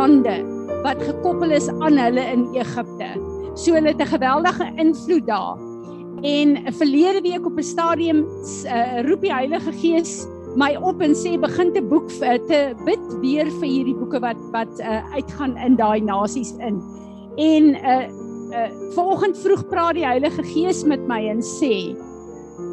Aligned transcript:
lande 0.00 0.36
wat 0.84 1.02
gekoppel 1.04 1.52
is 1.52 1.68
aan 1.68 1.98
hulle 2.00 2.22
in 2.32 2.46
Egipte. 2.56 3.10
So 3.54 3.76
hulle 3.76 3.92
het 3.92 4.00
'n 4.00 4.14
geweldige 4.16 4.66
invloed 4.76 5.26
daar. 5.26 5.58
En 6.22 6.48
verlede 6.72 7.20
week 7.20 7.46
op 7.46 7.56
'n 7.58 7.62
stadium 7.62 8.24
uh, 8.64 9.00
roep 9.08 9.20
die 9.20 9.32
Heilige 9.32 9.72
Gees 9.72 10.26
my 10.56 10.76
op 10.76 11.00
en 11.00 11.14
sê 11.14 11.38
begin 11.38 11.72
te 11.72 11.82
boek 11.82 12.10
uh, 12.22 12.38
te 12.48 12.74
bid 12.84 13.04
weer 13.20 13.46
vir 13.60 13.68
hierdie 13.68 13.94
boeke 13.94 14.20
wat 14.20 14.40
wat 14.52 14.80
uh, 14.80 15.14
uitgaan 15.14 15.56
in 15.56 15.76
daai 15.76 16.00
nasies 16.00 16.54
in. 16.58 16.82
En 17.36 17.64
uh, 17.74 18.08
uh 18.50 18.70
vanoggend 18.94 19.38
vroeg 19.38 19.68
praat 19.68 19.94
die 19.94 20.06
Heilige 20.06 20.42
Gees 20.42 20.84
met 20.84 21.06
my 21.06 21.28
en 21.28 21.42
sê 21.42 21.94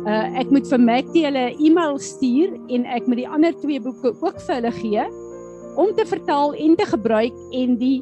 uh 0.08 0.40
ek 0.42 0.50
moet 0.50 0.68
vir 0.68 0.80
Mackie 0.80 1.26
hulle 1.26 1.46
'n 1.52 1.60
e-mail 1.66 2.00
stuur 2.00 2.50
en 2.68 2.86
ek 2.86 3.08
moet 3.08 3.18
die 3.18 3.30
ander 3.30 3.54
twee 3.62 3.80
boeke 3.80 4.16
ook 4.22 4.40
vir 4.48 4.56
hulle 4.56 4.72
gee 4.72 5.06
om 5.78 5.94
te 5.96 6.06
vertaal 6.06 6.56
en 6.58 6.76
te 6.76 6.86
gebruik 6.90 7.36
en 7.56 7.78
die 7.78 8.02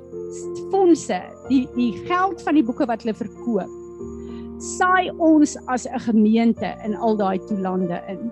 fondse, 0.71 1.19
die 1.49 1.65
die 1.75 1.91
geld 2.07 2.41
van 2.43 2.57
die 2.57 2.63
boeke 2.65 2.87
wat 2.89 3.03
hulle 3.03 3.15
verkoop, 3.17 3.71
saai 4.63 5.11
ons 5.19 5.57
as 5.67 5.85
'n 5.87 5.99
gemeente 6.07 6.73
in 6.85 6.95
al 6.95 7.15
daai 7.15 7.39
toelande 7.47 8.01
in. 8.07 8.31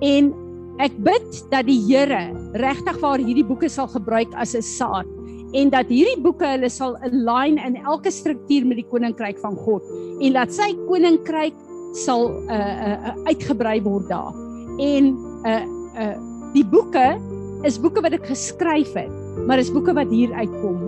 En 0.00 0.34
ek 0.78 0.92
bid 1.04 1.50
dat 1.50 1.66
die 1.66 1.80
Here 1.86 2.32
regtig 2.52 3.00
waar 3.00 3.18
hierdie 3.18 3.46
boeke 3.46 3.68
sal 3.68 3.88
gebruik 3.88 4.32
as 4.34 4.54
'n 4.54 4.62
saad 4.62 5.06
en 5.52 5.70
dat 5.70 5.86
hierdie 5.92 6.20
boeke 6.22 6.46
hulle 6.46 6.70
sal 6.70 6.96
align 7.04 7.58
in 7.58 7.76
elke 7.84 8.10
struktuur 8.10 8.66
met 8.66 8.80
die 8.80 8.88
koninkryk 8.88 9.38
van 9.38 9.56
God 9.56 9.82
en 10.20 10.32
dat 10.32 10.52
sy 10.52 10.72
koninkryk 10.88 11.54
sal 11.92 12.30
uh, 12.48 12.56
uh, 12.56 13.14
uitgebrei 13.28 13.82
word 13.84 14.08
daar. 14.08 14.32
En 14.80 15.16
uh 15.44 15.62
uh 16.00 16.16
die 16.52 16.64
boeke 16.64 17.16
is 17.64 17.78
boeke 17.78 18.02
wat 18.02 18.14
ek 18.16 18.26
geskryf 18.26 18.94
het, 18.98 19.10
maar 19.46 19.58
is 19.62 19.70
boeke 19.70 19.94
wat 19.94 20.10
hier 20.10 20.32
uitkom. 20.34 20.80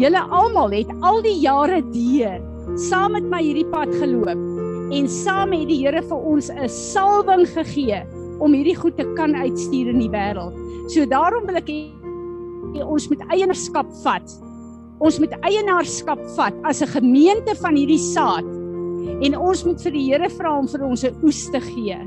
Julle 0.00 0.22
almal 0.32 0.72
het 0.72 0.90
al 1.04 1.20
die 1.24 1.36
jare 1.42 1.82
deur 1.92 2.40
saam 2.80 3.12
met 3.16 3.26
my 3.28 3.42
hierdie 3.42 3.66
pad 3.68 3.90
geloop 4.00 4.38
en 4.92 5.08
saam 5.10 5.52
het 5.56 5.66
die 5.68 5.80
Here 5.82 6.02
vir 6.02 6.20
ons 6.32 6.50
'n 6.50 6.68
salwing 6.68 7.44
gegee 7.46 8.00
om 8.40 8.54
hierdie 8.54 8.76
goed 8.76 8.96
te 8.96 9.06
kan 9.16 9.34
uitstuur 9.34 9.88
in 9.88 9.98
die 9.98 10.10
wêreld. 10.10 10.54
So 10.88 11.04
daarom 11.06 11.46
wil 11.46 11.56
ek 11.56 11.68
hê 11.68 12.82
ons 12.84 13.08
moet 13.08 13.20
eienaarskap 13.28 13.86
vat. 14.02 14.26
Ons 15.00 15.18
moet 15.18 15.32
eienaarskap 15.42 16.20
vat 16.36 16.54
as 16.64 16.82
'n 16.82 16.94
gemeente 16.98 17.54
van 17.60 17.76
hierdie 17.76 17.98
saad 17.98 18.44
en 19.22 19.36
ons 19.36 19.64
moet 19.64 19.80
vir 19.82 19.92
die 19.92 20.06
Here 20.10 20.28
vra 20.28 20.58
om 20.58 20.68
vir 20.68 20.84
ons 20.84 21.04
'n 21.04 21.14
oes 21.22 21.50
te 21.50 21.60
gee. 21.60 21.98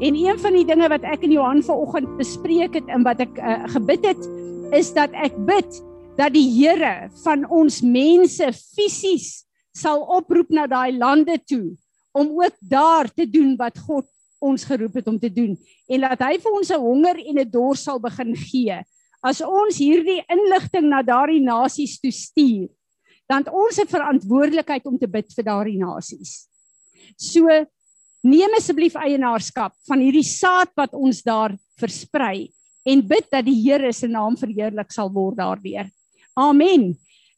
En 0.00 0.14
een 0.14 0.38
van 0.38 0.56
die 0.56 0.64
dinge 0.64 0.88
wat 0.88 1.04
ek 1.04 1.24
in 1.26 1.34
Johan 1.36 1.62
vanoggend 1.62 2.16
bespreek 2.16 2.74
het 2.78 2.88
en 2.88 3.04
wat 3.04 3.20
ek 3.20 3.38
uh, 3.38 3.64
gebid 3.74 4.06
het 4.06 4.28
is 4.72 4.92
dat 4.96 5.12
ek 5.12 5.36
bid 5.46 5.80
dat 6.16 6.32
die 6.32 6.48
Here 6.48 7.10
van 7.22 7.44
ons 7.52 7.80
mense 7.84 8.48
fisies 8.56 9.44
sal 9.76 10.04
oproep 10.16 10.52
na 10.52 10.66
daai 10.68 10.96
lande 10.96 11.38
toe 11.44 11.74
om 12.16 12.32
ook 12.40 12.56
daar 12.60 13.08
te 13.08 13.26
doen 13.28 13.54
wat 13.60 13.78
God 13.86 14.08
ons 14.42 14.64
geroep 14.66 14.98
het 15.00 15.08
om 15.08 15.18
te 15.20 15.30
doen 15.32 15.54
en 15.88 16.08
dat 16.08 16.24
hy 16.24 16.36
vir 16.40 16.52
ons 16.52 16.70
'n 16.70 16.80
honger 16.80 17.16
en 17.16 17.38
'n 17.38 17.50
dors 17.50 17.82
sal 17.82 18.00
begin 18.00 18.34
gee. 18.36 18.82
As 19.22 19.40
ons 19.40 19.78
hierdie 19.78 20.24
inligting 20.28 20.88
na 20.88 21.02
daardie 21.02 21.40
nasies 21.40 22.00
toe 22.00 22.10
stuur, 22.10 22.68
dan 23.28 23.46
ons 23.48 23.78
'n 23.78 23.86
verantwoordelikheid 23.86 24.86
om 24.86 24.98
te 24.98 25.06
bid 25.06 25.32
vir 25.32 25.44
daardie 25.44 25.78
nasies. 25.78 26.48
So 27.16 27.46
neem 28.22 28.54
asseblief 28.56 28.94
eienaarskap 28.94 29.74
van 29.88 30.02
hierdie 30.02 30.26
saad 30.26 30.70
wat 30.78 30.94
ons 30.94 31.22
daar 31.26 31.54
versprei 31.80 32.52
en 32.86 33.02
bid 33.06 33.26
dat 33.30 33.46
die 33.46 33.58
Here 33.62 33.92
se 33.94 34.08
naam 34.10 34.36
verheerlik 34.38 34.90
sal 34.94 35.10
word 35.12 35.38
daardeur. 35.38 35.88
Amen. 36.38 36.92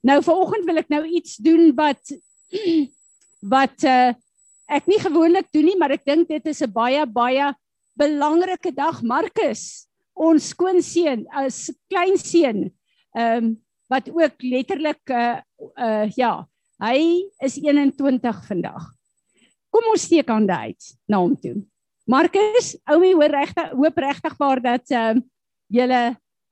Nou 0.05 0.21
vanoggend 0.23 0.69
wil 0.69 0.81
ek 0.83 0.93
nou 0.93 1.03
iets 1.09 1.37
doen 1.43 1.73
wat 1.77 2.12
wat 3.55 3.84
uh, 3.89 4.12
ek 4.73 4.89
nie 4.89 5.00
gewoonlik 5.00 5.50
doen 5.53 5.69
nie, 5.69 5.77
maar 5.81 5.93
ek 5.97 6.06
dink 6.09 6.28
dit 6.28 6.47
is 6.49 6.62
'n 6.65 6.73
baie 6.73 7.05
baie 7.06 7.53
belangrike 7.99 8.73
dag 8.75 9.03
Markus, 9.03 9.87
ons 10.15 10.50
skoonseun, 10.53 11.27
as 11.31 11.71
kleinseun, 11.91 12.71
ehm 13.15 13.44
um, 13.44 13.53
wat 13.93 14.09
ook 14.09 14.41
letterlik 14.41 15.12
uh, 15.12 15.39
uh 15.77 16.09
ja, 16.17 16.47
hy 16.81 17.28
is 17.44 17.59
21 17.61 18.41
vandag. 18.49 18.89
Kom 19.75 19.91
ons 19.91 20.05
steek 20.07 20.29
hande 20.31 20.55
uit 20.55 20.91
na 21.11 21.19
hom 21.19 21.35
toe. 21.35 21.57
Markus, 22.07 22.75
oumi 22.93 23.15
hoor 23.17 23.33
regtig 23.33 23.73
hoop 23.75 23.97
regtig 24.05 24.37
waar 24.39 24.61
dat 24.62 24.93
ehm 24.93 25.19
uh, 25.19 25.25
julle 25.75 26.01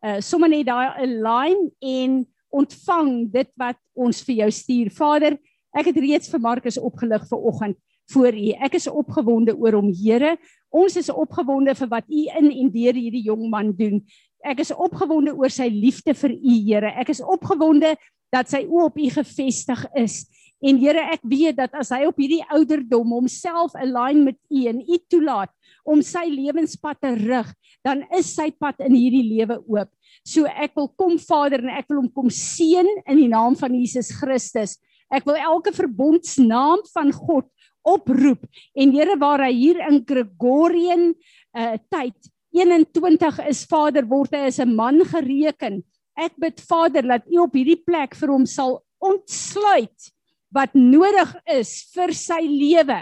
uh, 0.03 0.19
sommer 0.25 0.50
net 0.50 0.66
daai 0.66 0.88
align 1.05 1.69
en 1.78 2.15
ontvang 2.50 3.10
dit 3.31 3.50
wat 3.60 3.78
ons 3.94 4.22
vir 4.27 4.41
jou 4.41 4.49
stuur. 4.50 4.91
Vader, 4.97 5.37
ek 5.77 5.93
het 5.93 6.00
reeds 6.03 6.33
vir 6.33 6.43
Markus 6.43 6.81
opgelig 6.81 7.28
vir 7.28 7.47
oggend 7.53 7.78
voor 8.10 8.34
u. 8.34 8.49
Ek 8.66 8.75
is 8.81 8.88
opgewonde 8.91 9.54
oor 9.54 9.78
hom, 9.78 9.93
Here. 9.94 10.34
Ons 10.72 10.97
is 10.99 11.12
opgewonde 11.12 11.77
vir 11.78 11.93
wat 11.93 12.09
u 12.09 12.25
in 12.41 12.50
en 12.50 12.72
deur 12.75 12.99
hierdie 12.99 13.22
jong 13.28 13.47
man 13.53 13.71
doen. 13.77 14.00
Ek 14.43 14.65
is 14.65 14.72
opgewonde 14.75 15.37
oor 15.39 15.53
sy 15.53 15.69
liefde 15.71 16.16
vir 16.19 16.34
u, 16.34 16.56
Here. 16.66 16.93
Ek 16.99 17.12
is 17.15 17.22
opgewonde 17.22 17.94
dat 18.33 18.50
sy 18.50 18.65
oop 18.66 18.97
op 18.97 18.99
u 18.99 19.10
gefestig 19.12 19.87
is. 20.00 20.25
En 20.62 20.78
Here, 20.78 21.03
ek 21.11 21.25
weet 21.27 21.59
dat 21.59 21.73
as 21.75 21.91
hy 21.91 22.05
op 22.06 22.21
hierdie 22.23 22.45
ouderdom 22.55 23.17
homself 23.17 23.75
align 23.75 24.23
met 24.28 24.39
U 24.47 24.67
en 24.71 24.83
U 24.87 24.99
toelaat 25.11 25.50
om 25.83 26.03
sy 26.06 26.28
lewenspad 26.31 27.00
te 27.03 27.11
rig, 27.19 27.49
dan 27.83 28.05
is 28.15 28.31
sy 28.37 28.53
pad 28.55 28.78
in 28.87 28.95
hierdie 28.95 29.25
lewe 29.27 29.59
oop. 29.67 29.91
So 30.22 30.47
ek 30.47 30.77
wil 30.78 30.87
kom 30.95 31.17
Vader 31.19 31.65
en 31.65 31.72
ek 31.75 31.89
wil 31.91 32.05
hom 32.05 32.12
kom 32.15 32.31
seën 32.31 32.87
in 33.03 33.19
die 33.19 33.31
naam 33.33 33.56
van 33.59 33.75
Jesus 33.75 34.12
Christus. 34.21 34.77
Ek 35.12 35.27
wil 35.27 35.41
elke 35.41 35.75
verbondsnaam 35.75 36.87
van 36.95 37.11
God 37.17 37.51
oproep 37.83 38.47
en 38.78 38.95
Here 38.95 39.19
waar 39.19 39.43
hy 39.49 39.51
hier 39.56 39.83
in 39.89 39.99
Gregorian 40.06 41.11
uh 41.59 41.75
tyd 41.91 42.15
21 42.55 43.41
is 43.49 43.65
Vader 43.67 44.06
word 44.06 44.37
hy 44.37 44.47
as 44.47 44.61
'n 44.61 44.77
man 44.77 45.03
gereken. 45.03 45.83
Ek 46.15 46.37
bid 46.39 46.61
Vader 46.61 47.03
dat 47.03 47.27
U 47.27 47.43
op 47.49 47.55
hierdie 47.56 47.81
plek 47.83 48.15
vir 48.15 48.31
hom 48.31 48.47
sal 48.47 48.78
ontsluit 49.03 50.12
wat 50.53 50.75
nodig 50.75 51.33
is 51.59 51.83
vir 51.95 52.13
sy 52.17 52.41
lewe 52.45 53.01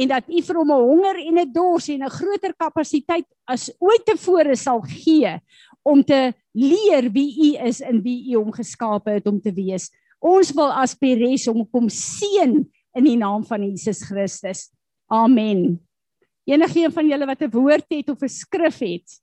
en 0.00 0.10
dat 0.12 0.28
u 0.28 0.42
vir 0.42 0.56
hom 0.56 0.70
'n 0.70 0.86
honger 0.86 1.16
en 1.18 1.38
'n 1.38 1.52
dors 1.52 1.88
en 1.88 2.02
'n 2.02 2.16
groter 2.18 2.54
kapasiteit 2.54 3.26
as 3.46 3.70
ooit 3.80 4.04
tevore 4.06 4.56
sal 4.56 4.80
gee 4.80 5.40
om 5.82 6.04
te 6.04 6.34
leer 6.52 7.10
wie 7.10 7.30
u 7.48 7.66
is 7.66 7.80
en 7.80 8.02
wie 8.02 8.32
u 8.32 8.36
hom 8.36 8.52
geskape 8.52 9.10
het 9.10 9.26
om 9.26 9.40
te 9.40 9.52
wees. 9.52 9.90
Ons 10.20 10.52
wil 10.52 10.72
aspireer 10.72 11.50
om 11.50 11.66
kom 11.70 11.88
seën 11.88 12.70
in 12.94 13.04
die 13.04 13.16
naam 13.16 13.44
van 13.44 13.62
Jesus 13.62 14.02
Christus. 14.04 14.70
Amen. 15.08 15.80
Enigeen 16.44 16.92
van 16.92 17.08
julle 17.08 17.26
wat 17.26 17.42
'n 17.42 17.50
woord 17.50 17.86
het 17.88 18.08
of 18.10 18.22
'n 18.22 18.28
skrif 18.28 18.78
het. 18.78 19.20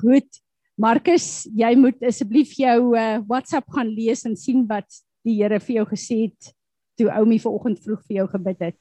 Goed. 0.00 0.47
Markus, 0.78 1.48
jy 1.58 1.72
moet 1.74 1.98
asseblief 2.06 2.52
jou 2.54 2.92
uh, 2.94 3.18
WhatsApp 3.26 3.66
gaan 3.74 3.88
lees 3.90 4.22
en 4.28 4.36
sien 4.38 4.62
wat 4.68 4.86
die 5.26 5.40
Here 5.40 5.58
vir 5.58 5.80
jou 5.80 5.86
gesê 5.90 6.18
het 6.28 6.52
toe 6.98 7.08
Oumi 7.18 7.40
vanoggend 7.42 7.80
vroeg 7.82 8.04
vir 8.06 8.20
jou 8.20 8.28
gebid 8.36 8.62
het. 8.68 8.78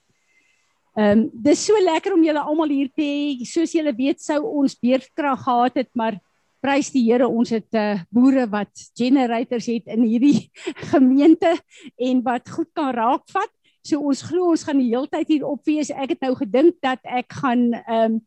Ehm 0.97 1.23
um, 1.23 1.23
dis 1.45 1.61
so 1.67 1.77
lekker 1.81 2.13
om 2.13 2.23
julle 2.25 2.41
almal 2.41 2.71
hier 2.73 2.89
te 2.89 3.05
hê. 3.05 3.45
Soos 3.45 3.73
julle 3.73 3.93
weet 3.97 4.21
sou 4.21 4.39
ons 4.45 4.77
beerdkrag 4.81 5.41
gehad 5.43 5.81
het, 5.81 5.89
maar 5.97 6.19
prys 6.61 6.89
die 6.93 7.03
Here 7.05 7.27
ons 7.29 7.49
het 7.53 7.77
uh, 7.77 8.01
boere 8.13 8.47
wat 8.49 8.71
generators 8.97 9.69
het 9.69 9.89
in 9.93 10.05
hierdie 10.05 10.49
gemeente 10.93 11.55
en 11.97 12.23
wat 12.25 12.49
goed 12.49 12.69
kan 12.77 12.93
raakvat. 12.93 13.53
So 13.85 14.05
ons 14.05 14.21
glo 14.25 14.53
ons 14.53 14.65
gaan 14.69 14.81
die 14.81 14.89
hele 14.89 15.09
tyd 15.09 15.33
hier 15.33 15.49
op 15.49 15.65
wees. 15.65 15.89
Ek 15.89 16.13
het 16.13 16.25
nou 16.25 16.33
gedink 16.37 16.77
dat 16.85 17.01
ek 17.05 17.41
gaan 17.41 17.71
ehm 17.73 18.17
um, 18.17 18.23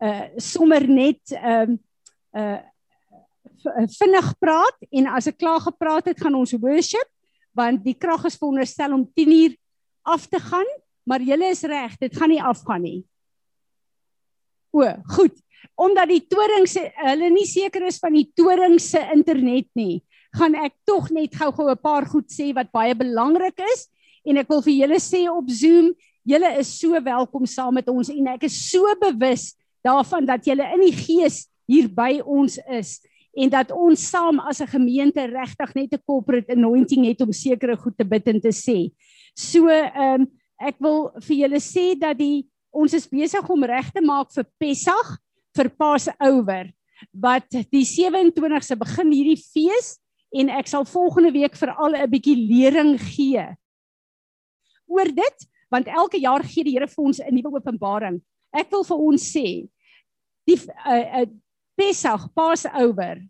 uh 0.00 0.40
sommer 0.40 0.88
net 0.88 1.36
ehm 1.36 1.76
um, 1.76 1.80
uh 2.32 2.60
vinnig 3.98 4.28
praat 4.38 4.76
en 4.90 5.06
as 5.06 5.26
ek 5.30 5.38
klaar 5.38 5.60
gepraat 5.60 6.10
het, 6.10 6.20
gaan 6.20 6.38
ons 6.38 6.56
worship 6.58 7.08
want 7.56 7.82
die 7.84 7.96
krag 7.98 8.24
is 8.28 8.38
veronderstel 8.38 8.94
om 8.94 9.04
10uur 9.18 9.56
af 10.06 10.26
te 10.30 10.38
gaan, 10.40 10.68
maar 11.02 11.22
julle 11.22 11.50
is 11.50 11.62
reg, 11.66 11.96
dit 11.98 12.14
gaan 12.16 12.30
nie 12.30 12.42
afgaan 12.42 12.84
nie. 12.84 13.00
O, 14.70 14.86
goed. 15.16 15.34
Omdat 15.74 16.12
die 16.12 16.22
toring 16.30 16.68
se 16.70 16.86
hulle 17.02 17.30
nie 17.34 17.46
seker 17.48 17.88
is 17.88 17.98
van 18.00 18.14
die 18.14 18.28
toring 18.38 18.78
se 18.80 19.02
internet 19.12 19.68
nie, 19.76 20.00
gaan 20.36 20.54
ek 20.62 20.76
tog 20.86 21.10
net 21.10 21.34
gou-gou 21.34 21.70
'n 21.70 21.82
paar 21.82 22.06
goed 22.06 22.30
sê 22.30 22.54
wat 22.54 22.70
baie 22.70 22.94
belangrik 22.94 23.58
is 23.58 23.88
en 24.24 24.38
ek 24.38 24.48
wil 24.48 24.62
vir 24.62 24.86
julle 24.86 25.00
sê 25.00 25.26
op 25.26 25.50
Zoom, 25.50 25.92
julle 26.24 26.58
is 26.60 26.70
so 26.78 26.92
welkom 27.02 27.46
saam 27.46 27.74
met 27.74 27.88
ons 27.88 28.08
en 28.08 28.26
ek 28.28 28.44
is 28.44 28.70
so 28.70 28.86
bewus 29.00 29.56
daarvan 29.82 30.26
dat 30.26 30.44
julle 30.44 30.64
in 30.74 30.80
die 30.80 30.94
gees 30.94 31.48
hier 31.66 31.88
by 31.88 32.20
ons 32.24 32.58
is 32.68 33.00
en 33.36 33.50
dat 33.50 33.70
ons 33.70 34.08
saam 34.10 34.40
as 34.40 34.60
'n 34.60 34.66
gemeente 34.66 35.22
regtig 35.26 35.74
net 35.74 35.92
'n 35.92 36.02
corporate 36.06 36.52
anointing 36.52 37.06
het 37.06 37.20
om 37.20 37.32
sekere 37.32 37.76
goed 37.76 37.96
te 37.96 38.04
bid 38.04 38.28
en 38.28 38.40
te 38.40 38.52
sê. 38.52 38.90
So 39.36 39.68
ehm 39.68 40.22
um, 40.22 40.26
ek 40.60 40.76
wil 40.78 41.10
vir 41.20 41.36
julle 41.36 41.60
sê 41.60 41.98
dat 41.98 42.18
die 42.18 42.46
ons 42.70 42.92
is 42.94 43.08
besig 43.08 43.48
om 43.50 43.64
reg 43.64 43.90
te 43.92 44.00
maak 44.00 44.32
vir 44.32 44.44
Pessach 44.58 45.18
vir 45.56 45.68
Passover 45.68 46.72
wat 47.12 47.48
die 47.72 47.84
27ste 47.84 48.76
begin 48.76 49.12
hierdie 49.12 49.40
fees 49.40 49.98
en 50.36 50.50
ek 50.50 50.68
sal 50.68 50.84
volgende 50.84 51.32
week 51.32 51.56
vir 51.56 51.70
al 51.74 51.96
'n 51.96 52.10
bietjie 52.10 52.36
lering 52.36 52.98
gee 52.98 53.46
oor 54.86 55.08
dit 55.08 55.46
want 55.70 55.86
elke 55.86 56.18
jaar 56.18 56.42
gee 56.42 56.64
die 56.66 56.74
Here 56.74 56.86
vir 56.86 57.04
ons 57.04 57.20
'n 57.20 57.34
nuwe 57.34 57.56
openbaring. 57.58 58.20
Ek 58.52 58.70
wil 58.70 58.84
vir 58.84 58.98
ons 58.98 59.22
sê 59.22 59.68
die 60.46 60.58
uh, 60.58 61.22
uh, 61.22 61.26
Pessach, 61.80 62.28
Passover, 62.36 63.22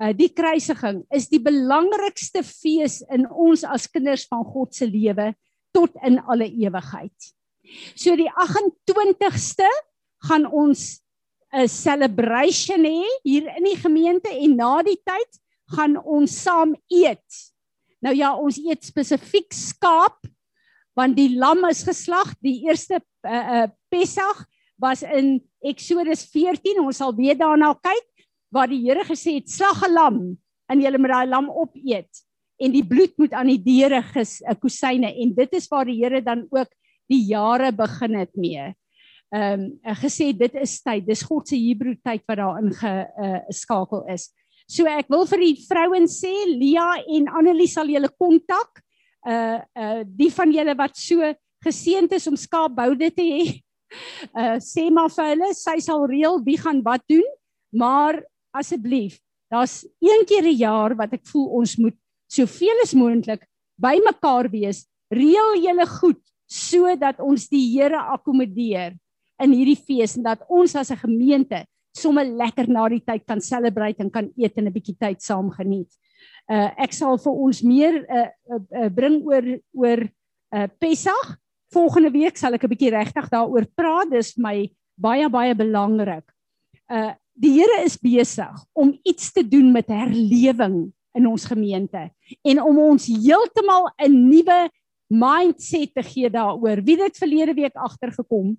uh, 0.00 0.12
die 0.16 0.30
kruisiging 0.32 1.02
is 1.12 1.28
die 1.28 1.42
belangrikste 1.44 2.40
fees 2.46 3.02
in 3.12 3.26
ons 3.28 3.66
as 3.68 3.84
kinders 3.92 4.24
van 4.30 4.46
God 4.48 4.72
se 4.72 4.88
lewe 4.88 5.34
tot 5.76 5.98
in 6.06 6.16
alle 6.24 6.48
ewigheid. 6.48 7.28
So 7.92 8.16
die 8.16 8.30
28ste 8.32 9.68
gaan 10.24 10.48
ons 10.48 11.02
'n 11.52 11.68
celebration 11.68 12.86
hê 12.86 13.04
hier 13.26 13.52
in 13.58 13.64
die 13.66 13.76
gemeente 13.76 14.30
en 14.30 14.56
na 14.56 14.82
die 14.86 14.98
tyd 15.04 15.40
gaan 15.76 15.98
ons 15.98 16.32
saam 16.42 16.76
eet. 16.88 17.28
Nou 18.00 18.14
ja, 18.14 18.32
ons 18.34 18.56
eet 18.56 18.84
spesifiek 18.84 19.52
skaap 19.52 20.24
want 20.96 21.16
die 21.16 21.36
lam 21.36 21.64
is 21.68 21.82
geslag. 21.84 22.32
Die 22.40 22.64
eerste 22.64 23.02
uh, 23.26 23.30
uh 23.30 23.66
Pessach 23.90 24.46
was 24.80 25.02
in 25.02 25.38
Eksodus 25.62 26.24
14. 26.32 26.80
Ons 26.80 27.00
sal 27.02 27.14
weer 27.16 27.36
daarna 27.38 27.74
kyk 27.76 28.26
waar 28.50 28.70
die 28.70 28.82
Here 28.82 29.04
gesê 29.04 29.36
het 29.38 29.48
slag 29.50 29.84
'n 29.86 29.94
lam 29.94 30.18
en 30.70 30.80
jy 30.80 30.90
moet 30.96 31.12
daai 31.14 31.28
lam 31.28 31.50
opeet 31.50 32.10
en 32.60 32.72
die 32.72 32.84
bloed 32.84 33.14
moet 33.18 33.32
aan 33.32 33.46
die 33.46 33.62
deure 33.62 34.02
ges 34.02 34.42
'n 34.42 34.56
kusyne 34.56 35.12
en 35.12 35.34
dit 35.34 35.52
is 35.54 35.68
waar 35.68 35.84
die 35.84 36.00
Here 36.02 36.20
dan 36.20 36.46
ook 36.50 36.68
die 37.08 37.24
jare 37.28 37.72
begin 37.72 38.14
het 38.18 38.36
mee 38.36 38.74
ehm 39.30 39.60
um, 39.62 39.94
gesê 40.02 40.32
dit 40.34 40.54
is 40.58 40.80
tyd, 40.82 41.06
dis 41.06 41.22
God 41.22 41.46
se 41.46 41.58
Hebreë 41.58 42.00
tyd 42.02 42.22
wat 42.26 42.38
daarin 42.40 42.72
geskakel 42.74 44.02
uh, 44.02 44.14
is. 44.14 44.26
So 44.66 44.86
ek 44.90 45.10
wil 45.10 45.22
vir 45.30 45.44
die 45.44 45.56
vrouens 45.68 46.16
sê 46.18 46.32
Lia 46.50 46.96
en 47.06 47.28
Annelie 47.38 47.70
sal 47.70 47.90
julle 47.90 48.10
kontak. 48.18 48.82
Uh 49.22 49.62
uh 49.78 50.02
die 50.02 50.30
van 50.34 50.50
julle 50.50 50.74
wat 50.74 50.98
so 50.98 51.22
geseënd 51.62 52.14
is 52.16 52.26
om 52.26 52.38
skaapboude 52.38 53.10
te 53.14 53.22
hê. 53.22 53.44
Uh 54.34 54.58
sê 54.72 54.90
maar 54.90 55.10
vir 55.10 55.32
hulle, 55.32 55.50
sy 55.54 55.78
sal 55.80 56.06
reël 56.06 56.40
wie 56.46 56.58
gaan 56.58 56.82
wat 56.86 57.02
doen, 57.10 57.26
maar 57.72 58.22
asseblief, 58.56 59.18
daar's 59.50 59.84
een 60.00 60.26
keer 60.26 60.46
'n 60.46 60.58
jaar 60.58 60.94
wat 60.96 61.12
ek 61.12 61.26
voel 61.26 61.46
ons 61.60 61.76
moet 61.76 61.96
soveel 62.30 62.78
as 62.82 62.94
moontlik 62.94 63.46
bymekaar 63.80 64.50
wees. 64.50 64.86
Reël 65.10 65.58
julle 65.58 65.86
goed 65.86 66.22
sodat 66.50 67.20
ons 67.22 67.48
die 67.48 67.66
Here 67.74 67.98
akkommodeer 68.14 68.96
in 69.40 69.52
hierdie 69.54 69.78
fees 69.78 70.16
en 70.18 70.26
dat 70.26 70.42
ons 70.48 70.74
as 70.74 70.90
'n 70.90 71.02
gemeente 71.06 71.64
sommer 71.96 72.24
lekker 72.24 72.68
na 72.68 72.88
die 72.88 73.02
tyd 73.02 73.26
kan 73.26 73.40
celebrate 73.40 74.00
en 74.00 74.10
kan 74.10 74.30
eet 74.36 74.58
en 74.58 74.66
'n 74.66 74.72
bietjie 74.72 74.98
tyd 74.98 75.22
saam 75.22 75.50
geniet. 75.50 75.90
Uh 76.48 76.70
ek 76.78 76.92
sal 76.92 77.18
vir 77.18 77.32
ons 77.32 77.62
meer 77.62 77.94
uh, 78.08 78.28
uh, 78.50 78.84
uh 78.84 78.88
bring 78.88 79.22
oor 79.26 79.44
oor 79.74 80.00
uh 80.54 80.68
Pessach. 80.78 81.38
Volgende 81.70 82.10
week 82.10 82.36
sal 82.36 82.54
ek 82.54 82.64
'n 82.64 82.72
bietjie 82.72 82.90
regtig 82.90 83.28
daaroor 83.30 83.66
praat. 83.74 84.10
Dis 84.10 84.36
my 84.36 84.68
baie 84.98 85.28
baie 85.30 85.54
belangrik. 85.54 86.26
Uh 86.90 87.14
die 87.40 87.56
Here 87.56 87.84
is 87.86 87.96
besig 87.96 88.52
om 88.76 88.90
iets 89.02 89.32
te 89.32 89.40
doen 89.40 89.72
met 89.72 89.88
herlewing 89.88 90.92
in 91.16 91.26
ons 91.26 91.46
gemeente 91.48 92.10
en 92.44 92.60
om 92.60 92.78
ons 92.78 93.06
heeltemal 93.06 93.88
'n 93.96 94.28
nuwe 94.28 94.68
mindset 95.08 95.94
te 95.94 96.02
gee 96.02 96.28
daaroor. 96.30 96.82
Wie 96.84 97.00
het 97.00 97.16
verlede 97.16 97.54
week 97.54 97.74
agtergekom? 97.74 98.58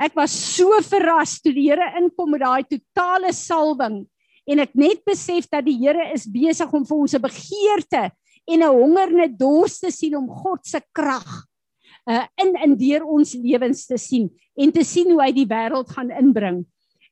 Ek 0.00 0.14
was 0.14 0.32
so 0.32 0.80
verras 0.82 1.40
toe 1.40 1.52
die 1.52 1.70
Here 1.70 1.96
inkom 1.98 2.30
met 2.30 2.40
daai 2.40 2.64
totale 2.64 3.32
salwing 3.32 4.06
en 4.46 4.58
ek 4.58 4.74
net 4.74 5.04
besef 5.04 5.48
dat 5.48 5.64
die 5.64 5.78
Here 5.78 6.12
is 6.12 6.26
besig 6.26 6.72
om 6.72 6.84
vir 6.84 6.96
ons 6.96 7.14
'n 7.14 7.22
begeerte 7.22 8.10
en 8.46 8.62
'n 8.62 8.68
honger 8.68 9.08
en 9.08 9.20
'n 9.30 9.36
dors 9.36 9.78
te 9.78 9.90
sien 9.90 10.16
om 10.16 10.28
God 10.28 10.66
se 10.66 10.80
krag 10.92 11.46
uh 12.10 12.26
in 12.42 12.54
in 12.64 12.76
deur 12.80 13.06
ons 13.06 13.34
lewens 13.38 13.86
te 13.86 13.98
sien 13.98 14.28
en 14.56 14.72
te 14.72 14.84
sien 14.84 15.10
hoe 15.12 15.22
hy 15.22 15.32
die 15.32 15.48
wêreld 15.48 15.90
gaan 15.94 16.10
inbring. 16.10 16.64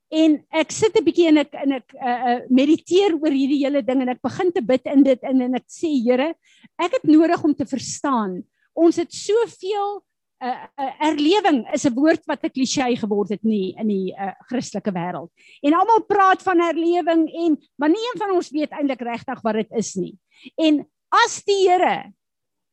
En 0.09 0.39
ek 0.57 0.73
sit 0.73 0.97
'n 0.97 1.05
bietjie 1.05 1.29
en 1.29 1.39
ek 1.45 1.53
en 1.53 1.73
ek 1.77 1.95
uh, 1.95 2.41
mediteer 2.49 3.13
oor 3.15 3.33
hierdie 3.33 3.61
hele 3.61 3.83
ding 3.85 4.01
en 4.03 4.09
ek 4.15 4.23
begin 4.25 4.53
te 4.53 4.65
bid 4.65 4.87
in 4.89 5.05
dit 5.05 5.21
in 5.29 5.43
en 5.45 5.55
ek 5.55 5.69
sê 5.69 5.91
Here, 6.01 6.33
ek 6.81 6.97
het 6.97 7.05
nodig 7.05 7.45
om 7.45 7.55
te 7.55 7.69
verstaan. 7.69 8.41
Ons 8.73 8.97
het 8.97 9.13
soveel 9.13 10.01
'n 10.41 10.47
uh, 10.47 10.65
uh, 10.79 10.93
erlewing 11.11 11.67
is 11.75 11.85
'n 11.85 11.95
woord 11.95 12.25
wat 12.27 12.45
'n 12.45 12.55
klisjé 12.55 12.97
geword 12.97 13.31
het 13.31 13.45
nie 13.45 13.75
in 13.77 13.89
die 13.89 14.15
uh, 14.15 14.33
Christelike 14.49 14.93
wêreld. 14.95 15.31
En 15.63 15.75
almal 15.75 16.07
praat 16.07 16.43
van 16.43 16.61
erlewing 16.61 17.29
en 17.29 17.59
maar 17.77 17.91
nie 17.91 18.01
een 18.01 18.19
van 18.19 18.31
ons 18.33 18.51
weet 18.51 18.73
eintlik 18.73 19.03
regtig 19.03 19.43
wat 19.43 19.55
dit 19.55 19.71
is 19.77 19.95
nie. 19.95 20.15
En 20.57 20.87
as 21.11 21.43
die 21.45 21.69
Here 21.69 22.15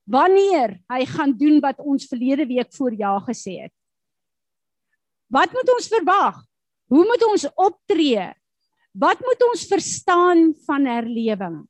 wanneer 0.06 0.78
hy 0.92 1.02
gaan 1.10 1.34
doen 1.38 1.60
wat 1.64 1.82
ons 1.82 2.08
verlede 2.10 2.46
week 2.48 2.72
voor 2.78 2.94
jaar 2.94 3.22
gesê 3.26 3.66
het. 3.66 3.74
Wat 5.34 5.52
moet 5.54 5.70
ons 5.74 5.90
verwag? 5.90 6.42
Hoe 6.94 7.06
moet 7.06 7.24
ons 7.26 7.48
optree? 7.58 8.30
Wat 8.94 9.20
moet 9.20 9.42
ons 9.50 9.66
verstaan 9.68 10.52
van 10.68 10.86
herlewing? 10.88 11.64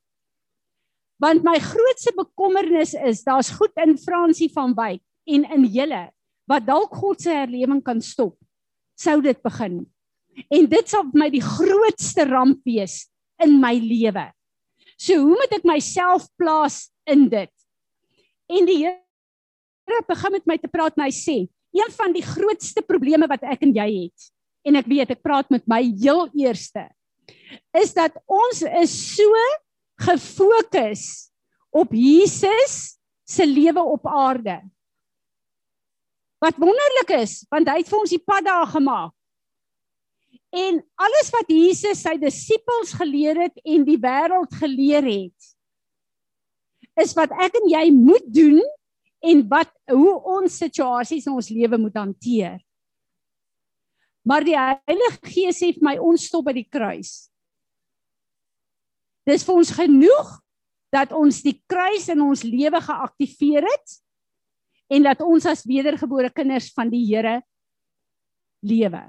Want 1.16 1.46
my 1.48 1.56
grootste 1.58 2.12
bekommernis 2.16 2.92
is 2.94 3.24
daar's 3.24 3.50
goed 3.56 3.72
in 3.80 3.96
Fransie 3.98 4.50
van 4.52 4.76
Wyk 4.76 5.00
en 5.32 5.48
in 5.56 5.64
julle 5.72 6.04
wat 6.46 6.66
dalk 6.68 6.92
God 6.94 7.24
se 7.24 7.32
herlewing 7.32 7.80
kan 7.82 7.98
stop, 8.04 8.36
sou 8.94 9.18
dit 9.24 9.38
begin. 9.42 9.80
En 10.52 10.68
dit 10.70 10.88
sal 10.92 11.06
vir 11.08 11.22
my 11.24 11.30
die 11.32 11.42
grootste 11.42 12.28
ramp 12.28 12.60
wees 12.68 13.06
in 13.42 13.56
my 13.58 13.74
lewe. 13.80 14.28
So 15.00 15.18
hoe 15.24 15.34
moet 15.40 15.56
ek 15.56 15.66
myself 15.66 16.28
plaas 16.38 16.86
in 17.08 17.26
dit? 17.32 17.50
En 18.50 18.68
die 18.68 18.78
Here 18.84 20.02
begin 20.08 20.34
met 20.34 20.46
my 20.50 20.56
te 20.58 20.70
praat 20.70 20.96
en 20.98 21.04
hy 21.06 21.12
sê, 21.14 21.36
een 21.76 21.92
van 21.94 22.14
die 22.14 22.24
grootste 22.24 22.82
probleme 22.82 23.28
wat 23.30 23.44
ek 23.46 23.62
en 23.66 23.74
jy 23.76 23.86
het, 24.06 24.28
en 24.66 24.78
ek 24.80 24.88
weet 24.90 25.12
ek 25.14 25.22
praat 25.22 25.50
met 25.54 25.66
my 25.70 25.82
heel 25.84 26.26
eerste, 26.34 26.88
is 27.76 27.94
dat 27.94 28.16
ons 28.26 28.62
is 28.82 28.94
so 29.14 29.42
gefokus 30.06 31.30
op 31.74 31.94
Jesus 31.94 32.96
se 33.26 33.46
lewe 33.46 33.82
op 33.82 34.06
aarde 34.10 34.60
Wat 36.42 36.58
wonderlik 36.60 37.14
is, 37.22 37.40
want 37.50 37.68
hy 37.70 37.80
het 37.80 37.88
vir 37.88 38.02
ons 38.02 38.12
die 38.12 38.22
pad 38.22 38.44
daar 38.44 38.68
gemaak. 38.68 39.12
En 40.56 40.78
alles 41.00 41.30
wat 41.34 41.50
Jesus 41.50 42.02
sy 42.04 42.14
disippels 42.20 42.92
geleer 42.96 43.40
het 43.46 43.56
en 43.64 43.84
die 43.88 43.98
wêreld 44.00 44.52
geleer 44.60 45.04
het, 45.04 45.48
is 47.00 47.14
wat 47.16 47.32
ek 47.42 47.58
en 47.60 47.68
jy 47.70 47.84
moet 47.94 48.26
doen 48.32 48.62
en 49.26 49.42
wat 49.50 49.72
hoe 49.90 50.14
ons 50.36 50.58
situasies 50.62 51.26
in 51.26 51.36
ons 51.36 51.50
lewe 51.52 51.78
moet 51.80 51.96
hanteer. 51.98 52.58
Maar 54.26 54.46
die 54.46 54.56
Heilige 54.58 55.20
Gees 55.30 55.60
sê 55.62 55.70
vir 55.74 55.84
my 55.86 55.96
ons 56.02 56.26
stop 56.26 56.48
by 56.48 56.56
die 56.56 56.66
kruis. 56.66 57.28
Dis 59.26 59.44
vir 59.46 59.58
ons 59.58 59.70
genoeg 59.74 60.32
dat 60.94 61.12
ons 61.14 61.42
die 61.44 61.56
kruis 61.70 62.08
in 62.12 62.22
ons 62.24 62.44
lewe 62.46 62.80
geaktiveer 62.82 63.66
het 63.66 63.96
en 64.90 65.06
dat 65.06 65.22
ons 65.26 65.46
as 65.50 65.64
wedergebore 65.66 66.30
kinders 66.34 66.70
van 66.74 66.90
die 66.90 67.02
Here 67.08 67.40
lewe. 68.66 69.02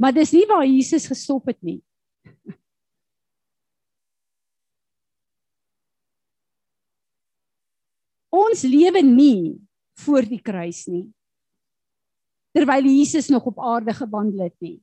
Maar 0.00 0.16
dis 0.16 0.32
nie 0.34 0.46
waar 0.50 0.64
Jesus 0.66 1.06
gestop 1.08 1.48
het 1.52 1.60
nie. 1.62 1.80
Ons 8.32 8.64
lewe 8.64 9.02
nie 9.04 9.60
voor 10.00 10.24
die 10.24 10.40
kruis 10.40 10.86
nie. 10.88 11.04
Terwyl 12.56 12.88
Jesus 12.88 13.28
nog 13.32 13.44
op 13.48 13.60
aarde 13.60 13.92
gewandel 13.96 14.48
het 14.48 14.56
nie. 14.64 14.78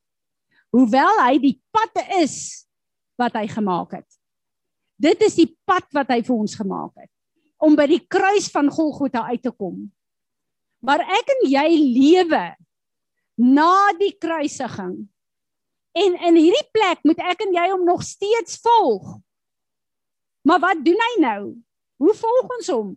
Hoewel 0.69 1.21
hy 1.25 1.37
die 1.41 1.55
pad 1.73 1.97
is 2.19 2.65
wat 3.17 3.33
hy 3.37 3.47
gemaak 3.49 3.97
het. 3.97 4.09
Dit 4.99 5.21
is 5.25 5.37
die 5.39 5.49
pad 5.65 5.87
wat 5.95 6.11
hy 6.13 6.21
vir 6.25 6.35
ons 6.35 6.57
gemaak 6.59 6.93
het 6.99 7.11
om 7.59 7.75
by 7.75 7.89
die 7.91 7.99
kruis 8.07 8.47
van 8.53 8.69
Golgotha 8.71 9.25
uit 9.33 9.41
te 9.43 9.51
kom. 9.51 9.89
Maar 10.79 11.03
ek 11.11 11.31
en 11.33 11.41
jy 11.51 11.65
lewe 11.75 12.43
na 13.35 13.91
die 13.99 14.13
kruisiging. 14.15 14.93
En 15.99 16.15
in 16.29 16.37
hierdie 16.39 16.69
plek 16.71 17.03
moet 17.03 17.19
ek 17.33 17.43
en 17.43 17.51
jy 17.57 17.65
hom 17.73 17.83
nog 17.87 18.05
steeds 18.07 18.61
volg. 18.63 19.17
Maar 20.47 20.63
wat 20.63 20.85
doen 20.85 21.03
hy 21.03 21.11
nou? 21.19 21.41
Hoe 21.99 22.15
volg 22.15 22.55
ons 22.59 22.71
hom? 22.71 22.93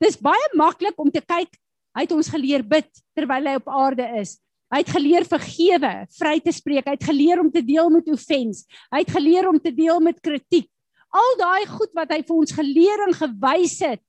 Dis 0.00 0.16
baie 0.16 0.48
maklik 0.56 0.98
om 1.00 1.10
te 1.12 1.20
kyk. 1.20 1.52
Hy 1.96 2.06
het 2.06 2.14
ons 2.14 2.30
geleer 2.30 2.62
bid 2.64 2.88
terwyl 3.18 3.50
hy 3.50 3.56
op 3.58 3.68
aarde 3.68 4.06
is. 4.20 4.38
Hy 4.70 4.84
het 4.84 4.92
geleer 4.94 5.24
vergewe, 5.26 5.92
vry 6.14 6.36
te 6.40 6.52
spreek. 6.54 6.86
Hy 6.86 6.94
het 6.94 7.08
geleer 7.08 7.40
om 7.42 7.50
te 7.50 7.62
deel 7.66 7.90
met 7.90 8.06
offens. 8.08 8.62
Hy 8.94 9.02
het 9.02 9.10
geleer 9.10 9.48
om 9.50 9.58
te 9.58 9.72
deel 9.74 9.98
met 10.04 10.20
kritiek 10.22 10.70
al 11.10 11.36
daai 11.38 11.66
goed 11.66 11.92
wat 11.98 12.12
hy 12.14 12.22
vir 12.22 12.36
ons 12.36 12.54
geleer 12.54 13.04
en 13.06 13.16
gewys 13.16 13.78
het, 13.82 14.02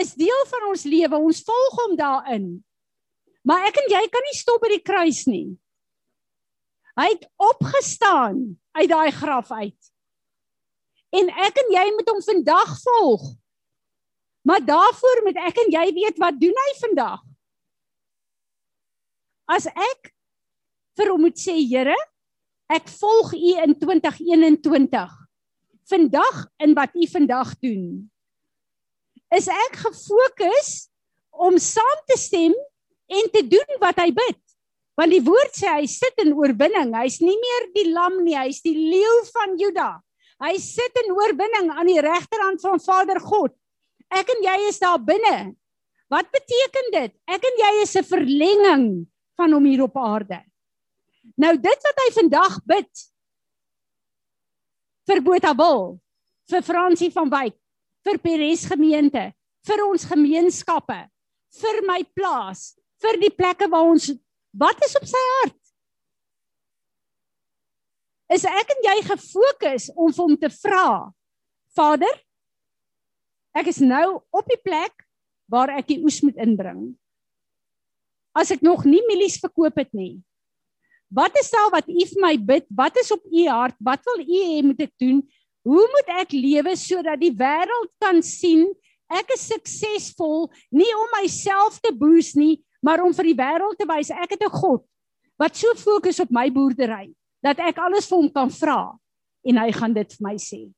is 0.00 0.14
deel 0.18 0.42
van 0.50 0.68
ons 0.70 0.86
lewe. 0.88 1.20
Ons 1.30 1.42
volg 1.46 1.76
hom 1.84 1.94
daarin. 1.98 2.48
Maar 3.46 3.68
ek 3.70 3.78
en 3.82 3.92
jy 3.92 4.02
kan 4.12 4.26
nie 4.26 4.36
stop 4.36 4.62
by 4.64 4.72
die 4.72 4.84
kruis 4.84 5.24
nie. 5.30 5.54
Hy 6.98 7.08
het 7.10 7.26
opgestaan 7.42 8.42
uit 8.78 8.90
daai 8.90 9.10
graf 9.14 9.50
uit. 9.54 9.90
En 11.14 11.30
ek 11.46 11.58
en 11.62 11.72
jy 11.74 11.86
moet 11.94 12.10
hom 12.10 12.22
vandag 12.26 12.74
volg. 12.82 13.24
Maar 14.44 14.60
daarvoor 14.64 15.22
moet 15.24 15.38
ek 15.40 15.60
en 15.62 15.70
jy 15.72 15.84
weet 15.96 16.18
wat 16.20 16.36
doen 16.40 16.58
hy 16.60 16.72
vandag? 16.82 17.22
As 19.48 19.66
ek 19.68 20.10
vir 20.98 21.10
hom 21.12 21.24
moet 21.24 21.40
sê, 21.40 21.56
Here, 21.64 21.96
ek 22.72 22.88
volg 23.00 23.32
u 23.36 23.54
in 23.64 23.72
2021. 23.80 25.16
Vandag 25.88 26.44
in 26.64 26.76
wat 26.76 26.92
u 26.96 27.08
vandag 27.12 27.56
doen. 27.64 27.84
Is 29.34 29.48
ek 29.48 29.80
gefokus 29.84 30.70
om 31.32 31.56
saam 31.58 32.04
te 32.08 32.16
stem 32.20 32.54
en 33.10 33.32
te 33.32 33.42
doen 33.48 33.80
wat 33.80 33.98
hy 34.00 34.10
bid? 34.14 34.40
Want 34.94 35.10
die 35.10 35.24
woord 35.24 35.56
sê 35.56 35.72
hy 35.72 35.88
sit 35.90 36.20
in 36.22 36.36
oorwinning. 36.36 36.92
Hy's 36.94 37.18
nie 37.24 37.34
meer 37.34 37.68
die 37.74 37.88
lam 37.90 38.20
nie, 38.22 38.36
hy's 38.38 38.62
die 38.62 38.76
leeu 38.76 39.16
van 39.32 39.56
Juda. 39.58 39.90
Hy 40.44 40.54
sit 40.60 41.00
in 41.02 41.12
oorwinning 41.16 41.72
aan 41.74 41.88
die 41.88 42.00
regterhand 42.04 42.62
van 42.62 42.80
Vader 42.82 43.20
God. 43.24 43.56
Ek 44.14 44.30
en 44.30 44.44
jy 44.44 44.56
is 44.68 44.78
daar 44.82 45.00
binne. 45.02 45.54
Wat 46.12 46.28
beteken 46.30 46.90
dit? 46.94 47.14
Ek 47.26 47.42
en 47.42 47.56
jy 47.58 47.72
is 47.82 47.96
'n 47.96 48.06
verlenging 48.06 48.86
van 49.36 49.52
hom 49.52 49.64
hier 49.64 49.82
op 49.82 49.96
aarde. 49.96 50.44
Nou 51.36 51.56
dit 51.56 51.80
wat 51.88 52.00
hy 52.04 52.10
vandag 52.12 52.60
bid 52.64 52.92
vir 55.08 55.20
Botawil, 55.20 56.00
vir 56.48 56.62
Fransie 56.62 57.10
van 57.10 57.30
Wyk, 57.30 57.56
vir 58.04 58.18
Peres 58.18 58.64
gemeente, 58.68 59.32
vir 59.66 59.84
ons 59.86 60.04
gemeenskappe, 60.04 61.10
vir 61.60 61.82
my 61.86 62.02
plaas, 62.14 62.74
vir 63.00 63.18
die 63.20 63.32
plekke 63.32 63.68
waar 63.68 63.90
ons 63.90 64.10
wat 64.54 64.84
is 64.86 64.96
op 64.96 65.06
sy 65.08 65.22
hart? 65.40 65.60
Is 68.32 68.44
ek 68.48 68.70
en 68.72 68.84
jy 68.86 68.96
gefokus 69.04 69.90
om 69.94 70.12
vir 70.12 70.22
hom 70.22 70.36
te 70.40 70.50
vra? 70.62 71.12
Vader, 71.76 72.23
ek 73.54 73.70
is 73.70 73.80
nou 73.80 74.20
op 74.34 74.46
die 74.50 74.60
plek 74.60 74.92
waar 75.50 75.70
ek 75.78 75.88
die 75.92 76.00
oes 76.02 76.20
moet 76.24 76.38
inbring. 76.40 76.92
As 78.34 78.50
ek 78.50 78.64
nog 78.66 78.84
nie 78.88 79.02
mielies 79.06 79.38
verkoop 79.38 79.76
het 79.78 79.92
nie. 79.94 80.18
Wat 81.14 81.36
is 81.38 81.50
daar 81.52 81.70
wat 81.70 81.86
u 81.86 82.06
vir 82.10 82.22
my 82.22 82.34
bid? 82.36 82.66
Wat 82.74 82.96
is 82.98 83.12
op 83.14 83.22
u 83.22 83.42
hart? 83.46 83.76
Wat 83.78 84.02
wil 84.08 84.24
u 84.24 84.38
hê 84.50 84.62
moet 84.66 84.80
ek 84.88 84.94
doen? 84.98 85.20
Hoe 85.64 85.84
moet 85.94 86.08
ek 86.20 86.34
lewe 86.34 86.74
sodat 86.76 87.20
die 87.20 87.32
wêreld 87.32 87.92
kan 88.02 88.18
sien 88.24 88.66
ek 89.12 89.34
is 89.36 89.46
suksesvol 89.52 90.48
nie 90.74 90.90
om 90.96 91.12
myself 91.20 91.78
te 91.82 91.92
boost 91.94 92.38
nie, 92.40 92.58
maar 92.84 93.02
om 93.04 93.14
vir 93.16 93.30
die 93.30 93.38
wêreld 93.38 93.78
te 93.78 93.86
wys 93.88 94.10
ek 94.10 94.36
het 94.36 94.44
'n 94.44 94.52
God 94.52 94.84
wat 95.38 95.56
so 95.56 95.74
fokus 95.74 96.20
op 96.20 96.30
my 96.30 96.48
boerdery 96.50 97.12
dat 97.42 97.58
ek 97.58 97.78
alles 97.78 98.06
vir 98.06 98.18
hom 98.18 98.30
kan 98.30 98.50
vra 98.50 98.96
en 99.44 99.56
hy 99.58 99.70
gaan 99.72 99.92
dit 99.92 100.08
vir 100.12 100.24
my 100.24 100.36
sê. 100.38 100.70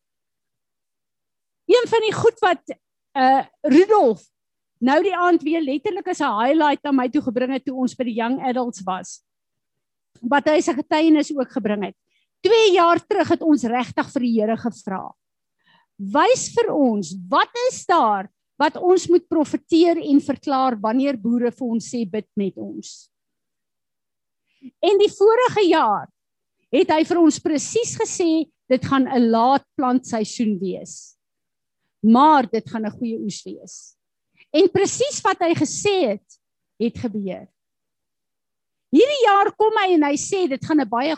Een 1.66 1.86
van 1.90 2.04
die 2.06 2.14
goed 2.14 2.42
wat 2.44 2.76
uh 3.16 3.42
Rudolf 3.62 4.22
nou 4.78 4.98
die 5.02 5.14
aand 5.16 5.42
weer 5.42 5.62
letterlik 5.64 6.08
as 6.08 6.20
'n 6.20 6.38
highlight 6.40 6.84
aan 6.84 6.96
my 6.96 7.08
toe 7.08 7.22
gebring 7.22 7.52
het 7.52 7.64
toe 7.64 7.76
ons 7.76 7.94
by 7.94 8.04
die 8.04 8.18
young 8.20 8.40
adults 8.40 8.82
was. 8.84 9.22
Wat 10.20 10.48
hy 10.48 10.60
sy 10.60 10.72
getuienis 10.72 11.32
ook 11.32 11.50
gebring 11.50 11.84
het. 11.84 11.96
2 12.44 12.72
jaar 12.72 13.00
terug 13.00 13.28
het 13.28 13.42
ons 13.42 13.64
regtig 13.64 14.12
vir 14.12 14.22
die 14.22 14.40
Here 14.40 14.56
gevra. 14.56 15.14
Wys 15.98 16.52
vir 16.52 16.72
ons, 16.72 17.14
wat 17.28 17.50
is 17.70 17.86
daar 17.86 18.28
wat 18.58 18.76
ons 18.76 19.06
moet 19.08 19.26
profeteer 19.28 19.98
en 20.00 20.20
verklaar 20.20 20.78
wanneer 20.80 21.16
boere 21.20 21.52
vir 21.52 21.66
ons 21.66 21.90
sê 21.92 22.04
bid 22.08 22.28
met 22.36 22.56
ons. 22.56 23.10
En 24.80 24.96
die 24.98 25.12
vorige 25.12 25.66
jaar 25.68 26.08
het 26.72 26.90
hy 26.90 27.02
vir 27.04 27.20
ons 27.20 27.40
presies 27.40 27.92
gesê 28.00 28.48
dit 28.68 28.84
gaan 28.84 29.06
'n 29.06 29.30
laat 29.30 29.64
plantseisoen 29.76 30.58
wees. 30.58 31.15
Maar 32.06 32.46
dit 32.50 32.70
gaan 32.70 32.86
'n 32.86 32.96
goeie 32.98 33.18
oes 33.18 33.42
wees. 33.42 33.96
En 34.54 34.70
presies 34.70 35.20
wat 35.26 35.40
hy 35.42 35.52
gesê 35.54 35.94
het, 36.14 36.28
het 36.78 36.98
gebeur. 36.98 37.46
Hierdie 38.94 39.24
jaar 39.26 39.50
kom 39.56 39.74
hy 39.82 39.94
en 39.96 40.06
hy 40.06 40.16
sê 40.16 40.46
dit 40.48 40.64
gaan 40.64 40.80
'n 40.80 40.88
baie 40.88 41.16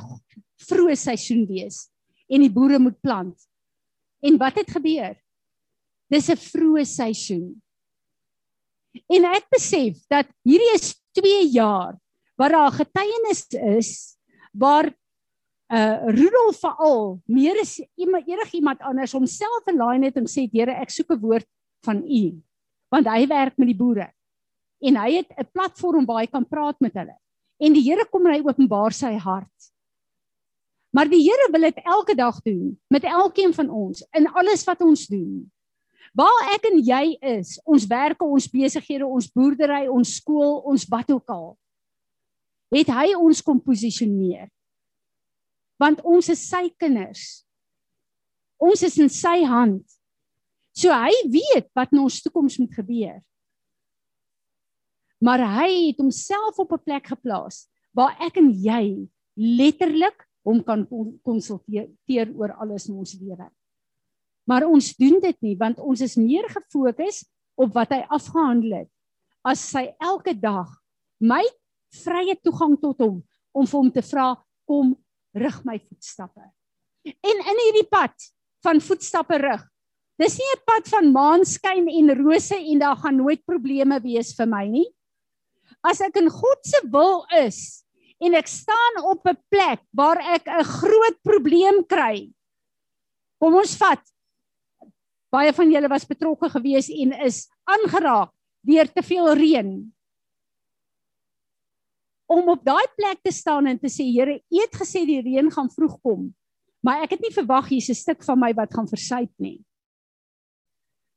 vroeë 0.68 0.96
seisoen 0.96 1.46
wees 1.46 1.88
en 2.28 2.40
die 2.40 2.52
boere 2.52 2.78
moet 2.78 3.00
plant. 3.00 3.36
En 4.22 4.38
wat 4.38 4.54
het 4.54 4.70
gebeur? 4.70 5.16
Dis 6.10 6.28
'n 6.30 6.36
vroeë 6.36 6.84
seisoen. 6.84 7.62
En 9.06 9.24
ek 9.24 9.46
besef 9.50 10.00
dat 10.08 10.26
hierdie 10.42 10.74
is 10.74 10.96
2 11.12 11.50
jaar 11.52 11.98
waar 12.36 12.50
daar 12.50 12.72
getuienis 12.72 13.46
is 13.50 14.16
waar 14.52 14.94
uh 15.68 16.08
Rudolf 16.08 16.60
veral 16.62 17.18
meer 17.28 17.58
as 17.60 17.76
iemand 18.00 18.28
enigiemand 18.28 18.80
anders 18.80 19.12
homself 19.12 19.66
in 19.68 19.76
line 19.76 20.06
het 20.08 20.16
en 20.16 20.28
sê 20.30 20.46
Here 20.52 20.72
ek 20.72 20.90
soek 20.90 21.12
'n 21.12 21.20
woord 21.20 21.46
van 21.84 22.00
u 22.04 22.40
want 22.88 23.06
hy 23.06 23.26
werk 23.28 23.58
met 23.58 23.68
die 23.68 23.76
boere 23.76 24.08
en 24.80 24.96
hy 24.96 25.10
het 25.20 25.28
'n 25.36 25.50
platform 25.52 26.06
waar 26.06 26.24
hy 26.24 26.26
kan 26.26 26.44
praat 26.44 26.80
met 26.80 26.94
hulle 26.94 27.16
en 27.60 27.72
die 27.72 27.84
Here 27.84 28.08
kom 28.08 28.26
en 28.26 28.32
hy 28.32 28.40
openbaar 28.40 28.92
sy 28.92 29.12
hart 29.16 29.70
maar 30.92 31.08
die 31.08 31.20
Here 31.20 31.52
wil 31.52 31.60
dit 31.60 31.84
elke 31.84 32.16
dag 32.16 32.40
doen 32.40 32.78
met 32.88 33.04
elkeen 33.04 33.52
van 33.52 33.68
ons 33.68 34.04
in 34.16 34.26
alles 34.26 34.64
wat 34.64 34.80
ons 34.80 35.06
doen 35.06 35.50
Waar 36.16 36.54
ek 36.54 36.64
en 36.70 36.78
jy 36.80 37.18
is, 37.20 37.58
ons 37.68 37.84
werke, 37.86 38.24
ons 38.24 38.48
besighede, 38.48 39.06
ons 39.06 39.28
boerdery, 39.28 39.86
ons 39.92 40.14
skool, 40.16 40.62
ons 40.64 40.86
wat 40.88 41.10
ook 41.12 41.30
al. 41.30 41.52
Het 42.74 42.88
hy 42.92 43.12
ons 43.14 43.42
kom 43.44 43.60
posisioneer. 43.60 44.48
Want 45.78 46.02
ons 46.02 46.28
is 46.32 46.42
sy 46.48 46.68
kinders. 46.78 47.44
Ons 48.58 48.82
is 48.82 48.98
in 48.98 49.10
sy 49.12 49.44
hand. 49.46 49.84
So 50.74 50.94
hy 50.94 51.14
weet 51.30 51.70
wat 51.74 51.94
in 51.94 52.02
ons 52.02 52.20
toekoms 52.22 52.58
moet 52.58 52.74
gebeur. 52.74 53.18
Maar 55.22 55.42
hy 55.58 55.70
het 55.88 55.98
homself 56.02 56.58
op 56.58 56.72
'n 56.72 56.84
plek 56.84 57.06
geplaas 57.10 57.66
waar 57.94 58.14
ek 58.22 58.36
en 58.38 58.50
jy 58.50 59.08
letterlik 59.34 60.26
hom 60.46 60.62
kan 60.62 60.86
konsulteer 61.22 62.30
oor 62.34 62.52
alles 62.62 62.88
in 62.88 62.94
ons 62.94 63.14
lewe. 63.18 63.48
Maar 64.46 64.64
ons 64.64 64.96
doen 64.96 65.20
dit 65.20 65.42
nie 65.42 65.56
want 65.56 65.78
ons 65.78 66.00
is 66.00 66.16
meer 66.16 66.46
gefokus 66.48 67.24
op 67.58 67.74
wat 67.74 67.90
hy 67.90 68.06
afgehandel 68.08 68.78
het 68.82 68.90
as 69.42 69.60
sy 69.60 69.88
elke 70.00 70.34
dag 70.34 70.70
my 71.20 71.42
vrye 72.04 72.36
toegang 72.44 72.76
tot 72.80 73.00
hom 73.02 73.18
om 73.52 73.66
vir 73.66 73.78
hom 73.78 73.90
te 73.92 74.04
vra 74.04 74.34
kom 74.68 74.94
rig 75.34 75.58
my 75.64 75.78
voetstappe. 75.78 76.44
En 77.04 77.42
in 77.52 77.60
hierdie 77.64 77.88
pad 77.90 78.14
van 78.64 78.80
voetstappe 78.80 79.38
rig. 79.40 79.64
Dis 80.18 80.38
nie 80.38 80.50
'n 80.54 80.62
pad 80.66 80.88
van 80.88 81.12
maanskyn 81.12 81.88
en 81.88 82.14
rose 82.22 82.56
en 82.56 82.78
daar 82.78 82.96
gaan 82.96 83.16
nooit 83.16 83.44
probleme 83.46 84.00
wees 84.00 84.34
vir 84.34 84.46
my 84.46 84.66
nie. 84.66 84.88
As 85.84 86.00
ek 86.00 86.16
in 86.16 86.28
God 86.28 86.58
se 86.64 86.80
wil 86.90 87.24
is 87.30 87.84
en 88.20 88.34
ek 88.34 88.46
staan 88.46 89.04
op 89.04 89.26
'n 89.26 89.38
plek 89.50 89.80
waar 89.92 90.18
ek 90.18 90.48
'n 90.48 90.64
groot 90.64 91.22
probleem 91.22 91.84
kry. 91.86 92.32
Kom 93.38 93.54
ons 93.54 93.76
vat 93.76 94.02
Baie 95.28 95.52
van 95.52 95.68
julle 95.68 95.88
was 95.92 96.08
betrokke 96.08 96.48
gewees 96.48 96.88
en 96.88 97.12
is 97.26 97.46
aangeraak 97.68 98.32
deur 98.64 98.88
te 98.92 99.04
veel 99.04 99.28
reën. 99.36 99.70
Om 102.28 102.50
op 102.52 102.64
daai 102.64 102.86
plek 102.96 103.22
te 103.24 103.32
staan 103.32 103.66
en 103.70 103.78
te 103.80 103.88
sê 103.88 104.04
Here, 104.04 104.36
U 104.36 104.60
het 104.60 104.74
gesê 104.76 105.04
die 105.08 105.22
reën 105.24 105.48
gaan 105.52 105.70
vroeg 105.72 105.96
kom, 106.04 106.28
maar 106.84 107.02
ek 107.04 107.16
het 107.16 107.24
nie 107.24 107.32
verwag 107.34 107.70
hier's 107.72 107.88
'n 107.90 107.96
stuk 107.96 108.24
van 108.24 108.38
my 108.38 108.52
wat 108.54 108.74
gaan 108.74 108.88
versuip 108.88 109.32
nie. 109.38 109.64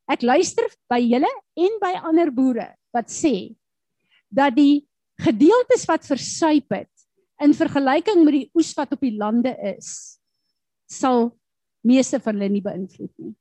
Ek 0.08 0.24
luister 0.24 0.68
by 0.90 1.00
julle 1.00 1.30
en 1.58 1.78
by 1.82 1.94
ander 2.04 2.32
boere 2.32 2.76
wat 2.94 3.08
sê 3.12 3.56
dat 4.32 4.56
die 4.56 4.88
gedeeltes 5.20 5.86
wat 5.88 6.08
versuip 6.08 6.72
het 6.72 6.92
in 7.44 7.54
vergelyking 7.54 8.24
met 8.24 8.34
die 8.34 8.50
oes 8.56 8.74
wat 8.78 8.92
op 8.94 9.02
die 9.02 9.16
lande 9.18 9.52
is, 9.78 10.20
sal 10.90 11.32
meeste 11.88 12.20
van 12.20 12.38
hulle 12.38 12.50
nie 12.50 12.64
beïnvloed 12.64 13.14
nie. 13.18 13.34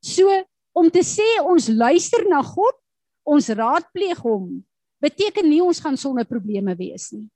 So 0.00 0.28
om 0.72 0.88
te 0.90 1.02
sê 1.04 1.26
ons 1.42 1.68
luister 1.68 2.24
na 2.30 2.40
God, 2.46 2.76
ons 3.28 3.50
raadpleeg 3.52 4.22
hom, 4.24 4.62
beteken 5.00 5.48
nie 5.48 5.62
ons 5.64 5.80
gaan 5.80 5.96
sonder 5.96 6.28
probleme 6.28 6.76
wees 6.76 7.10
nie. 7.12 7.28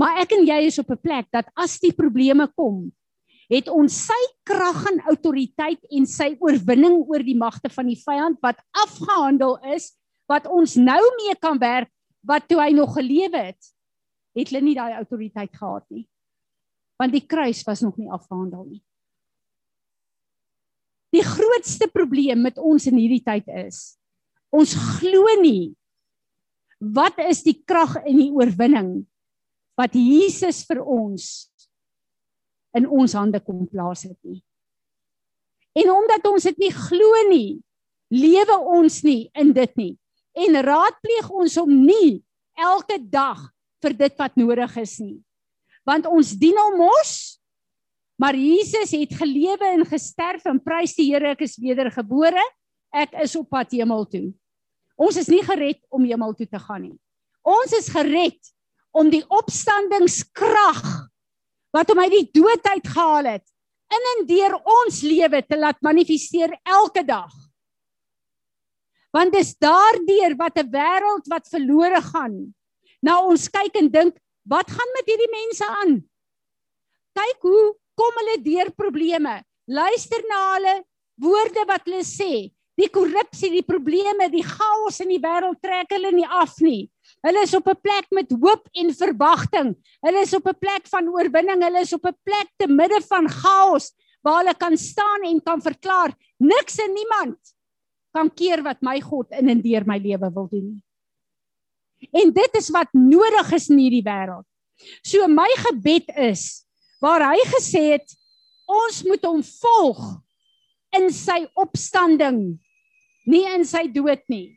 Maar 0.00 0.22
ek 0.22 0.32
en 0.38 0.46
jy 0.46 0.60
is 0.68 0.78
op 0.80 0.90
'n 0.90 1.00
plek 1.00 1.26
dat 1.32 1.46
as 1.56 1.78
die 1.80 1.92
probleme 1.92 2.46
kom, 2.56 2.92
het 3.50 3.68
ons 3.68 4.06
sy 4.06 4.20
krag 4.46 4.86
en 4.86 5.00
autoriteit 5.10 5.80
en 5.90 6.06
sy 6.06 6.36
oorwinning 6.38 7.02
oor 7.02 7.22
die 7.22 7.36
magte 7.36 7.68
van 7.68 7.86
die 7.86 7.98
vyand 7.98 8.38
wat 8.40 8.62
afgehandel 8.70 9.58
is, 9.74 9.96
wat 10.28 10.46
ons 10.46 10.76
nou 10.76 11.02
mee 11.18 11.34
kan 11.34 11.58
werk 11.58 11.90
wat 12.22 12.46
toe 12.48 12.60
hy 12.60 12.70
nog 12.76 12.94
gelewe 12.94 13.50
het, 13.50 13.72
het 14.36 14.48
hulle 14.48 14.62
nie 14.62 14.76
daai 14.76 14.94
autoriteit 15.00 15.50
gehad 15.56 15.84
nie. 15.90 16.06
Want 17.00 17.12
die 17.12 17.26
kruis 17.26 17.64
was 17.66 17.80
nog 17.80 17.96
nie 17.96 18.10
afgehandel 18.10 18.64
nie. 18.68 18.82
Die 21.10 21.24
grootste 21.26 21.88
probleem 21.90 22.44
met 22.44 22.58
ons 22.58 22.86
in 22.86 23.00
hierdie 23.00 23.24
tyd 23.24 23.48
is 23.66 23.96
ons 24.50 24.74
glo 24.98 25.30
nie 25.42 25.76
wat 26.80 27.18
is 27.28 27.44
die 27.44 27.58
krag 27.68 27.98
en 28.00 28.16
die 28.16 28.32
oorwinning 28.32 28.92
wat 29.78 29.94
Jesus 29.96 30.62
vir 30.68 30.80
ons 30.82 31.48
in 32.76 32.86
ons 32.86 33.16
hande 33.16 33.40
kom 33.42 33.66
plaas 33.68 34.04
het 34.06 34.18
nie. 34.24 34.40
En 35.80 35.92
omdat 35.92 36.26
ons 36.30 36.46
dit 36.50 36.58
nie 36.64 36.72
glo 36.74 37.24
nie, 37.30 37.60
lewe 38.10 38.56
ons 38.74 39.00
nie 39.06 39.28
in 39.38 39.52
dit 39.56 39.76
nie 39.78 39.94
en 40.40 40.62
raadpleeg 40.64 41.28
ons 41.30 41.56
hom 41.58 41.72
nie 41.84 42.20
elke 42.58 43.00
dag 43.02 43.42
vir 43.82 43.96
dit 43.96 44.16
wat 44.20 44.36
nodig 44.38 44.76
is 44.80 44.98
nie. 45.02 45.18
Want 45.86 46.06
ons 46.06 46.32
dien 46.38 46.58
hom 46.58 46.80
mos 46.84 47.40
maar 48.20 48.36
Jesus 48.36 48.90
het 48.92 49.14
gelewe 49.16 49.64
en 49.64 49.86
gesterf 49.88 50.44
en 50.44 50.58
prys 50.60 50.92
die 50.92 51.06
Here 51.08 51.30
ek 51.32 51.40
is 51.46 51.56
wedergebore. 51.56 52.42
Ek 52.92 53.14
is 53.22 53.32
op 53.38 53.48
pad 53.48 53.72
hemel 53.72 54.04
toe. 54.12 54.26
Ons 55.00 55.16
is 55.16 55.30
nie 55.32 55.42
gered 55.44 55.80
om 55.88 56.04
hemel 56.04 56.34
toe 56.36 56.46
te 56.46 56.60
gaan 56.60 56.82
nie. 56.84 56.98
Ons 57.46 57.72
is 57.78 57.88
gered 57.88 58.52
om 58.92 59.08
die 59.12 59.22
opstandingskrag 59.32 60.82
wat 61.72 61.92
hom 61.92 62.02
uit 62.02 62.12
die 62.12 62.28
dood 62.40 62.66
uit 62.74 62.90
gehaal 62.90 63.30
het 63.36 63.46
in 63.90 64.08
en 64.14 64.26
deur 64.28 64.56
ons 64.60 65.00
lewe 65.02 65.40
te 65.46 65.58
laat 65.58 65.80
manifesteer 65.82 66.52
elke 66.66 67.02
dag. 67.06 67.30
Want 69.14 69.34
dis 69.34 69.56
daardeur 69.58 70.36
wat 70.38 70.58
'n 70.58 70.70
wêreld 70.70 71.26
wat 71.32 71.50
verlore 71.50 72.02
gaan 72.12 72.54
na 73.02 73.18
ons 73.24 73.48
kyk 73.48 73.74
en 73.80 73.88
dink, 73.90 74.14
wat 74.44 74.70
gaan 74.70 74.92
met 74.94 75.06
hierdie 75.08 75.32
mense 75.32 75.66
aan? 75.66 75.92
Kyk 77.16 77.40
hoe 77.42 77.74
kom 77.96 78.12
hulle 78.20 78.42
deur 78.44 78.70
probleme. 78.76 79.42
Luister 79.66 80.22
na 80.28 80.40
hulle 80.54 80.74
woorde 81.16 81.64
wat 81.66 81.84
hulle 81.88 82.04
sê. 82.04 82.52
Die 82.80 82.88
korrupsie, 82.88 83.50
die 83.52 83.66
probleme, 83.66 84.30
die 84.32 84.44
chaos 84.46 85.02
in 85.04 85.10
die 85.12 85.20
wêreld 85.20 85.58
trek 85.60 85.90
hulle 85.92 86.14
nie 86.16 86.24
af 86.24 86.54
nie. 86.64 86.88
Hulle 87.26 87.42
is 87.44 87.52
op 87.54 87.68
'n 87.68 87.76
plek 87.76 88.06
met 88.10 88.30
hoop 88.32 88.68
en 88.72 88.94
verwagting. 88.94 89.74
Hulle 90.00 90.20
is 90.24 90.32
op 90.34 90.46
'n 90.48 90.58
plek 90.58 90.88
van 90.88 91.08
oorwinning. 91.08 91.62
Hulle 91.62 91.80
is 91.80 91.92
op 91.92 92.06
'n 92.06 92.16
plek 92.24 92.48
te 92.56 92.66
midde 92.66 93.00
van 93.08 93.28
chaos 93.28 93.92
waar 94.22 94.40
hulle 94.42 94.54
kan 94.54 94.76
staan 94.76 95.24
en 95.24 95.42
kan 95.42 95.60
verklaar 95.60 96.14
niks 96.38 96.78
en 96.78 96.92
niemand 96.92 97.38
kan 98.12 98.30
keer 98.34 98.62
wat 98.62 98.80
my 98.82 99.00
God 99.00 99.30
in 99.30 99.48
en 99.48 99.60
deur 99.60 99.86
my 99.86 99.98
lewe 99.98 100.30
wil 100.34 100.48
doen. 100.50 100.82
En 102.12 102.32
dit 102.32 102.56
is 102.56 102.70
wat 102.70 102.88
nodig 102.92 103.52
is 103.52 103.68
in 103.68 103.78
hierdie 103.78 104.04
wêreld. 104.04 104.46
So 105.02 105.28
my 105.28 105.48
gebed 105.68 106.08
is 106.16 106.64
waar 107.00 107.30
hy 107.32 107.38
gesê 107.56 107.92
het 107.96 108.16
ons 108.70 109.02
moet 109.04 109.24
hom 109.24 109.42
volg 109.42 110.00
in 110.96 111.10
sy 111.14 111.44
opstanding, 111.58 112.58
nie 113.30 113.46
in 113.54 113.64
sy 113.68 113.86
dood 113.92 114.22
nie 114.32 114.48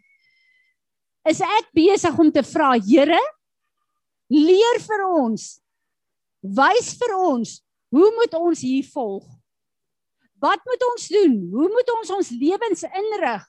is 1.30 1.40
ek 1.40 1.72
besig 1.76 2.18
om 2.20 2.32
te 2.36 2.44
vra, 2.44 2.74
Here, 2.84 3.20
leer 4.34 4.80
vir 4.84 5.06
ons. 5.08 5.46
Wys 6.44 6.92
vir 7.00 7.14
ons, 7.16 7.56
hoe 7.94 8.10
moet 8.18 8.36
ons 8.36 8.64
hier 8.66 8.84
volg? 8.92 9.24
Wat 10.44 10.60
moet 10.68 10.84
ons 10.90 11.08
doen? 11.08 11.38
Hoe 11.54 11.70
moet 11.72 11.92
ons 11.96 12.12
ons 12.18 12.32
lewens 12.36 12.84
inrig? 12.90 13.46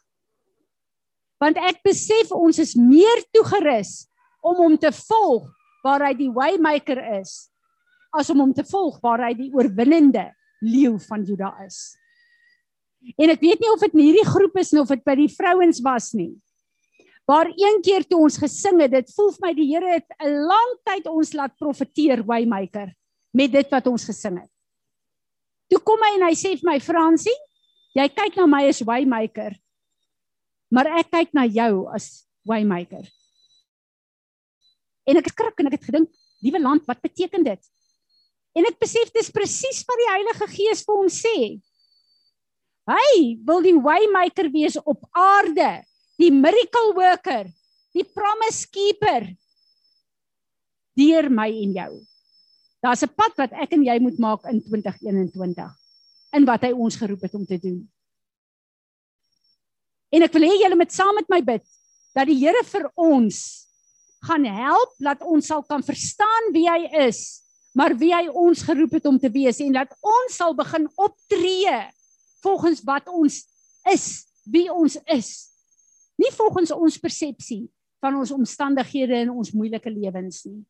Want 1.42 1.58
ek 1.58 1.82
besef 1.82 2.30
ons 2.30 2.60
is 2.62 2.76
meer 2.78 3.24
toegerus 3.34 4.04
om 4.44 4.60
hom 4.62 4.76
te 4.78 4.92
volg 4.94 5.48
waar 5.84 6.06
hy 6.06 6.14
die 6.16 6.30
waymaker 6.32 7.00
is 7.18 7.50
as 8.14 8.30
om 8.30 8.44
hom 8.44 8.52
te 8.54 8.62
volg 8.68 9.00
waar 9.02 9.24
hy 9.26 9.32
die 9.34 9.50
oorwinnende 9.50 10.28
leeu 10.62 10.94
van 11.08 11.24
Juda 11.26 11.50
is. 11.64 11.96
En 13.20 13.30
ek 13.30 13.42
weet 13.44 13.60
nie 13.60 13.70
of 13.72 13.82
dit 13.84 13.94
in 13.96 14.04
hierdie 14.06 14.26
groep 14.26 14.56
is 14.60 14.72
of 14.80 14.90
dit 14.92 15.04
by 15.04 15.14
die 15.18 15.30
vrouens 15.32 15.80
was 15.84 16.12
nie. 16.16 16.32
Waar 17.28 17.48
een 17.48 17.80
keer 17.84 18.04
toe 18.04 18.20
ons 18.26 18.36
gesing 18.40 18.80
het, 18.84 18.92
dit 18.92 19.12
voel 19.16 19.30
vir 19.32 19.44
my 19.46 19.52
die 19.56 19.68
Here 19.70 19.92
het 19.96 20.08
'n 20.20 20.44
lang 20.48 20.72
tyd 20.84 21.06
ons 21.08 21.32
laat 21.32 21.56
profeteer 21.56 22.24
Waymaker 22.24 22.92
met 23.32 23.52
dit 23.52 23.70
wat 23.70 23.86
ons 23.86 24.04
gesing 24.04 24.40
het. 24.40 24.50
Toe 25.68 25.80
kom 25.80 26.00
hy 26.04 26.14
en 26.20 26.26
hy 26.28 26.34
sê 26.34 26.52
vir 26.60 26.68
my 26.68 26.78
Fransie, 26.80 27.36
jy 27.96 28.08
kyk 28.08 28.36
na 28.36 28.46
my 28.46 28.68
as 28.68 28.80
Waymaker, 28.80 29.56
maar 30.70 30.86
ek 31.00 31.10
kyk 31.10 31.34
na 31.34 31.44
jou 31.46 31.88
as 31.88 32.26
Waymaker. 32.44 33.08
En 35.08 35.16
ek 35.16 35.28
skrik 35.32 35.60
en 35.60 35.66
ek 35.66 35.78
het 35.78 35.88
gedink, 35.88 36.10
liewe 36.44 36.60
land, 36.60 36.84
wat 36.86 37.00
beteken 37.00 37.44
dit? 37.44 37.60
En 38.54 38.66
ek 38.68 38.78
besef 38.78 39.10
dis 39.12 39.32
presies 39.34 39.82
wat 39.88 40.00
die 40.00 40.10
Heilige 40.12 40.46
Gees 40.52 40.84
vir 40.86 40.94
ons 40.94 41.16
sê. 41.24 41.60
Hy 42.84 43.40
wil 43.46 43.62
die 43.64 43.76
Waymaker 43.80 44.50
wees 44.52 44.76
op 44.84 45.06
aarde 45.16 45.80
die 46.20 46.30
miracle 46.30 46.92
worker, 46.94 47.48
die 47.96 48.04
promise 48.04 48.68
keeper 48.70 49.30
deur 50.94 51.30
my 51.32 51.48
en 51.48 51.72
jou. 51.74 51.92
Daar's 52.84 53.02
'n 53.02 53.14
pad 53.16 53.32
wat 53.40 53.52
ek 53.52 53.72
en 53.72 53.84
jy 53.84 53.98
moet 53.98 54.18
maak 54.18 54.44
in 54.44 54.60
2021 54.62 55.72
in 56.34 56.44
wat 56.44 56.62
hy 56.62 56.72
ons 56.72 56.96
geroep 56.96 57.22
het 57.22 57.34
om 57.34 57.46
te 57.46 57.58
doen. 57.58 57.88
En 60.12 60.22
ek 60.22 60.32
wil 60.32 60.42
hê 60.42 60.54
julle 60.62 60.76
moet 60.76 60.92
saam 60.92 61.14
met 61.14 61.28
my 61.28 61.40
bid 61.40 61.64
dat 62.14 62.26
die 62.26 62.38
Here 62.38 62.62
vir 62.64 62.90
ons 62.94 63.66
gaan 64.22 64.44
help 64.44 64.92
dat 64.98 65.22
ons 65.22 65.46
sal 65.46 65.62
kan 65.62 65.82
verstaan 65.82 66.52
wie 66.52 66.68
hy 66.68 66.86
is, 67.08 67.42
maar 67.74 67.96
wie 67.96 68.12
hy 68.14 68.28
ons 68.28 68.62
geroep 68.62 68.92
het 68.92 69.06
om 69.06 69.18
te 69.18 69.30
wees 69.30 69.60
en 69.60 69.72
dat 69.72 69.90
ons 70.00 70.36
sal 70.36 70.54
begin 70.54 70.86
optree 70.96 71.90
volgens 72.44 72.84
wat 72.84 73.08
ons 73.08 73.40
is, 73.90 74.06
wie 74.44 74.68
ons 74.72 74.98
is 75.08 75.32
nie 76.20 76.30
volgens 76.34 76.72
ons 76.74 77.00
persepsie 77.00 77.64
van 78.04 78.18
ons 78.20 78.32
omstandighede 78.34 79.24
in 79.24 79.32
ons 79.32 79.52
moeilike 79.56 79.90
lewens 79.90 80.44
nie. 80.46 80.62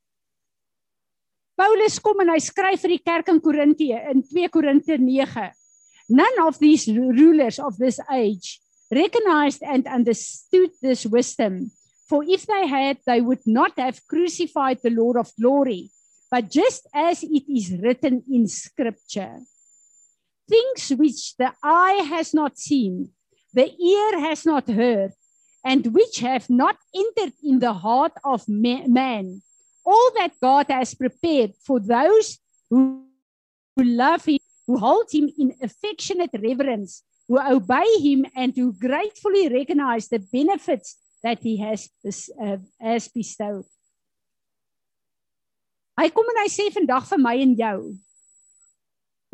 Paulus 1.59 2.01
kom 2.03 2.23
en 2.25 2.33
hy 2.35 2.41
skryf 2.43 2.83
vir 2.83 2.97
die 2.97 3.05
kerk 3.05 3.31
in 3.31 3.41
Korintië 3.43 4.01
in 4.11 4.25
2 4.27 4.51
Korinte 4.55 4.97
9. 4.99 5.51
None 6.11 6.47
of 6.47 6.59
these 6.59 6.91
rulers 6.91 7.61
of 7.63 7.79
this 7.79 8.01
age 8.11 8.59
recognized 8.91 9.63
and 9.63 9.87
understood 9.87 10.73
this 10.83 11.07
wisdom 11.07 11.71
for 12.09 12.23
if 12.27 12.45
they 12.47 12.67
had 12.69 12.99
they 13.07 13.21
would 13.21 13.43
not 13.47 13.73
have 13.79 14.03
crucified 14.07 14.79
the 14.83 14.93
lord 14.93 15.17
of 15.17 15.33
glory 15.41 15.89
but 16.31 16.51
just 16.53 16.87
as 16.93 17.25
it 17.25 17.49
is 17.49 17.73
written 17.81 18.23
in 18.29 18.47
scripture 18.47 19.41
things 20.49 20.91
which 20.99 21.37
the 21.37 21.53
eye 21.63 22.05
has 22.09 22.35
not 22.35 22.59
seen 22.59 23.11
the 23.55 23.71
ear 23.71 24.21
has 24.21 24.45
not 24.45 24.67
heard 24.69 25.13
and 25.65 25.95
which 25.95 26.19
have 26.19 26.51
not 26.51 26.77
entered 26.95 27.33
in 27.43 27.61
the 27.61 27.73
heart 27.73 28.13
of 28.25 28.49
man. 28.49 29.43
All 29.87 30.11
that 30.19 30.33
God 30.43 30.67
has 30.69 30.95
prepared 30.95 31.53
for 31.65 31.79
those 31.79 32.39
who, 32.69 33.07
who 33.77 33.85
love 33.85 34.25
Him, 34.25 34.39
who 34.67 34.79
hold 34.79 35.07
Him 35.13 35.31
in 35.39 35.55
affectionate 35.63 36.35
reverence, 36.35 37.03
who 37.29 37.41
obey 37.41 37.87
Him, 38.01 38.27
and 38.37 38.53
who 38.57 38.73
gratefully 38.73 39.49
recognize 39.49 40.09
the 40.09 40.19
benefits 40.19 40.97
that 41.23 41.39
He 41.43 41.57
has, 41.59 41.89
uh, 42.05 42.57
has 42.81 43.09
bestowed. 43.09 43.65
Hy 45.95 46.09
kom 46.11 46.27
en 46.27 46.43
hy 46.43 46.49
sê 46.51 46.67
vandag 46.75 47.07
vir 47.07 47.21
my 47.23 47.37
en 47.39 47.55
jou. 47.55 47.83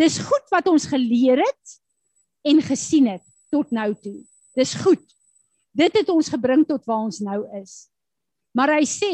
Dis 0.00 0.16
goed 0.24 0.46
wat 0.54 0.68
ons 0.70 0.88
geleer 0.88 1.42
het 1.44 1.76
en 2.48 2.62
gesien 2.64 3.10
het 3.10 3.24
tot 3.52 3.72
nou 3.74 3.92
toe. 4.00 4.16
Dis 4.56 4.72
goed. 4.80 5.02
Dit 5.76 5.94
het 5.98 6.08
ons 6.08 6.30
gebring 6.32 6.64
tot 6.66 6.86
waar 6.88 7.04
ons 7.10 7.20
nou 7.22 7.42
is. 7.60 7.90
Maar 8.56 8.78
hy 8.78 8.86
sê, 8.88 9.12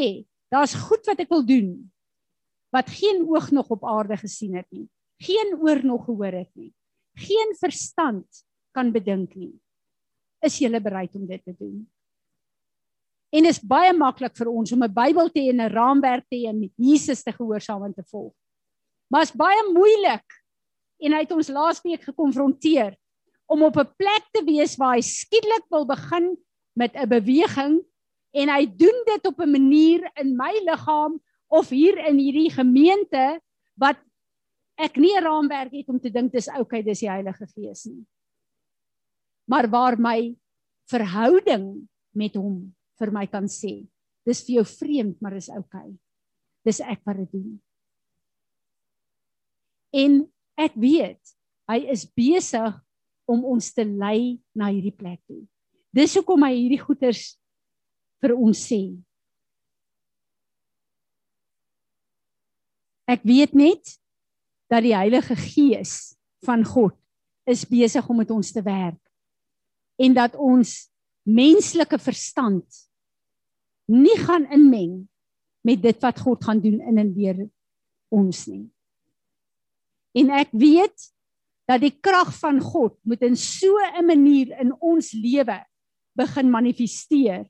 daar's 0.49 0.73
goed 0.87 1.03
wat 1.09 1.19
ek 1.19 1.33
wil 1.33 1.45
doen 1.45 1.69
wat 2.73 2.89
geen 2.91 3.23
oog 3.23 3.51
nog 3.55 3.69
op 3.71 3.85
aarde 3.87 4.17
gesien 4.19 4.57
het 4.59 4.67
nie. 4.75 4.87
Geen 5.23 5.55
oor 5.63 5.79
nog 5.85 6.05
gehoor 6.05 6.35
het 6.35 6.49
nie. 6.59 6.73
Geen 7.17 7.55
verstand 7.57 8.43
kan 8.75 8.91
bedink 8.93 9.35
nie. 9.39 9.53
Is 10.45 10.59
jy 10.59 10.69
bereid 10.83 11.15
om 11.15 11.25
dit 11.25 11.41
te 11.43 11.55
doen? 11.57 11.85
En 13.33 13.47
is 13.49 13.59
baie 13.59 13.93
maklik 13.95 14.35
vir 14.37 14.51
ons 14.51 14.71
om 14.71 14.83
'n 14.83 14.93
Bybel 14.93 15.29
te 15.29 15.39
hê 15.39 15.49
en 15.49 15.61
'n 15.61 15.73
raamwerk 15.73 16.25
te 16.29 16.37
hê 16.37 16.49
en 16.51 16.71
Jesus 16.75 17.23
te 17.23 17.31
gehoorsaam 17.31 17.83
en 17.83 17.93
te 17.93 18.03
volg. 18.03 18.33
Maar 19.09 19.23
is 19.23 19.31
baie 19.31 19.63
moeilik. 19.73 20.36
En 20.99 21.13
hy 21.13 21.19
het 21.25 21.31
ons 21.31 21.49
laasweek 21.53 22.07
gekonfronteer 22.09 22.97
om 23.47 23.63
op 23.63 23.77
'n 23.77 23.93
plek 23.97 24.25
te 24.33 24.43
wees 24.43 24.75
waar 24.77 24.95
hy 24.95 25.01
skielik 25.01 25.65
wil 25.69 25.85
begin 25.85 26.37
met 26.73 26.95
'n 26.95 27.09
beweging 27.09 27.83
en 28.33 28.49
hy 28.49 28.65
doen 28.65 28.97
dit 29.05 29.25
op 29.25 29.39
'n 29.39 29.51
manier 29.51 30.11
in 30.15 30.35
my 30.35 30.53
liggaam 30.65 31.19
of 31.47 31.69
hier 31.69 31.97
in 31.97 32.17
hierdie 32.17 32.51
gemeente 32.51 33.39
wat 33.75 33.97
ek 34.77 34.97
nie 34.97 35.15
'n 35.15 35.23
raamwerk 35.23 35.71
het 35.71 35.89
om 35.89 35.99
te 35.99 36.09
dink 36.09 36.31
dis 36.31 36.49
oukei 36.49 36.83
dis 36.83 36.99
die 36.99 37.09
Heilige 37.09 37.47
Gees 37.47 37.85
nie. 37.85 38.05
Maar 39.47 39.69
waar 39.69 39.97
my 39.99 40.35
verhouding 40.91 41.87
met 42.11 42.35
hom 42.35 42.75
vir 42.99 43.11
my 43.11 43.25
kan 43.27 43.47
sê, 43.47 43.87
dis 44.25 44.43
vir 44.45 44.55
jou 44.55 44.65
vreemd, 44.65 45.21
maar 45.21 45.31
dis 45.31 45.49
oukei. 45.49 45.97
Dis 46.65 46.79
ek 46.79 46.99
wat 47.05 47.17
dit 47.17 47.31
doen. 47.31 47.61
En 49.91 50.33
ek 50.57 50.75
weet 50.79 51.21
hy 51.69 51.79
is 51.93 52.05
besig 52.17 52.75
om 53.27 53.43
ons 53.45 53.69
te 53.75 53.83
lei 53.83 54.39
na 54.55 54.71
hierdie 54.71 54.95
plek 54.95 55.19
toe. 55.27 55.43
Dis 55.93 56.15
hoekom 56.17 56.45
hy 56.47 56.53
hierdie 56.55 56.81
goeters 56.81 57.35
vir 58.23 58.33
ons 58.35 58.59
sê. 58.69 58.81
Ek 63.07 63.23
weet 63.27 63.53
net 63.55 63.97
dat 64.71 64.83
die 64.83 64.95
Heilige 64.95 65.35
Gees 65.39 66.17
van 66.43 66.65
God 66.67 66.95
is 67.47 67.63
besig 67.67 68.07
om 68.11 68.19
met 68.19 68.31
ons 68.35 68.51
te 68.51 68.63
werk 68.63 68.99
en 70.03 70.15
dat 70.15 70.35
ons 70.35 70.89
menslike 71.27 71.99
verstand 71.99 72.83
nie 73.87 74.15
gaan 74.19 74.47
inmeng 74.51 75.05
met 75.67 75.79
dit 75.83 76.03
wat 76.03 76.19
God 76.23 76.43
gaan 76.43 76.59
doen 76.63 76.81
in 76.83 76.99
en 76.99 77.13
deur 77.15 77.39
ons 78.13 78.43
nie. 78.51 78.67
En 80.17 80.31
ek 80.33 80.49
weet 80.55 81.11
dat 81.67 81.83
die 81.83 81.93
krag 81.93 82.31
van 82.39 82.59
God 82.63 82.95
moet 83.03 83.21
in 83.27 83.35
so 83.35 83.77
'n 83.77 84.05
manier 84.05 84.55
in 84.59 84.73
ons 84.79 85.11
lewe 85.13 85.59
begin 86.17 86.49
manifesteer 86.49 87.45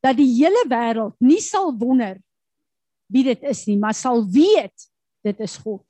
dat 0.00 0.16
die 0.16 0.30
hele 0.40 0.64
wêreld 0.68 1.16
nie 1.20 1.40
sal 1.40 1.74
wonder 1.76 2.16
wie 3.10 3.24
dit 3.26 3.42
is 3.42 3.66
nie, 3.66 3.76
maar 3.76 3.94
sal 3.94 4.22
weet 4.24 4.86
dit 5.26 5.40
is 5.40 5.56
God. 5.60 5.82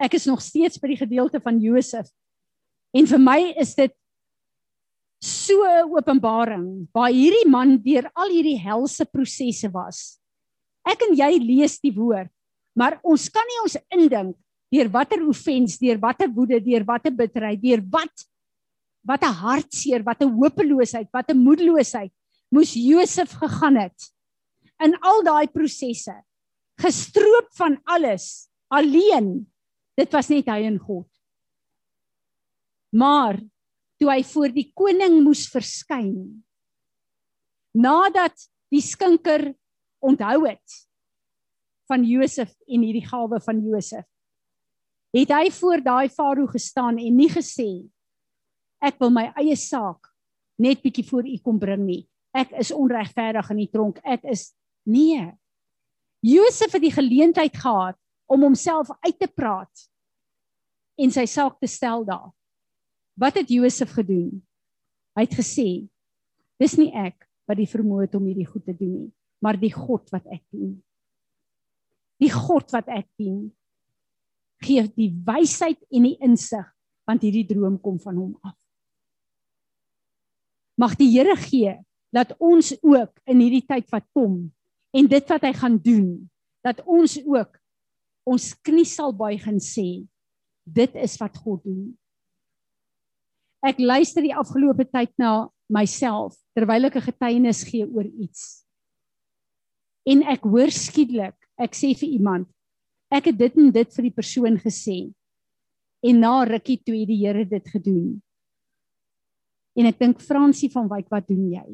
Ek 0.00 0.14
is 0.14 0.26
nog 0.26 0.40
steeds 0.42 0.78
by 0.78 0.88
die 0.88 1.02
gedeelte 1.04 1.40
van 1.42 1.58
Josef. 1.60 2.08
En 2.96 3.06
vir 3.06 3.20
my 3.20 3.40
is 3.60 3.74
dit 3.74 3.92
so 5.20 5.66
'n 5.66 5.90
openbaring 5.90 6.88
waar 6.94 7.10
hierdie 7.10 7.48
man 7.50 7.76
deur 7.82 8.10
al 8.14 8.30
hierdie 8.30 8.58
helse 8.58 9.04
prosesse 9.04 9.68
was. 9.70 10.18
Ek 10.86 11.02
en 11.02 11.14
jy 11.14 11.38
lees 11.38 11.78
die 11.80 11.92
woord, 11.92 12.30
maar 12.78 12.98
ons 13.02 13.26
kan 13.34 13.46
nie 13.50 13.60
ons 13.64 13.76
indink 13.96 14.36
deur 14.70 14.90
watter 14.92 15.24
offens, 15.26 15.78
deur 15.80 15.98
watter 15.98 16.28
woede, 16.30 16.60
deur 16.62 16.84
watter 16.86 17.14
bitterheid, 17.14 17.60
deur 17.62 17.82
wat 17.90 18.26
wat 19.08 19.22
'n 19.24 19.38
hartseer, 19.40 20.02
wat 20.04 20.20
'n 20.22 20.36
hopeloosheid, 20.36 21.08
wat 21.12 21.30
'n 21.30 21.38
moedeloosheid 21.38 22.12
moes 22.52 22.72
Josef 22.74 23.32
gegaan 23.32 23.76
het 23.76 24.12
in 24.84 24.94
al 25.00 25.22
daai 25.24 25.46
prosesse. 25.48 26.14
Gestroop 26.78 27.48
van 27.58 27.80
alles, 27.84 28.48
alleen. 28.70 29.46
Dit 29.96 30.12
was 30.12 30.28
net 30.28 30.46
hy 30.46 30.62
en 30.68 30.78
God. 30.78 31.08
Maar 32.94 33.40
toe 33.98 34.10
hy 34.10 34.22
voor 34.22 34.52
die 34.54 34.70
koning 34.74 35.22
moes 35.24 35.48
verskyn 35.50 36.44
nadat 37.74 38.34
die 38.72 38.80
skinker 38.82 39.50
onthou 39.98 40.46
het 40.46 40.87
van 41.88 42.04
Josef 42.04 42.52
en 42.68 42.84
hierdie 42.84 43.06
gawe 43.06 43.40
van 43.44 43.62
Josef. 43.64 44.04
Het 45.16 45.32
hy 45.32 45.48
voor 45.56 45.82
daai 45.82 46.08
farao 46.12 46.46
gestaan 46.52 47.00
en 47.00 47.16
nie 47.16 47.30
gesê 47.32 47.70
ek 48.84 49.00
wil 49.00 49.10
my 49.10 49.26
eie 49.40 49.56
saak 49.58 50.10
net 50.60 50.82
bietjie 50.84 51.06
voor 51.08 51.26
u 51.26 51.36
kom 51.42 51.58
bring 51.58 51.84
nie. 51.86 52.02
Ek 52.36 52.52
is 52.60 52.70
onregverdig 52.74 53.50
in 53.54 53.60
die 53.62 53.70
tronk. 53.72 54.00
Ek 54.04 54.26
is 54.28 54.52
nee. 54.86 55.22
Josef 56.22 56.74
het 56.74 56.82
die 56.82 56.94
geleentheid 56.94 57.56
gehad 57.56 57.98
om 58.28 58.44
homself 58.44 58.90
uit 59.06 59.16
te 59.18 59.30
praat 59.30 59.86
en 60.98 61.14
sy 61.14 61.24
saak 61.30 61.56
te 61.62 61.70
stel 61.70 62.04
daar. 62.06 62.30
Wat 63.18 63.38
het 63.38 63.50
Josef 63.50 63.94
gedoen? 63.96 64.42
Hy 65.18 65.24
het 65.26 65.34
gesê: 65.38 65.86
Dis 66.58 66.76
nie 66.78 66.90
ek 66.94 67.26
wat 67.48 67.58
die 67.58 67.70
vermoë 67.70 68.06
het 68.06 68.18
om 68.18 68.26
hierdie 68.28 68.46
goed 68.46 68.66
te 68.66 68.74
doen 68.76 68.92
nie, 68.92 69.10
maar 69.42 69.58
die 69.58 69.72
God 69.72 70.10
wat 70.14 70.26
ek 70.30 70.42
dien. 70.54 70.76
Die 72.18 72.30
God 72.32 72.70
wat 72.74 72.88
ek 72.90 73.06
dien 73.20 73.48
gee 74.64 74.82
die 74.98 75.12
wysheid 75.26 75.78
en 75.94 76.08
die 76.08 76.16
insig 76.24 76.66
want 77.08 77.22
hierdie 77.24 77.46
droom 77.48 77.78
kom 77.80 77.96
van 78.02 78.16
hom 78.20 78.32
af. 78.44 78.56
Mag 80.76 80.96
die 80.98 81.08
Here 81.14 81.36
gee 81.40 81.78
dat 82.12 82.34
ons 82.42 82.74
ook 82.82 83.22
in 83.28 83.40
hierdie 83.40 83.64
tyd 83.64 83.86
wat 83.94 84.04
kom 84.16 84.50
en 84.92 85.08
dit 85.08 85.30
wat 85.30 85.46
hy 85.46 85.54
gaan 85.56 85.78
doen, 85.80 86.10
dat 86.64 86.82
ons 86.84 87.16
ook 87.22 87.56
ons 88.28 88.50
knie 88.66 88.86
sal 88.88 89.14
buig 89.16 89.46
en 89.48 89.62
sê 89.62 90.04
dit 90.68 91.00
is 91.00 91.16
wat 91.20 91.38
God 91.40 91.62
doen 91.64 91.96
ek 93.64 93.80
luister 93.82 94.22
die 94.22 94.34
afgelope 94.36 94.86
tyd 94.86 95.10
na 95.18 95.48
myself 95.72 96.36
terwyl 96.56 96.88
ek 96.88 96.96
'n 96.96 97.08
getuienis 97.10 97.64
gee 97.66 97.86
oor 97.86 98.06
iets. 98.06 98.64
En 100.08 100.22
ek 100.32 100.46
hoor 100.48 100.72
skielik, 100.72 101.36
ek 101.60 101.76
sê 101.76 101.92
vir 101.98 102.14
iemand, 102.16 102.48
ek 103.12 103.30
het 103.30 103.38
dit 103.38 103.58
en 103.60 103.72
dit 103.74 103.96
vir 103.96 104.06
die 104.06 104.14
persoon 104.14 104.56
gesê. 104.60 104.98
En 106.04 106.20
na 106.22 106.44
rukkie 106.48 106.78
toe 106.80 106.94
het 106.96 107.10
die 107.10 107.18
Here 107.24 107.44
dit 107.48 107.68
gedoen. 107.72 108.20
En 109.78 109.88
ek 109.90 109.98
dink 110.00 110.22
Fransie 110.24 110.70
van 110.72 110.88
Wyk, 110.90 111.08
wat 111.12 111.28
doen 111.28 111.48
jy? 111.52 111.66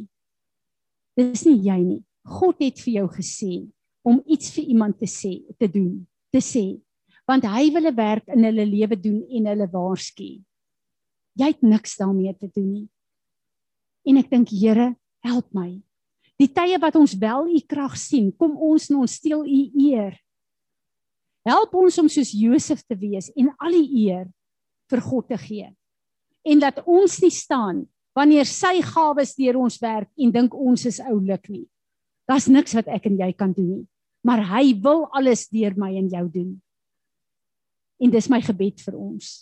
Dis 1.18 1.44
nie 1.46 1.60
jy 1.68 1.78
nie. 1.82 2.00
God 2.24 2.58
het 2.64 2.80
vir 2.80 3.00
jou 3.00 3.06
gesê 3.12 3.52
om 4.04 4.18
iets 4.28 4.50
vir 4.56 4.72
iemand 4.72 4.98
te 5.00 5.08
sê, 5.08 5.38
te 5.60 5.68
doen, 5.68 6.02
te 6.32 6.40
sê, 6.44 6.80
want 7.28 7.44
hy 7.48 7.70
wil 7.72 7.88
'n 7.88 7.96
werk 7.96 8.26
in 8.28 8.44
hulle 8.44 8.66
lewe 8.68 8.96
doen 9.00 9.22
en 9.30 9.46
hulle 9.48 9.68
waarsku 9.72 10.44
jy 11.34 11.50
het 11.50 11.62
niks 11.62 11.96
daarmee 11.98 12.34
te 12.38 12.48
doen 12.54 12.70
nie. 12.70 12.88
En 14.06 14.20
ek 14.20 14.30
dink 14.30 14.52
Here, 14.52 14.94
help 15.24 15.48
my. 15.56 15.80
Die 16.40 16.50
tye 16.50 16.78
wat 16.82 16.96
ons 16.98 17.14
wel 17.18 17.52
u 17.54 17.60
krag 17.68 17.94
sien, 18.00 18.32
kom 18.34 18.56
ons 18.58 18.88
nou 18.90 19.06
steel 19.10 19.44
u 19.46 19.60
eer. 19.86 20.16
Help 21.46 21.74
ons 21.78 21.98
om 22.00 22.08
soos 22.10 22.32
Josef 22.34 22.82
te 22.88 22.96
wees 22.98 23.28
en 23.36 23.52
al 23.60 23.76
die 23.76 24.06
eer 24.08 24.26
vir 24.90 25.02
God 25.04 25.28
te 25.30 25.38
gee. 25.38 25.68
En 26.44 26.60
dat 26.60 26.80
ons 26.88 27.20
nie 27.22 27.32
staan 27.32 27.84
wanneer 28.16 28.48
sy 28.48 28.78
gawes 28.84 29.34
deur 29.36 29.58
ons 29.62 29.78
werk 29.82 30.10
en 30.18 30.32
dink 30.34 30.54
ons 30.54 30.86
is 30.88 31.00
oulik 31.04 31.48
nie. 31.52 31.66
Daar's 32.28 32.48
niks 32.48 32.74
wat 32.78 32.88
ek 32.88 33.08
en 33.10 33.18
jy 33.20 33.30
kan 33.36 33.52
doen 33.52 33.70
nie, 33.70 33.86
maar 34.24 34.42
hy 34.54 34.72
wil 34.80 35.04
alles 35.12 35.46
deur 35.52 35.76
my 35.76 35.92
en 35.98 36.08
jou 36.12 36.24
doen. 36.32 36.52
En 38.00 38.10
dis 38.10 38.30
my 38.32 38.40
gebed 38.42 38.80
vir 38.84 38.96
ons. 38.96 39.34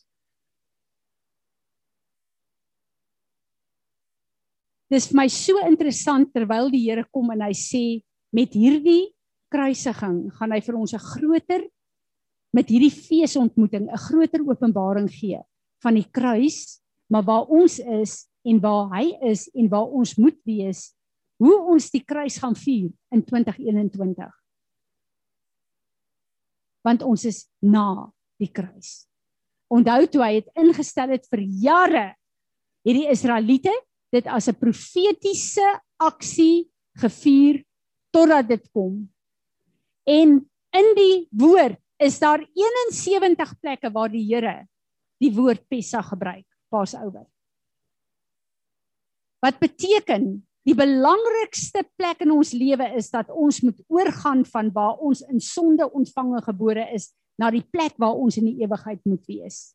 Dis 4.92 5.09
vir 5.09 5.16
my 5.16 5.28
so 5.33 5.61
interessant 5.64 6.33
terwyl 6.37 6.68
die 6.72 6.85
Here 6.85 7.05
kom 7.09 7.31
en 7.33 7.40
hy 7.46 7.55
sê 7.57 8.02
met 8.33 8.52
hierdie 8.52 9.12
kruisiging 9.52 10.26
gaan 10.37 10.52
hy 10.52 10.61
vir 10.61 10.76
ons 10.76 10.92
'n 10.92 11.00
groter 11.00 11.62
met 12.52 12.68
hierdie 12.68 12.92
feesontmoeting 12.92 13.88
'n 13.88 14.05
groter 14.09 14.44
openbaring 14.44 15.09
gee 15.09 15.40
van 15.83 15.94
die 15.94 16.09
kruis, 16.11 16.81
maar 17.11 17.24
waar 17.24 17.48
ons 17.48 17.78
is 17.78 18.28
en 18.44 18.61
waar 18.61 18.92
hy 18.94 19.16
is 19.31 19.48
en 19.55 19.68
waar 19.68 19.88
ons 19.88 20.14
moet 20.16 20.38
wees, 20.44 20.94
hoe 21.38 21.57
ons 21.72 21.90
die 21.90 22.05
kruis 22.05 22.38
gaan 22.38 22.55
vier 22.55 22.92
in 23.11 23.22
2021. 23.24 24.31
Want 26.83 27.02
ons 27.02 27.24
is 27.24 27.48
na 27.62 28.12
die 28.38 28.50
kruis. 28.50 29.09
Onthou 29.70 30.07
toe 30.07 30.22
hy 30.22 30.35
het 30.40 30.50
ingestel 30.59 31.14
het 31.14 31.26
vir 31.31 31.40
jare 31.40 32.07
hierdie 32.85 33.09
Israeliete 33.11 33.72
dit 34.12 34.27
as 34.27 34.48
'n 34.48 34.59
profetiese 34.61 35.81
aksie 35.96 36.68
gevier 37.01 37.64
totdat 38.12 38.48
dit 38.48 38.64
kom. 38.72 39.09
En 40.05 40.29
in 40.72 40.88
die 40.96 41.29
woord 41.31 41.79
is 41.98 42.18
daar 42.18 42.42
71 42.53 43.61
plekke 43.61 43.90
waar 43.90 44.11
die 44.11 44.27
Here 44.27 44.68
die 45.22 45.31
woord 45.31 45.68
Pessa 45.68 46.03
gebruik, 46.03 46.46
Passover. 46.68 47.27
Wat 49.42 49.59
beteken 49.59 50.42
die 50.66 50.75
belangrikste 50.75 51.85
plek 51.98 52.22
in 52.22 52.31
ons 52.35 52.53
lewe 52.55 52.87
is 52.98 53.11
dat 53.11 53.31
ons 53.31 53.61
moet 53.62 53.79
oorgaan 53.90 54.44
van 54.46 54.70
waar 54.75 54.98
ons 55.03 55.22
in 55.27 55.40
sonde 55.40 55.88
ontvange 55.90 56.42
gebore 56.42 56.87
is 56.94 57.11
na 57.38 57.51
die 57.51 57.64
plek 57.64 57.96
waar 57.98 58.14
ons 58.14 58.38
in 58.38 58.46
die 58.51 58.62
ewigheid 58.62 59.01
moet 59.09 59.25
wees. 59.27 59.75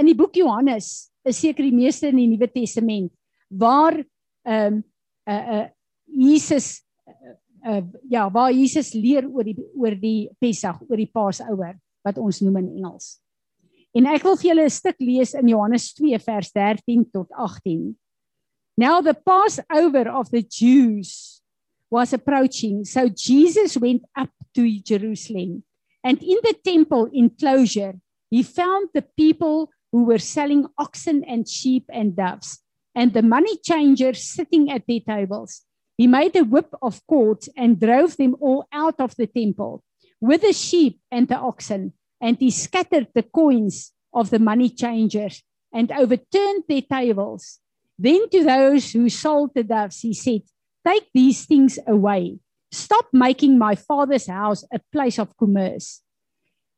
In 0.00 0.08
die 0.08 0.16
boek 0.16 0.36
Johannes 0.36 1.10
is 1.28 1.40
seker 1.40 1.64
die 1.64 1.76
meeste 1.76 2.08
in 2.08 2.16
die 2.16 2.30
Nuwe 2.30 2.48
Testament 2.48 3.12
waar 3.58 4.04
ehm 4.42 4.74
um, 4.74 4.84
uh 5.28 5.48
uh 5.56 5.68
Jesus 6.04 6.82
uh, 7.06 7.72
uh 7.72 7.84
ja, 8.08 8.30
waar 8.30 8.52
Jesus 8.52 8.92
leer 8.92 9.28
oor 9.28 9.44
die 9.44 9.56
oor 9.74 9.94
die 9.94 10.30
Pessach, 10.38 10.80
oor 10.88 10.96
die 10.96 11.10
Paasouer 11.10 11.76
wat 12.02 12.18
ons 12.18 12.40
noem 12.40 12.62
in 12.64 12.70
Engels. 12.78 13.20
En 13.94 14.08
ek 14.08 14.24
wil 14.24 14.38
vir 14.40 14.48
julle 14.50 14.64
'n 14.64 14.72
stuk 14.72 14.98
lees 15.00 15.34
in 15.34 15.48
Johannes 15.48 15.92
2 15.94 16.18
vers 16.18 16.50
13 16.52 17.04
tot 17.12 17.28
18. 17.36 17.94
Now 18.76 19.02
the 19.02 19.14
Passover 19.14 20.08
of 20.08 20.30
the 20.30 20.42
Jews 20.42 21.42
was 21.90 22.12
approaching, 22.12 22.84
so 22.84 23.08
Jesus 23.08 23.76
went 23.76 24.02
up 24.16 24.32
to 24.54 24.64
Jerusalem. 24.80 25.62
And 26.02 26.18
in 26.22 26.38
the 26.42 26.56
temple 26.64 27.10
enclosure, 27.12 28.00
he 28.30 28.42
found 28.42 28.88
the 28.94 29.04
people 29.14 29.70
who 29.92 30.04
were 30.04 30.18
selling 30.18 30.66
oxen 30.78 31.22
and 31.24 31.46
sheep 31.46 31.84
and 31.92 32.16
doves 32.16 32.61
and 32.94 33.12
the 33.12 33.22
money 33.22 33.56
changers 33.58 34.22
sitting 34.22 34.70
at 34.70 34.86
their 34.86 35.00
tables. 35.00 35.62
He 35.96 36.06
made 36.06 36.36
a 36.36 36.44
whip 36.44 36.74
of 36.80 37.06
cords 37.06 37.48
and 37.56 37.78
drove 37.78 38.16
them 38.16 38.36
all 38.40 38.66
out 38.72 38.96
of 38.98 39.14
the 39.16 39.26
temple 39.26 39.82
with 40.20 40.42
the 40.42 40.52
sheep 40.52 41.00
and 41.10 41.28
the 41.28 41.36
oxen, 41.36 41.92
and 42.20 42.38
he 42.38 42.50
scattered 42.50 43.08
the 43.14 43.24
coins 43.24 43.92
of 44.14 44.30
the 44.30 44.38
money 44.38 44.70
changers 44.70 45.42
and 45.72 45.90
overturned 45.90 46.64
their 46.68 46.82
tables. 46.82 47.58
Then 47.98 48.28
to 48.30 48.44
those 48.44 48.92
who 48.92 49.08
sold 49.08 49.50
the 49.54 49.64
doves, 49.64 50.00
he 50.00 50.14
said, 50.14 50.42
Take 50.86 51.08
these 51.12 51.44
things 51.44 51.78
away. 51.86 52.38
Stop 52.70 53.06
making 53.12 53.58
my 53.58 53.74
father's 53.74 54.26
house 54.26 54.64
a 54.72 54.80
place 54.92 55.18
of 55.18 55.36
commerce. 55.36 56.02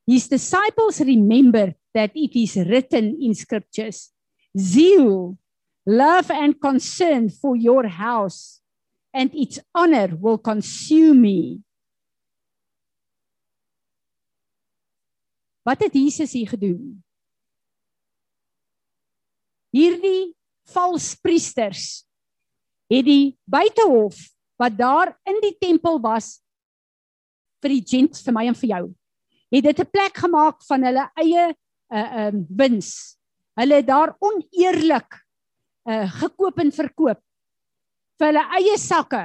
His 0.06 0.28
disciples 0.28 1.00
remembered 1.00 1.74
that 1.94 2.12
it 2.14 2.38
is 2.38 2.56
written 2.56 3.16
in 3.20 3.34
scriptures 3.34 4.10
zeal, 4.58 5.38
love, 5.86 6.30
and 6.30 6.60
concern 6.60 7.28
for 7.28 7.56
your 7.56 7.86
house, 7.86 8.60
and 9.12 9.30
its 9.34 9.60
honor 9.74 10.08
will 10.16 10.38
consume 10.38 11.20
me. 11.20 11.60
Wat 15.64 15.80
het 15.80 15.94
Jesus 15.94 16.32
hier 16.32 16.48
gedoen? 16.48 17.00
Hierdie 19.72 20.34
vals 20.74 21.14
priesters 21.20 22.04
het 22.92 23.04
die 23.06 23.36
buitehof 23.48 24.16
wat 24.60 24.76
daar 24.76 25.14
in 25.26 25.40
die 25.42 25.56
tempel 25.58 25.96
was 26.04 26.38
vir 27.64 27.72
die 27.72 27.84
gent 27.84 28.20
vir 28.20 28.36
my 28.36 28.44
en 28.50 28.58
vir 28.60 28.70
jou 28.70 28.84
het 29.54 29.64
dit 29.64 29.80
'n 29.80 29.90
plek 29.90 30.16
gemaak 30.16 30.62
van 30.68 30.84
hulle 30.84 31.10
eie 31.16 31.54
uh 31.90 32.26
um 32.26 32.46
wins. 32.50 33.16
Hulle 33.54 33.74
het 33.74 33.86
daar 33.86 34.16
oneerlik 34.18 35.23
uh 35.84 36.04
gekoop 36.20 36.58
en 36.62 36.72
verkoop 36.72 37.20
vir 38.18 38.30
hulle 38.30 38.44
eie 38.58 38.76
sakke. 38.78 39.24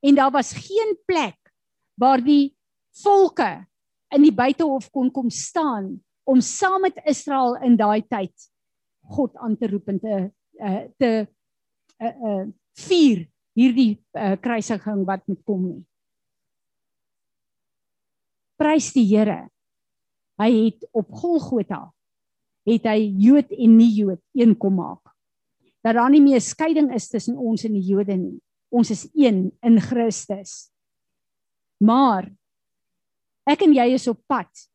En 0.00 0.16
daar 0.16 0.32
was 0.32 0.52
geen 0.56 0.96
plek 1.06 1.36
waar 2.00 2.22
die 2.24 2.56
volke 3.02 3.66
in 4.14 4.24
die 4.24 4.34
buitehof 4.34 4.88
kon 4.90 5.10
kom 5.12 5.30
staan 5.30 5.98
om 6.24 6.40
saam 6.40 6.80
met 6.86 6.98
Israel 7.04 7.58
in 7.66 7.76
daai 7.76 8.02
tyd 8.08 8.48
God 9.10 9.36
aan 9.36 9.56
te 9.58 9.68
roep 9.70 9.88
en 9.88 10.00
te 10.00 10.16
uh 10.60 10.82
te 10.98 11.10
uh 12.00 12.16
uh 12.30 12.42
vier 12.80 13.26
hierdie 13.58 13.98
uh, 14.16 14.36
kruisiging 14.40 15.04
wat 15.08 15.24
moet 15.28 15.40
kom 15.44 15.62
nie. 15.66 15.80
Prys 18.60 18.90
die 18.94 19.06
Here. 19.10 19.48
Hy 20.40 20.50
het 20.54 20.86
op 20.96 21.10
Golgotha 21.12 21.90
het 22.68 22.86
hy 22.88 23.10
Jood 23.20 23.50
en 23.56 23.76
nie 23.76 23.90
Jood 23.98 24.22
een 24.36 24.54
kom 24.56 24.78
maak. 24.80 25.09
Dat 25.80 25.96
daar 25.96 26.10
nie 26.12 26.22
meer 26.22 26.40
skeiding 26.40 26.90
is 26.94 27.08
tussen 27.08 27.38
ons 27.38 27.64
en 27.64 27.76
die 27.76 27.86
Jode 27.86 28.16
nie. 28.16 28.36
Ons 28.70 28.90
is 28.90 29.06
een 29.16 29.48
in 29.64 29.80
Christus. 29.80 30.68
Maar 31.80 32.28
ek 33.48 33.64
en 33.66 33.74
jy 33.74 33.88
is 33.96 34.06
op 34.10 34.20
pad 34.28 34.66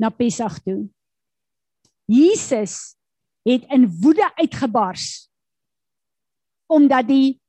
na 0.00 0.08
Pessach 0.14 0.60
toe. 0.64 0.86
Jesus 2.10 2.94
het 3.46 3.66
in 3.72 3.88
woede 4.00 4.26
uitgebars 4.38 5.26
omdat 6.70 7.08
die 7.08 7.40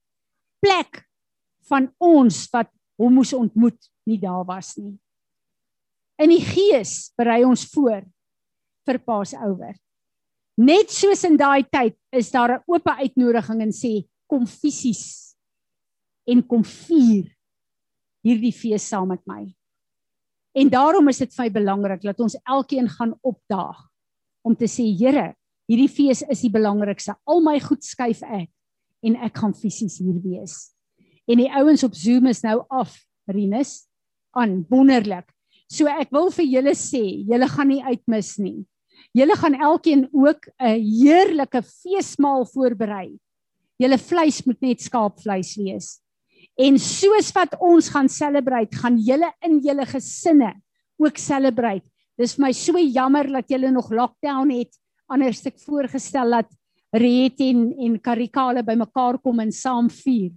plek 0.61 1.03
van 1.69 1.91
ons 2.01 2.47
wat 2.53 2.71
hom 2.97 3.19
moes 3.19 3.33
ontmoet 3.37 3.77
nie 4.09 4.17
daar 4.21 4.43
was 4.47 4.73
nie. 4.81 4.95
In 6.21 6.33
die 6.33 6.41
gees 6.41 7.11
berei 7.17 7.43
ons 7.45 7.67
voor 7.69 8.01
vir 8.85 8.99
Pasouer. 9.05 9.77
Net 10.61 10.91
soos 10.93 11.23
in 11.25 11.39
daai 11.39 11.63
tyd 11.73 11.95
is 12.13 12.29
daar 12.29 12.51
'n 12.53 12.63
oop 12.67 12.85
uitnodiging 12.87 13.61
en 13.61 13.71
sê 13.73 14.05
kom 14.29 14.45
fisies 14.45 15.33
en 16.27 16.43
kom 16.43 16.63
vier 16.63 17.31
hierdie 18.23 18.53
fees 18.53 18.85
saam 18.85 19.07
met 19.07 19.23
my. 19.25 19.49
En 20.53 20.69
daarom 20.69 21.07
is 21.07 21.17
dit 21.17 21.33
vir 21.33 21.45
my 21.45 21.49
belangrik 21.49 22.01
dat 22.01 22.19
ons 22.19 22.37
elkeen 22.45 22.89
gaan 22.89 23.15
opdaag 23.23 23.79
om 24.43 24.55
te 24.55 24.67
sê 24.67 24.83
Here, 24.83 25.33
hierdie 25.67 25.89
fees 25.89 26.21
is 26.29 26.41
die 26.41 26.51
belangrikste. 26.51 27.15
Al 27.25 27.41
my 27.41 27.59
goed 27.59 27.83
skuif 27.83 28.21
ek 28.21 28.49
en 29.01 29.15
ek 29.15 29.37
gaan 29.37 29.53
fisies 29.53 29.97
hier 29.97 30.19
wees. 30.21 30.73
En 31.27 31.37
die 31.37 31.49
ouens 31.49 31.83
op 31.83 31.95
Zoom 31.95 32.27
is 32.27 32.43
nou 32.43 32.65
af, 32.69 32.93
Rinus, 33.27 33.87
aan 34.35 34.65
wonderlik. 34.69 35.31
So 35.71 35.87
ek 35.87 36.11
wil 36.11 36.29
vir 36.31 36.45
julle 36.45 36.75
sê, 36.75 37.23
julle 37.25 37.47
gaan 37.47 37.71
nie 37.71 37.83
uitmis 37.83 38.37
nie. 38.37 38.67
Julle 39.13 39.35
gaan 39.35 39.55
elkeen 39.55 40.07
ook 40.11 40.47
'n 40.59 40.79
heerlike 40.79 41.61
feesmaal 41.63 42.45
voorberei. 42.45 43.19
Julle 43.77 43.97
vleis 43.97 44.43
moet 44.45 44.61
net 44.61 44.81
skaapvleis 44.81 45.55
wees. 45.55 46.01
En 46.57 46.77
soos 46.79 47.31
wat 47.31 47.55
ons 47.59 47.89
gaan 47.89 48.09
celebrate, 48.09 48.77
gaan 48.77 48.97
julle 48.97 49.31
in 49.41 49.59
julle 49.59 49.85
gesinne 49.85 50.53
ook 50.97 51.17
celebrate. 51.17 51.85
Dis 52.17 52.35
vir 52.35 52.45
my 52.45 52.51
so 52.53 52.77
jammer 52.77 53.27
dat 53.27 53.49
julle 53.49 53.71
nog 53.71 53.89
lockdown 53.91 54.51
het. 54.53 54.75
Anders 55.07 55.45
ek 55.45 55.59
voorgestel 55.59 56.29
dat 56.29 56.51
Riet 56.91 57.39
en 57.39 57.71
en 57.79 57.99
Karikale 58.03 58.63
bymekaar 58.63 59.17
kom 59.23 59.39
en 59.39 59.51
saam 59.51 59.89
vier. 59.89 60.31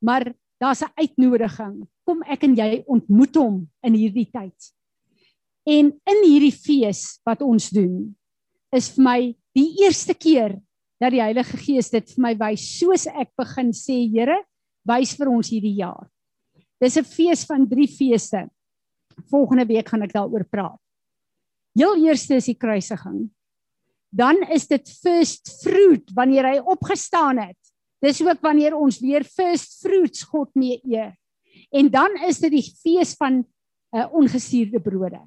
Maar 0.00 0.32
daar's 0.58 0.82
'n 0.82 0.92
uitnodiging. 0.96 1.86
Kom 2.04 2.22
ek 2.22 2.42
en 2.42 2.54
jy 2.56 2.82
ontmoet 2.86 3.34
hom 3.34 3.68
in 3.82 3.94
hierdie 3.94 4.30
tyd. 4.32 4.77
En 5.68 5.90
in 5.92 6.22
hierdie 6.24 6.54
fees 6.54 7.18
wat 7.28 7.42
ons 7.44 7.68
doen, 7.74 8.08
is 8.72 8.88
vir 8.94 9.04
my 9.04 9.18
die 9.56 9.68
eerste 9.84 10.14
keer 10.16 10.56
dat 11.00 11.12
die 11.12 11.22
Heilige 11.22 11.60
Gees 11.60 11.90
dit 11.92 12.08
vir 12.14 12.22
my 12.24 12.34
wys 12.40 12.64
soos 12.78 13.06
ek 13.08 13.34
begin 13.38 13.72
sê, 13.76 14.00
Here, 14.08 14.40
wys 14.88 15.14
vir 15.18 15.30
ons 15.30 15.50
hierdie 15.52 15.76
jaar. 15.78 16.08
Dis 16.80 16.96
'n 16.96 17.04
fees 17.04 17.44
van 17.44 17.68
drie 17.68 17.88
feeste. 17.88 18.48
Volgende 19.30 19.66
week 19.66 19.88
gaan 19.88 20.02
ek 20.02 20.14
daaroor 20.14 20.44
praat. 20.44 20.80
Heel 21.74 22.06
eerste 22.06 22.36
is 22.36 22.46
die 22.46 22.58
kruisiging 22.58 23.28
dan 24.10 24.40
is 24.52 24.66
dit 24.68 24.90
first 25.02 25.50
fruit 25.62 26.12
wanneer 26.16 26.46
hy 26.48 26.58
opgestaan 26.58 27.40
het. 27.42 27.58
Dis 28.00 28.20
ook 28.22 28.40
wanneer 28.44 28.76
ons 28.78 29.00
weer 29.02 29.24
first 29.26 29.80
fruits 29.82 30.24
God 30.30 30.50
mee 30.56 30.80
eer. 30.86 31.14
En 31.74 31.90
dan 31.90 32.14
is 32.28 32.38
dit 32.40 32.54
die 32.54 32.64
fees 32.64 33.14
van 33.18 33.42
uh, 33.42 34.06
ongesuurde 34.14 34.80
brode. 34.80 35.20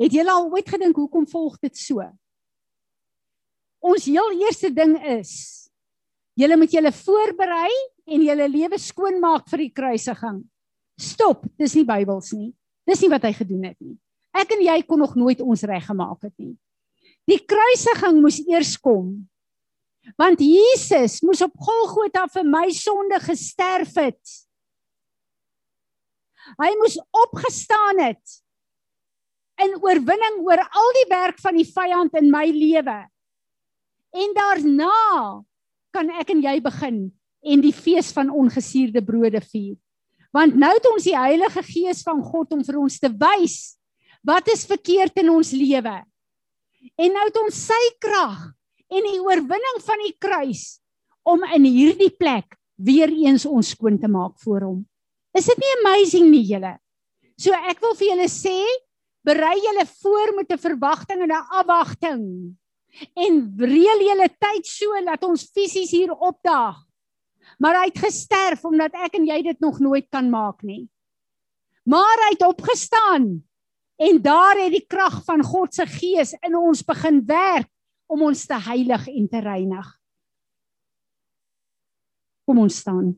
Het 0.00 0.16
julle 0.16 0.32
al 0.32 0.48
ooit 0.48 0.68
gedink 0.68 0.96
hoekom 0.96 1.26
volg 1.28 1.58
dit 1.60 1.76
so? 1.76 2.04
Ons 3.84 4.06
heel 4.08 4.40
eerste 4.40 4.70
ding 4.72 4.96
is 5.18 5.32
julle 6.40 6.56
moet 6.56 6.72
julle 6.72 6.92
voorberei 6.94 7.72
en 8.08 8.22
julle 8.24 8.46
lewe 8.48 8.78
skoon 8.80 9.18
maak 9.20 9.48
vir 9.52 9.66
die 9.66 9.72
kruisiging. 9.76 10.38
Stop, 11.00 11.44
dis 11.60 11.74
nie 11.76 11.84
Bybels 11.84 12.32
nie. 12.32 12.52
Dis 12.88 13.02
nie 13.04 13.10
wat 13.12 13.26
hy 13.28 13.34
gedoen 13.36 13.66
het 13.68 13.76
nie. 13.76 13.96
Ek 14.36 14.54
en 14.54 14.62
jy 14.64 14.78
kon 14.88 15.02
nog 15.02 15.16
nooit 15.18 15.42
ons 15.44 15.64
reg 15.68 15.84
gemaak 15.84 16.24
het 16.24 16.34
nie. 16.40 16.54
Die 17.28 17.40
kruisiging 17.44 18.22
moes 18.22 18.40
eers 18.46 18.72
kom. 18.80 19.12
Want 20.16 20.40
Jesus 20.40 21.18
moes 21.26 21.42
op 21.44 21.52
Golgotha 21.60 22.24
vir 22.32 22.46
my 22.48 22.66
sonde 22.72 23.20
gesterf 23.20 23.92
het. 24.00 24.36
Hy 26.56 26.70
moes 26.80 26.96
opgestaan 27.26 28.00
het 28.00 28.40
in 29.64 29.76
oorwinning 29.80 30.40
oor 30.46 30.60
al 30.60 30.92
die 30.98 31.08
werk 31.10 31.40
van 31.42 31.56
die 31.58 31.68
vyand 31.68 32.16
in 32.20 32.30
my 32.32 32.46
lewe. 32.54 32.98
En 34.10 34.34
daarna 34.36 34.94
kan 35.94 36.10
ek 36.20 36.32
en 36.34 36.42
jy 36.44 36.56
begin 36.64 37.00
en 37.40 37.62
die 37.64 37.74
fees 37.74 38.10
van 38.14 38.30
ongesuurde 38.30 39.02
brode 39.04 39.40
vier. 39.44 39.76
Want 40.34 40.54
nou 40.58 40.70
het 40.70 40.86
ons 40.90 41.06
die 41.08 41.16
Heilige 41.16 41.62
Gees 41.66 42.04
van 42.06 42.22
God 42.22 42.52
om 42.54 42.62
vir 42.66 42.78
ons 42.78 42.98
te 43.02 43.10
wys 43.10 43.76
wat 44.26 44.50
is 44.52 44.66
verkeerd 44.68 45.16
in 45.22 45.30
ons 45.32 45.52
lewe. 45.56 45.96
En 47.00 47.14
nou 47.16 47.24
het 47.26 47.38
ons 47.40 47.62
sy 47.70 47.80
krag 48.02 48.50
en 48.90 49.06
die 49.06 49.20
oorwinning 49.22 49.80
van 49.86 50.04
die 50.04 50.14
kruis 50.20 50.64
om 51.26 51.44
in 51.54 51.66
hierdie 51.68 52.12
plek 52.12 52.56
weer 52.80 53.10
eens 53.12 53.46
ons 53.48 53.74
skoon 53.74 53.98
te 54.00 54.08
maak 54.08 54.38
voor 54.44 54.66
hom. 54.66 54.78
Is 55.36 55.46
dit 55.50 55.60
nie 55.62 55.72
amazing 55.80 56.30
nie 56.30 56.44
julle? 56.48 56.74
So 57.40 57.54
ek 57.54 57.80
wil 57.84 57.94
vir 57.96 58.10
julle 58.12 58.28
sê, 58.32 58.56
berei 59.30 59.56
julle 59.62 59.86
voor 60.02 60.34
met 60.36 60.52
'n 60.52 60.64
verwagting 60.66 61.22
en 61.22 61.32
'n 61.32 61.48
afwagting. 61.60 62.24
En 63.14 63.34
reël 63.56 64.00
julle 64.08 64.28
tyd 64.38 64.66
so 64.66 65.04
dat 65.04 65.22
ons 65.22 65.50
fisies 65.54 65.90
hier 65.90 66.12
opdaag. 66.12 66.76
Maar 67.58 67.74
hy 67.80 67.86
het 67.86 67.98
gesterf 67.98 68.64
omdat 68.64 68.92
ek 68.92 69.14
en 69.14 69.26
jy 69.26 69.42
dit 69.42 69.60
nog 69.60 69.78
nooit 69.78 70.06
kan 70.10 70.30
maak 70.30 70.62
nie. 70.62 70.88
Maar 71.84 72.18
hy 72.26 72.30
het 72.34 72.46
opgestaan 72.46 73.44
En 74.00 74.22
daar 74.22 74.56
het 74.56 74.72
die 74.72 74.86
krag 74.86 75.20
van 75.24 75.42
God 75.44 75.74
se 75.76 75.84
gees 75.86 76.32
in 76.40 76.56
ons 76.56 76.80
begin 76.88 77.20
werk 77.28 77.68
om 78.08 78.22
ons 78.30 78.46
te 78.48 78.56
heilig 78.56 79.04
en 79.12 79.26
te 79.28 79.40
reinig. 79.44 79.88
Kom 82.48 82.62
ons 82.64 82.78
staan. 82.80 83.12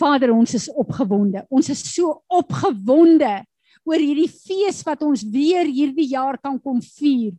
Vader, 0.00 0.32
ons 0.32 0.54
is 0.54 0.68
opgewonde. 0.72 1.44
Ons 1.50 1.68
is 1.72 1.82
so 1.94 2.22
opgewonde 2.32 3.44
oor 3.84 3.98
hierdie 3.98 4.30
fees 4.30 4.82
wat 4.86 5.02
ons 5.02 5.24
weer 5.26 5.66
hierdie 5.66 6.10
jaar 6.12 6.38
kan 6.38 6.58
kom 6.62 6.80
vier. 6.82 7.32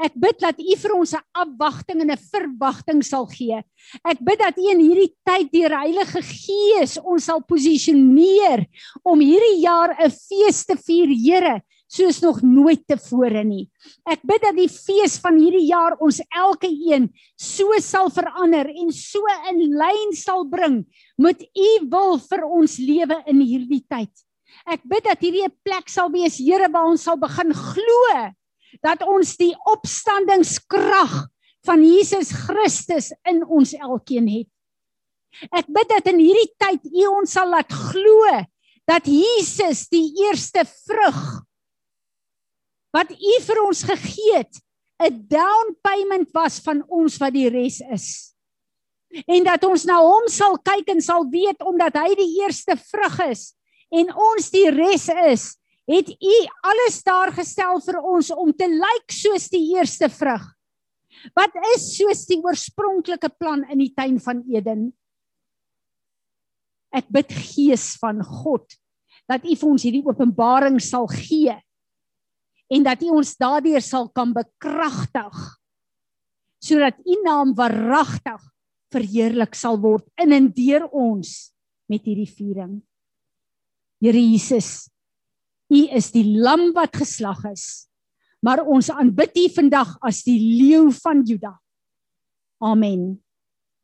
Ek 0.00 0.14
bid 0.18 0.38
dat 0.40 0.58
U 0.58 0.76
vir 0.80 0.92
ons 0.96 1.12
'n 1.14 1.22
afwagting 1.34 2.00
en 2.00 2.10
'n 2.10 2.26
verwagting 2.32 3.02
sal 3.04 3.26
gee. 3.26 3.62
Ek 4.04 4.18
bid 4.20 4.38
dat 4.38 4.56
U 4.58 4.64
in 4.70 4.80
hierdie 4.80 5.12
tyd 5.26 5.52
deur 5.52 5.68
die 5.68 5.82
Heilige 5.84 6.22
Gees 6.22 6.98
ons 6.98 7.24
sal 7.24 7.40
posisioneer 7.42 8.66
om 9.04 9.20
hierdie 9.20 9.60
jaar 9.60 9.94
'n 9.98 10.10
fees 10.10 10.64
te 10.64 10.76
vier, 10.76 11.08
Here, 11.08 11.62
soos 11.90 12.20
nog 12.22 12.40
nooit 12.42 12.82
tevore 12.88 13.44
nie. 13.46 13.68
Ek 14.08 14.22
bid 14.26 14.42
dat 14.42 14.56
die 14.56 14.70
fees 14.70 15.16
van 15.22 15.38
hierdie 15.38 15.66
jaar 15.68 15.96
ons 16.02 16.20
elke 16.34 16.68
een 16.68 17.10
so 17.40 17.76
sal 17.84 18.10
verander 18.14 18.70
en 18.70 18.92
so 18.94 19.22
in 19.50 19.60
lyn 19.78 20.14
sal 20.16 20.46
bring 20.50 20.82
met 21.20 21.42
u 21.42 21.70
wil 21.90 22.18
vir 22.18 22.46
ons 22.46 22.78
lewe 22.78 23.20
in 23.30 23.42
hierdie 23.44 23.84
tyd. 23.88 24.10
Ek 24.70 24.82
bid 24.86 25.04
dat 25.04 25.20
hierdie 25.20 25.44
'n 25.44 25.56
plek 25.64 25.88
sal 25.88 26.10
wees, 26.10 26.38
Here, 26.38 26.68
waar 26.70 26.88
ons 26.88 27.02
sal 27.02 27.16
begin 27.16 27.52
glo 27.52 28.32
dat 28.82 29.02
ons 29.02 29.36
die 29.36 29.54
opstandingskrag 29.70 31.28
van 31.64 31.82
Jesus 31.84 32.32
Christus 32.32 33.12
in 33.28 33.44
ons 33.44 33.74
elkeen 33.74 34.28
het. 34.28 34.48
Ek 35.50 35.66
bid 35.66 35.88
dat 35.90 36.06
in 36.12 36.20
hierdie 36.22 36.50
tyd 36.58 36.84
U 36.86 37.06
ons 37.18 37.32
sal 37.32 37.50
laat 37.50 37.72
glo 37.72 38.44
dat 38.86 39.06
Jesus 39.08 39.88
die 39.88 40.12
eerste 40.26 40.64
vrug 40.64 41.20
wat 42.94 43.10
U 43.10 43.34
vir 43.48 43.60
ons 43.64 43.82
gegee 43.82 44.38
het, 44.38 44.60
'n 45.02 45.26
down 45.26 45.74
payment 45.82 46.30
was 46.32 46.60
van 46.62 46.84
ons 46.88 47.18
wat 47.18 47.34
die 47.34 47.48
res 47.50 47.80
is. 47.80 48.34
En 49.26 49.44
dat 49.44 49.64
ons 49.64 49.84
na 49.84 49.98
hom 49.98 50.28
sal 50.28 50.56
kyk 50.58 50.88
en 50.88 51.00
sal 51.02 51.26
weet 51.30 51.60
omdat 51.62 51.94
hy 51.94 52.14
die 52.14 52.42
eerste 52.42 52.76
vrug 52.76 53.18
is 53.30 53.54
en 53.90 54.10
ons 54.10 54.50
die 54.50 54.70
res 54.70 55.08
is, 55.08 55.56
het 55.86 56.08
U 56.08 56.36
alles 56.62 57.02
daar 57.04 57.30
gestel 57.34 57.80
vir 57.84 58.00
ons 58.00 58.30
om 58.30 58.52
te 58.52 58.66
lyk 58.66 59.12
soos 59.12 59.48
die 59.52 59.74
eerste 59.76 60.08
vrug. 60.08 60.42
Wat 61.36 61.54
is 61.74 61.96
soos 61.96 62.24
die 62.26 62.40
oorspronklike 62.42 63.30
plan 63.38 63.64
in 63.70 63.78
die 63.78 63.92
tuin 63.94 64.18
van 64.20 64.42
Eden? 64.50 64.92
Ek 66.94 67.06
bid 67.10 67.30
Gees 67.32 67.94
van 68.00 68.22
God 68.22 68.66
dat 69.28 69.44
U 69.44 69.54
vir 69.54 69.68
ons 69.68 69.82
hierdie 69.82 70.04
openbaring 70.04 70.80
sal 70.82 71.06
gee 71.10 71.54
en 72.72 72.84
dat 72.86 73.02
U 73.02 73.12
ons 73.20 73.36
daardeur 73.36 73.82
sal 73.84 74.08
kan 74.14 74.32
bekragtig 74.34 75.36
sodat 76.64 76.96
U 77.04 77.14
naam 77.24 77.52
waaragtig 77.56 78.40
verheerlik 78.94 79.56
sal 79.58 79.76
word 79.82 80.06
in 80.22 80.32
en 80.32 80.48
deur 80.54 80.86
ons 80.88 81.52
met 81.90 82.04
hierdie 82.06 82.30
viering. 82.30 82.78
Here 84.00 84.20
Jesus, 84.20 84.86
U 85.68 85.80
is 85.92 86.08
die 86.14 86.24
lam 86.40 86.70
wat 86.76 86.96
geslag 86.96 87.42
is, 87.50 87.86
maar 88.44 88.64
ons 88.64 88.88
aanbid 88.92 89.36
U 89.36 89.44
vandag 89.58 89.96
as 90.04 90.22
die 90.24 90.38
leeu 90.40 90.88
van 91.02 91.20
Juda. 91.26 91.52
Amen. 92.64 93.18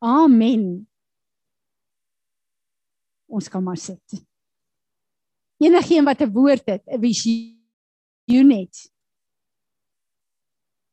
Amen. 0.00 0.86
Ons 3.28 3.52
kan 3.52 3.64
maar 3.64 3.78
sit. 3.78 4.24
Enigeen 5.60 6.04
wat 6.08 6.22
'n 6.22 6.32
woord 6.32 6.64
het, 6.66 6.82
'n 6.88 7.00
visioen 7.00 7.59
het, 8.30 8.90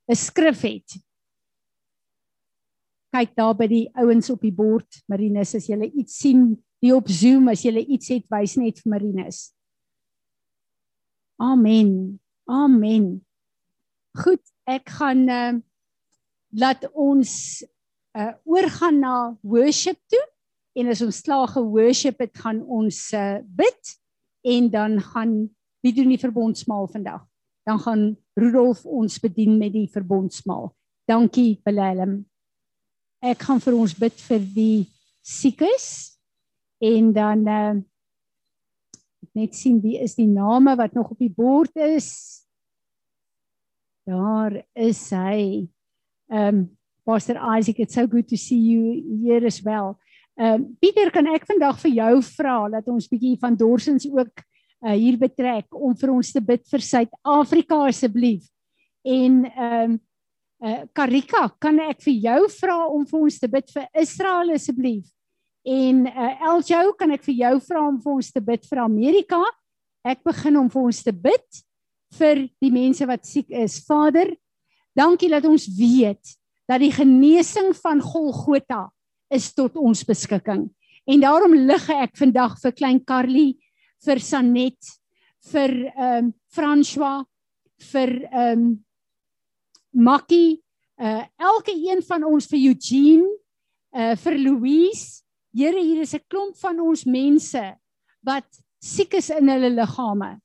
'n 0.08 0.16
skrif 0.16 0.62
het. 0.62 0.98
Kyk 3.12 3.36
daar 3.36 3.56
by 3.56 3.68
die 3.68 3.90
ouens 3.94 4.30
op 4.30 4.42
die 4.42 4.54
bord, 4.54 5.04
Marinus, 5.08 5.56
as 5.56 5.68
jy 5.68 5.92
iets 5.96 6.18
sien, 6.18 6.64
die 6.80 6.96
op 6.96 7.08
Zoom 7.08 7.48
as 7.48 7.64
jy 7.64 7.78
iets 7.78 8.08
het, 8.08 8.26
wys 8.30 8.56
net 8.56 8.80
vir 8.80 8.90
Marinus. 8.90 9.54
Amen. 11.40 12.20
Amen. 12.48 13.26
Goed, 14.18 14.42
ek 14.66 14.90
gaan 14.90 15.30
uh 15.30 15.54
laat 16.56 16.88
ons 16.96 17.64
uh 18.16 18.34
oorgaan 18.48 19.00
na 19.00 19.38
worship 19.44 20.00
toe 20.08 20.24
en 20.78 20.88
as 20.88 21.02
ons 21.02 21.22
klaar 21.22 21.50
ge-worship 21.52 22.22
het, 22.22 22.38
gaan 22.38 22.62
ons 22.64 23.12
uh, 23.14 23.40
bid 23.44 23.94
en 24.48 24.70
dan 24.70 25.00
gaan 25.02 25.50
wie 25.82 25.94
doen 25.94 26.10
die 26.10 26.22
verbondsmaal 26.22 26.88
vandag? 26.88 27.26
Dan 27.68 27.80
gaan 27.80 28.04
Rudolf 28.40 28.86
ons 28.86 29.20
bedien 29.20 29.58
met 29.58 29.74
die 29.74 29.88
verbondsmaal. 29.92 30.72
Dankie 31.08 31.60
Willem. 31.66 32.26
Ek 33.24 33.42
gaan 33.48 33.60
vir 33.64 33.76
ons 33.76 33.96
bid 33.98 34.16
vir 34.30 34.44
die 34.56 34.88
siekes 35.26 36.18
en 36.84 37.12
dan 37.16 37.46
uh, 37.50 37.76
net 39.38 39.56
sien 39.58 39.82
wie 39.82 39.98
is 40.02 40.16
die 40.16 40.30
name 40.30 40.76
wat 40.78 40.94
nog 40.94 41.12
op 41.16 41.20
die 41.20 41.34
bord 41.34 41.76
is. 41.76 42.10
Daar 44.08 44.62
is 44.76 45.10
hy. 45.12 45.68
Um 46.32 46.68
Pastor 47.08 47.38
Isaac, 47.40 47.80
it's 47.80 47.96
so 47.96 48.06
good 48.06 48.28
to 48.28 48.36
see 48.36 48.58
you 48.58 49.02
here 49.24 49.46
as 49.46 49.62
well. 49.64 49.96
Ehm 50.38 50.62
uh, 50.62 50.66
Pieter, 50.80 51.10
kan 51.10 51.28
ek 51.32 51.48
vandag 51.48 51.80
vir 51.80 51.94
jou 51.96 52.14
vra 52.36 52.58
dat 52.70 52.90
ons 52.92 53.08
bietjie 53.08 53.38
van 53.40 53.56
Dorsens 53.56 54.06
ook 54.12 54.44
uh, 54.86 54.94
hier 54.94 55.18
betrek 55.20 55.74
om 55.76 55.96
vir 55.98 56.14
ons 56.14 56.32
te 56.34 56.42
bid 56.44 56.64
vir 56.70 56.84
Suid-Afrika 56.86 57.82
asseblief. 57.88 58.46
En 59.08 59.46
ehm 59.46 59.98
uh, 59.98 60.00
uh, 60.64 60.82
Karika, 60.94 61.48
kan 61.62 61.80
ek 61.86 62.02
vir 62.06 62.18
jou 62.28 62.42
vra 62.60 62.80
om 62.90 63.06
vir 63.06 63.20
ons 63.28 63.40
te 63.40 63.50
bid 63.52 63.70
vir 63.74 63.88
Israel 64.02 64.56
asseblief? 64.56 65.06
En 65.68 66.06
uh, 66.08 66.34
Eljo, 66.54 66.94
kan 66.98 67.12
ek 67.12 67.26
vir 67.28 67.40
jou 67.44 67.54
vra 67.68 67.86
om 67.90 68.02
vir 68.02 68.14
ons 68.16 68.32
te 68.34 68.42
bid 68.42 68.66
vir 68.70 68.84
Amerika? 68.84 69.42
Ek 70.08 70.24
begin 70.26 70.58
om 70.62 70.70
vir 70.72 70.90
ons 70.90 71.02
te 71.04 71.14
bid 71.14 71.64
vir 72.18 72.46
die 72.64 72.72
mense 72.72 73.06
wat 73.08 73.28
siek 73.28 73.50
is. 73.52 73.82
Vader, 73.84 74.32
dankie 74.96 75.30
dat 75.34 75.46
ons 75.46 75.68
weet 75.78 76.38
dat 76.68 76.82
die 76.84 76.92
genesing 76.92 77.74
van 77.76 78.00
Golgotha 78.04 78.88
is 79.34 79.52
tot 79.56 79.76
ons 79.80 80.06
beskikking. 80.08 80.68
En 81.08 81.24
daarom 81.24 81.54
lig 81.68 81.90
ek 81.92 82.16
vandag 82.20 82.58
vir 82.62 82.76
klein 82.76 83.00
Carly, 83.08 83.50
vir 84.06 84.20
Sanet, 84.20 84.94
vir 85.52 85.74
ehm 85.94 86.28
um, 86.28 86.34
François, 86.54 87.26
vir 87.92 88.14
ehm 88.32 88.52
um, 88.52 88.84
Makkie, 89.98 90.60
uh 91.02 91.24
elke 91.40 91.74
een 91.74 92.04
van 92.06 92.24
ons 92.28 92.46
vir 92.52 92.60
Eugene, 92.70 93.30
uh 93.96 94.16
vir 94.16 94.38
Louise. 94.38 95.24
Here, 95.54 95.80
hier 95.80 96.02
is 96.02 96.14
'n 96.14 96.22
klomp 96.30 96.56
van 96.58 96.80
ons 96.80 97.06
mense 97.06 97.64
wat 98.22 98.46
siek 98.82 99.14
is 99.14 99.30
in 99.30 99.50
hulle 99.50 99.70
liggame. 99.70 100.40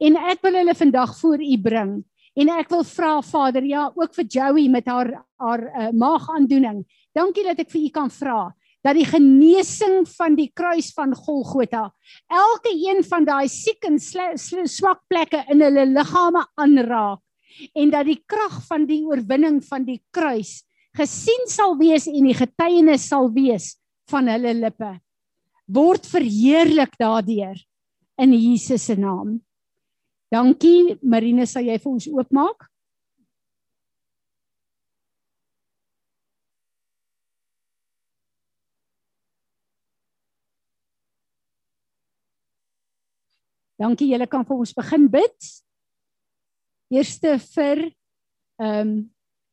En 0.00 0.16
ek 0.16 0.42
wil 0.42 0.54
hulle 0.60 0.74
vandag 0.74 1.16
voor 1.20 1.40
U 1.40 1.58
bring. 1.62 2.04
En 2.38 2.48
ek 2.48 2.68
wil 2.70 2.84
vra 2.84 3.22
Vader, 3.22 3.64
ja, 3.64 3.88
ook 3.94 4.14
vir 4.14 4.24
Joey 4.24 4.68
met 4.68 4.86
haar 4.86 5.24
haar 5.38 5.62
uh, 5.62 5.90
maagaandoening. 5.94 6.84
Dankie 7.14 7.44
dat 7.46 7.58
ek 7.58 7.70
vir 7.70 7.80
u 7.86 7.88
kan 7.94 8.10
vra 8.10 8.48
dat 8.86 8.94
die 8.94 9.06
genesing 9.08 10.04
van 10.16 10.36
die 10.38 10.50
kruis 10.54 10.92
van 10.96 11.14
Golgotha 11.16 11.88
elke 12.30 12.72
een 12.72 13.02
van 13.06 13.26
daai 13.26 13.48
siek 13.50 13.84
en 13.88 13.98
swak 13.98 15.02
plekke 15.10 15.44
in 15.52 15.64
hulle 15.64 15.86
liggame 15.86 16.44
aanraak 16.54 17.20
en 17.74 17.90
dat 17.90 18.06
die 18.06 18.20
krag 18.26 18.60
van 18.68 18.86
die 18.86 19.02
oorwinning 19.06 19.58
van 19.66 19.84
die 19.84 20.00
kruis 20.14 20.62
gesien 20.96 21.50
sal 21.50 21.76
wees 21.78 22.06
en 22.06 22.30
die 22.30 22.38
getuienis 22.38 23.08
sal 23.10 23.32
wees 23.34 23.74
van 24.10 24.30
hulle 24.30 24.54
lippe 24.54 24.94
word 25.68 26.06
verheerlik 26.08 26.96
daardeur 26.98 27.58
in 28.18 28.32
Jesus 28.32 28.88
se 28.88 28.96
naam. 28.96 29.38
Dankie 30.32 30.98
Marine, 31.02 31.46
sal 31.46 31.68
jy 31.68 31.78
vir 31.78 31.92
ons 31.92 32.08
oopmaak? 32.10 32.66
Dankie, 43.78 44.08
julle 44.10 44.26
kan 44.26 44.42
vir 44.46 44.58
ons 44.64 44.74
begin 44.74 45.06
bid. 45.12 45.52
Eerste 46.94 47.36
vir 47.54 47.86
ehm 48.58 48.82
um, 48.82 48.98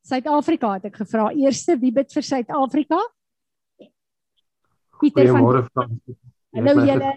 Suid-Afrika 0.06 0.76
het 0.76 0.84
ek 0.86 1.00
gevra. 1.02 1.32
Eerste 1.34 1.74
wie 1.82 1.90
bid 1.94 2.12
vir 2.14 2.26
Suid-Afrika? 2.26 3.00
Pieter 5.02 5.32
van 5.32 5.40
Goeiemôre 5.42 5.64
Frans. 5.66 6.18
Hallo 6.54 6.84
julle. 6.86 7.14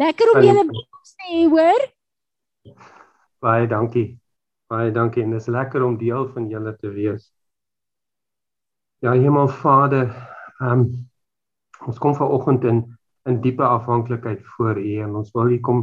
Lekker 0.00 0.32
om 0.34 0.40
julle 0.44 0.64
te 0.68 0.82
sê, 1.08 1.38
hoor? 1.48 1.86
Baie 3.40 3.70
dankie. 3.72 4.04
Baie 4.68 4.92
dankie 4.92 5.24
en 5.24 5.32
dit 5.32 5.40
is 5.40 5.48
lekker 5.48 5.84
om 5.86 5.96
deel 6.00 6.28
van 6.34 6.50
julle 6.52 6.74
te 6.76 6.92
wees. 6.92 7.30
Ja, 9.00 9.16
Hemelvader, 9.16 10.12
ehm 10.60 10.84
um, 10.84 10.86
ons 11.88 11.98
kom 11.98 12.12
vanoggend 12.14 12.64
in 12.68 12.84
in 13.28 13.40
diepe 13.40 13.64
afhanklikheid 13.64 14.44
voor 14.56 14.76
U 14.80 14.94
en 15.04 15.16
ons 15.20 15.32
wil 15.32 15.56
U 15.56 15.58
kom 15.64 15.80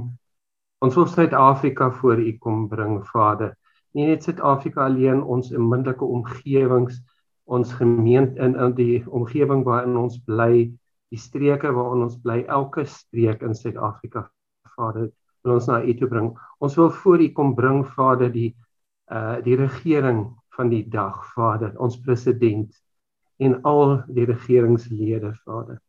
Ons 0.85 0.93
wil 0.95 1.07
Suid-Afrika 1.09 1.89
voor 1.91 2.19
U 2.21 2.31
kom 2.37 2.67
bring, 2.69 2.99
Vader. 3.09 3.55
Nie 3.97 4.05
net 4.11 4.23
Suid-Afrika 4.23 4.83
alleen, 4.85 5.23
ons 5.23 5.49
onmiddellike 5.49 6.05
omgewings, 6.05 6.99
ons 7.49 7.71
gemeente 7.79 8.37
in 8.43 8.53
in 8.61 8.75
die 8.77 8.99
omgewing 9.09 9.63
waarin 9.65 9.97
ons 9.97 10.19
bly, 10.27 10.67
die 11.09 11.17
streke 11.17 11.71
waarin 11.73 12.03
ons 12.05 12.19
bly, 12.21 12.43
elke 12.45 12.85
streek 12.85 13.41
in 13.41 13.57
Suid-Afrika, 13.57 14.27
Vader, 14.75 15.07
wil 15.41 15.55
ons 15.55 15.69
na 15.71 15.79
U 15.81 15.95
toe 15.97 16.09
bring. 16.11 16.27
Ons 16.61 16.77
wil 16.77 16.91
voor 16.93 17.23
U 17.25 17.29
kom 17.33 17.55
bring, 17.57 17.81
Vader, 17.95 18.29
die 18.29 18.51
uh 19.07 19.39
die 19.41 19.55
regering 19.55 20.27
van 20.57 20.69
die 20.69 20.83
dag, 20.91 21.23
Vader, 21.33 21.71
ons 21.79 21.97
president 22.03 22.69
en 23.41 23.57
al 23.65 24.03
die 24.13 24.27
regeringslede, 24.29 25.33
Vader. 25.45 25.81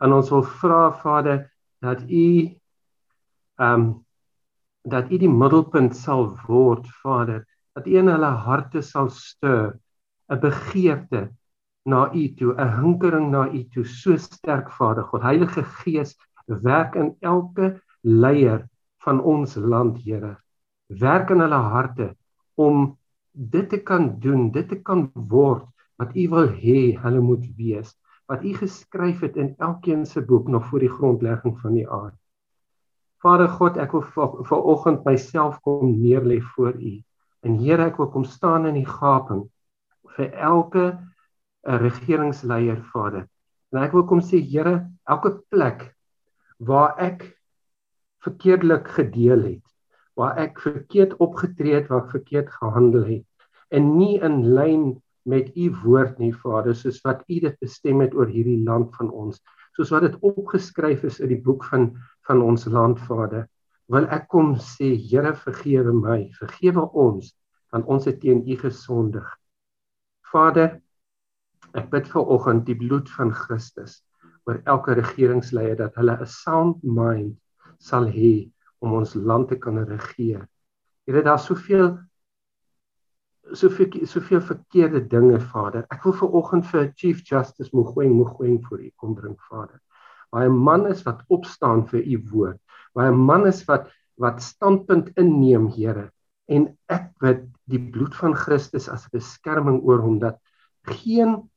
En 0.00 0.16
ons 0.16 0.30
wil 0.32 0.46
vra, 0.62 0.88
Vader, 1.02 1.44
dat 1.84 2.08
U 2.08 2.24
ehm 3.60 3.84
um, 3.84 4.03
dat 4.84 5.10
U 5.10 5.18
die 5.18 5.30
middelpunt 5.30 5.96
sal 5.96 6.28
word, 6.46 6.86
Vader, 7.02 7.44
dat 7.74 7.86
U 7.88 7.96
in 7.98 8.10
hulle 8.12 8.32
harte 8.46 8.82
sal 8.82 9.08
stuur 9.10 9.78
'n 10.28 10.40
begeerte 10.40 11.30
na 11.84 12.10
U 12.12 12.24
toe, 12.36 12.54
'n 12.56 12.76
hinkering 12.80 13.30
na 13.30 13.48
U 13.48 13.64
toe, 13.72 13.84
so 13.84 14.16
sterk, 14.16 14.70
Vader 14.70 15.04
God. 15.04 15.22
Heilige 15.22 15.62
Gees, 15.62 16.16
werk 16.46 16.94
in 16.94 17.16
elke 17.20 17.80
leier 18.02 18.68
van 19.04 19.20
ons 19.20 19.56
land, 19.56 19.98
Here. 20.04 20.36
Werk 20.88 21.30
in 21.30 21.40
hulle 21.40 21.62
harte 21.72 22.14
om 22.54 22.96
dit 23.32 23.68
te 23.68 23.78
kan 23.78 24.18
doen, 24.20 24.50
dit 24.50 24.68
te 24.68 24.76
kan 24.82 25.10
word 25.14 25.66
wat 25.96 26.14
U 26.16 26.28
wil 26.28 26.48
hê 26.48 26.94
hulle 27.00 27.20
moet 27.20 27.46
wees, 27.56 27.94
wat 28.28 28.44
U 28.44 28.52
geskryf 28.54 29.20
het 29.20 29.36
in 29.36 29.54
elkeen 29.58 30.06
se 30.06 30.20
boek 30.20 30.48
nog 30.48 30.66
voor 30.66 30.80
die 30.80 30.92
grondlegging 30.92 31.58
van 31.60 31.74
die 31.74 31.88
aarde. 31.88 32.18
Vader 33.24 33.48
God, 33.48 33.78
ek 33.80 33.94
wil 33.96 34.04
ver 34.44 34.60
oggend 34.74 35.04
myself 35.08 35.56
kom 35.64 35.94
neerlê 35.96 36.40
voor 36.54 36.76
U. 36.76 36.94
En 37.44 37.58
Here, 37.60 37.88
ek 37.88 37.98
wil 38.00 38.10
kom 38.12 38.26
staan 38.28 38.68
in 38.68 38.76
die 38.76 38.88
gaping 38.88 39.46
vir 40.16 40.32
elke 40.36 40.84
uh, 40.92 41.78
regeringsleier, 41.80 42.82
Vader. 42.92 43.24
En 43.72 43.80
ek 43.82 43.96
wil 43.96 44.04
kom 44.08 44.20
sê, 44.24 44.42
Here, 44.44 44.82
elke 45.08 45.38
plek 45.52 45.88
waar 46.60 46.94
ek 47.00 47.30
verkeerdelik 48.24 48.88
gedeel 48.96 49.48
het, 49.48 49.64
waar 50.16 50.36
ek 50.40 50.60
verkeerd 50.62 51.16
opgetree 51.24 51.80
het, 51.80 51.88
waar 51.90 52.04
ek 52.04 52.18
verkeerd 52.18 52.52
gehandel 52.60 53.08
het 53.08 53.24
en 53.74 53.94
nie 53.96 54.20
in 54.22 54.42
lyn 54.54 54.84
met 55.24 55.50
u 55.56 55.70
woord 55.82 56.20
nie, 56.20 56.32
Vader, 56.36 56.76
soos 56.76 57.00
wat 57.04 57.24
u 57.28 57.40
dit 57.42 57.56
bestem 57.62 58.02
het 58.04 58.14
oor 58.14 58.28
hierdie 58.30 58.60
land 58.64 58.92
van 58.98 59.10
ons, 59.10 59.40
soos 59.76 59.90
wat 59.90 60.06
dit 60.06 60.16
opgeskryf 60.22 61.04
is 61.04 61.20
in 61.20 61.32
die 61.32 61.40
boek 61.40 61.64
van 61.70 61.92
van 62.28 62.42
ons 62.42 62.66
land 62.70 63.00
Vader 63.08 63.48
wil 63.92 64.06
ek 64.16 64.28
kom 64.32 64.54
sê 64.56 64.94
Here 64.96 65.34
vergewe 65.36 65.92
my. 65.92 66.30
Vergewe 66.40 66.86
ons 66.92 67.34
want 67.74 67.88
ons 67.90 68.04
het 68.06 68.20
teen 68.22 68.44
U 68.46 68.56
gesondig. 68.60 69.26
Vader 70.30 70.78
ek 71.74 71.88
bid 71.90 72.06
vir 72.12 72.30
oggend 72.30 72.66
die 72.68 72.76
bloed 72.78 73.10
van 73.16 73.32
Christus 73.34 73.98
oor 74.46 74.60
elke 74.70 74.94
regeringsleier 74.94 75.76
dat 75.80 75.96
hulle 75.98 76.14
'n 76.20 76.30
sound 76.30 76.84
mind 76.84 77.34
sal 77.80 78.06
hê 78.06 78.50
om 78.80 78.94
ons 78.94 79.14
land 79.14 79.48
te 79.48 79.56
kan 79.56 79.78
regeer. 79.78 80.46
Here 81.06 81.22
daar's 81.22 81.46
soveel 81.50 81.98
soveel 83.52 84.06
soveel 84.06 84.40
verkeerde 84.40 85.00
dinge 85.08 85.40
Vader 85.40 85.86
ek 85.90 86.04
wil 86.04 86.16
vir 86.20 86.36
oggend 86.40 86.66
vir 86.66 86.92
Chief 86.96 87.20
Justice 87.28 87.76
Mogoeng 87.76 88.14
Mogoeng 88.16 88.60
vir 88.68 88.86
U 88.86 88.90
kom 88.96 89.14
bring 89.14 89.36
Vader 89.50 89.80
waar 90.34 90.48
'n 90.50 90.62
man 90.68 90.86
is 90.86 91.02
wat 91.06 91.22
opstaan 91.36 91.86
vir 91.90 92.02
u 92.02 92.16
woord, 92.30 92.58
waar 92.94 93.12
'n 93.12 93.24
man 93.30 93.46
is 93.46 93.64
wat 93.70 93.90
wat 94.18 94.42
standpunt 94.42 95.10
inneem, 95.18 95.66
Here. 95.68 96.10
En 96.46 96.78
ek 96.88 97.10
bid 97.18 97.40
die 97.70 97.78
bloed 97.78 98.14
van 98.14 98.34
Christus 98.34 98.88
as 98.88 99.06
'n 99.06 99.14
beskerming 99.18 99.78
oor 99.82 100.02
hom 100.02 100.18
dat 100.18 100.38
geen 100.82 101.50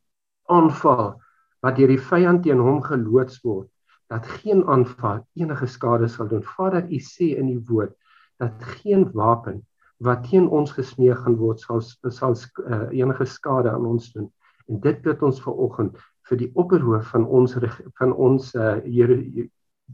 aanval 0.50 1.22
wat 1.62 1.76
deur 1.76 1.88
die 1.88 2.06
vyand 2.10 2.44
teen 2.44 2.62
hom 2.62 2.82
geloods 2.82 3.42
word, 3.44 3.70
dat 4.10 4.26
geen 4.26 4.64
aanval 4.68 5.26
enige 5.36 5.68
skade 5.68 6.08
sal 6.08 6.28
doen. 6.28 6.44
Vader, 6.44 6.86
u 6.86 7.00
sê 7.00 7.34
in 7.38 7.50
u 7.50 7.60
woord 7.68 7.94
dat 8.40 8.54
geen 8.64 9.10
wapen 9.14 9.66
wat 10.04 10.28
teen 10.30 10.48
ons 10.54 10.72
gesmee 10.72 11.16
gaan 11.16 11.38
word 11.40 11.62
sal 11.62 11.82
sal 11.82 12.36
uh, 12.36 12.88
enige 12.94 13.26
skade 13.26 13.72
aan 13.72 13.86
ons 13.86 14.12
doen. 14.14 14.30
En 14.68 14.80
dit 14.84 15.02
bid 15.02 15.24
ons 15.24 15.42
ver 15.42 15.54
oggend 15.54 15.98
vir 16.30 16.42
die 16.44 16.50
opperhoof 16.60 17.14
van 17.14 17.26
ons 17.26 17.56
van 18.00 18.14
ons 18.14 18.52
uh, 18.56 18.78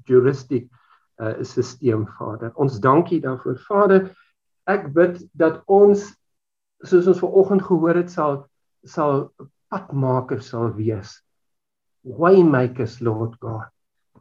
jurisdik 0.10 0.68
uh, 1.22 1.36
stelsel 1.46 2.08
Vader. 2.18 2.52
Ons 2.56 2.80
dankie 2.84 3.22
daarvoor 3.22 3.60
Vader. 3.68 4.10
Ek 4.68 4.90
bid 4.96 5.22
dat 5.40 5.62
ons 5.72 6.10
soos 6.84 7.08
ons 7.08 7.22
vanoggend 7.22 7.64
gehoor 7.64 8.02
het 8.02 8.12
sal 8.12 8.44
sal 8.84 9.30
padmakers 9.72 10.50
sal 10.52 10.74
wees. 10.76 11.22
Waymakers 12.04 13.00
Lord 13.00 13.38
God. 13.40 13.70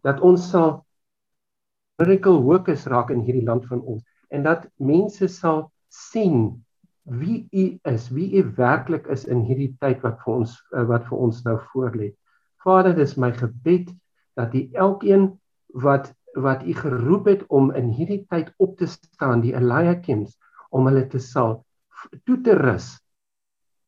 Dat 0.07 0.20
ons 0.22 0.45
sal 0.51 0.85
miracle 1.99 2.39
workers 2.43 2.87
raak 2.91 3.11
in 3.11 3.22
hierdie 3.26 3.47
land 3.47 3.66
van 3.70 3.83
ons 3.83 4.03
en 4.33 4.45
dat 4.47 4.66
mense 4.80 5.28
sal 5.28 5.66
sien 5.93 6.64
wie 7.03 7.49
u 7.51 7.64
is, 7.91 8.09
wie 8.14 8.30
u 8.39 8.45
werklik 8.57 9.07
is 9.12 9.26
in 9.28 9.43
hierdie 9.45 9.72
tyd 9.83 10.01
wat 10.07 10.20
vir 10.24 10.35
ons 10.39 10.57
eh, 10.72 10.85
wat 10.89 11.05
vir 11.11 11.24
ons 11.26 11.43
nou 11.45 11.59
voorlê. 11.72 12.12
Vader, 12.62 12.95
dis 12.97 13.16
my 13.18 13.33
gebed 13.37 13.91
dat 14.39 14.55
u 14.55 14.68
elkeen 14.72 15.33
wat 15.85 16.12
wat 16.33 16.62
u 16.64 16.72
geroep 16.72 17.26
het 17.28 17.43
om 17.53 17.68
in 17.76 17.91
hierdie 17.93 18.22
tyd 18.33 18.49
op 18.57 18.78
te 18.80 18.87
staan, 18.89 19.43
die 19.45 19.53
Eliakims, 19.53 20.39
om 20.72 20.87
hulle 20.89 21.05
te 21.12 21.20
sal 21.20 21.59
toe 22.24 22.39
te 22.41 22.57
rus 22.57 22.95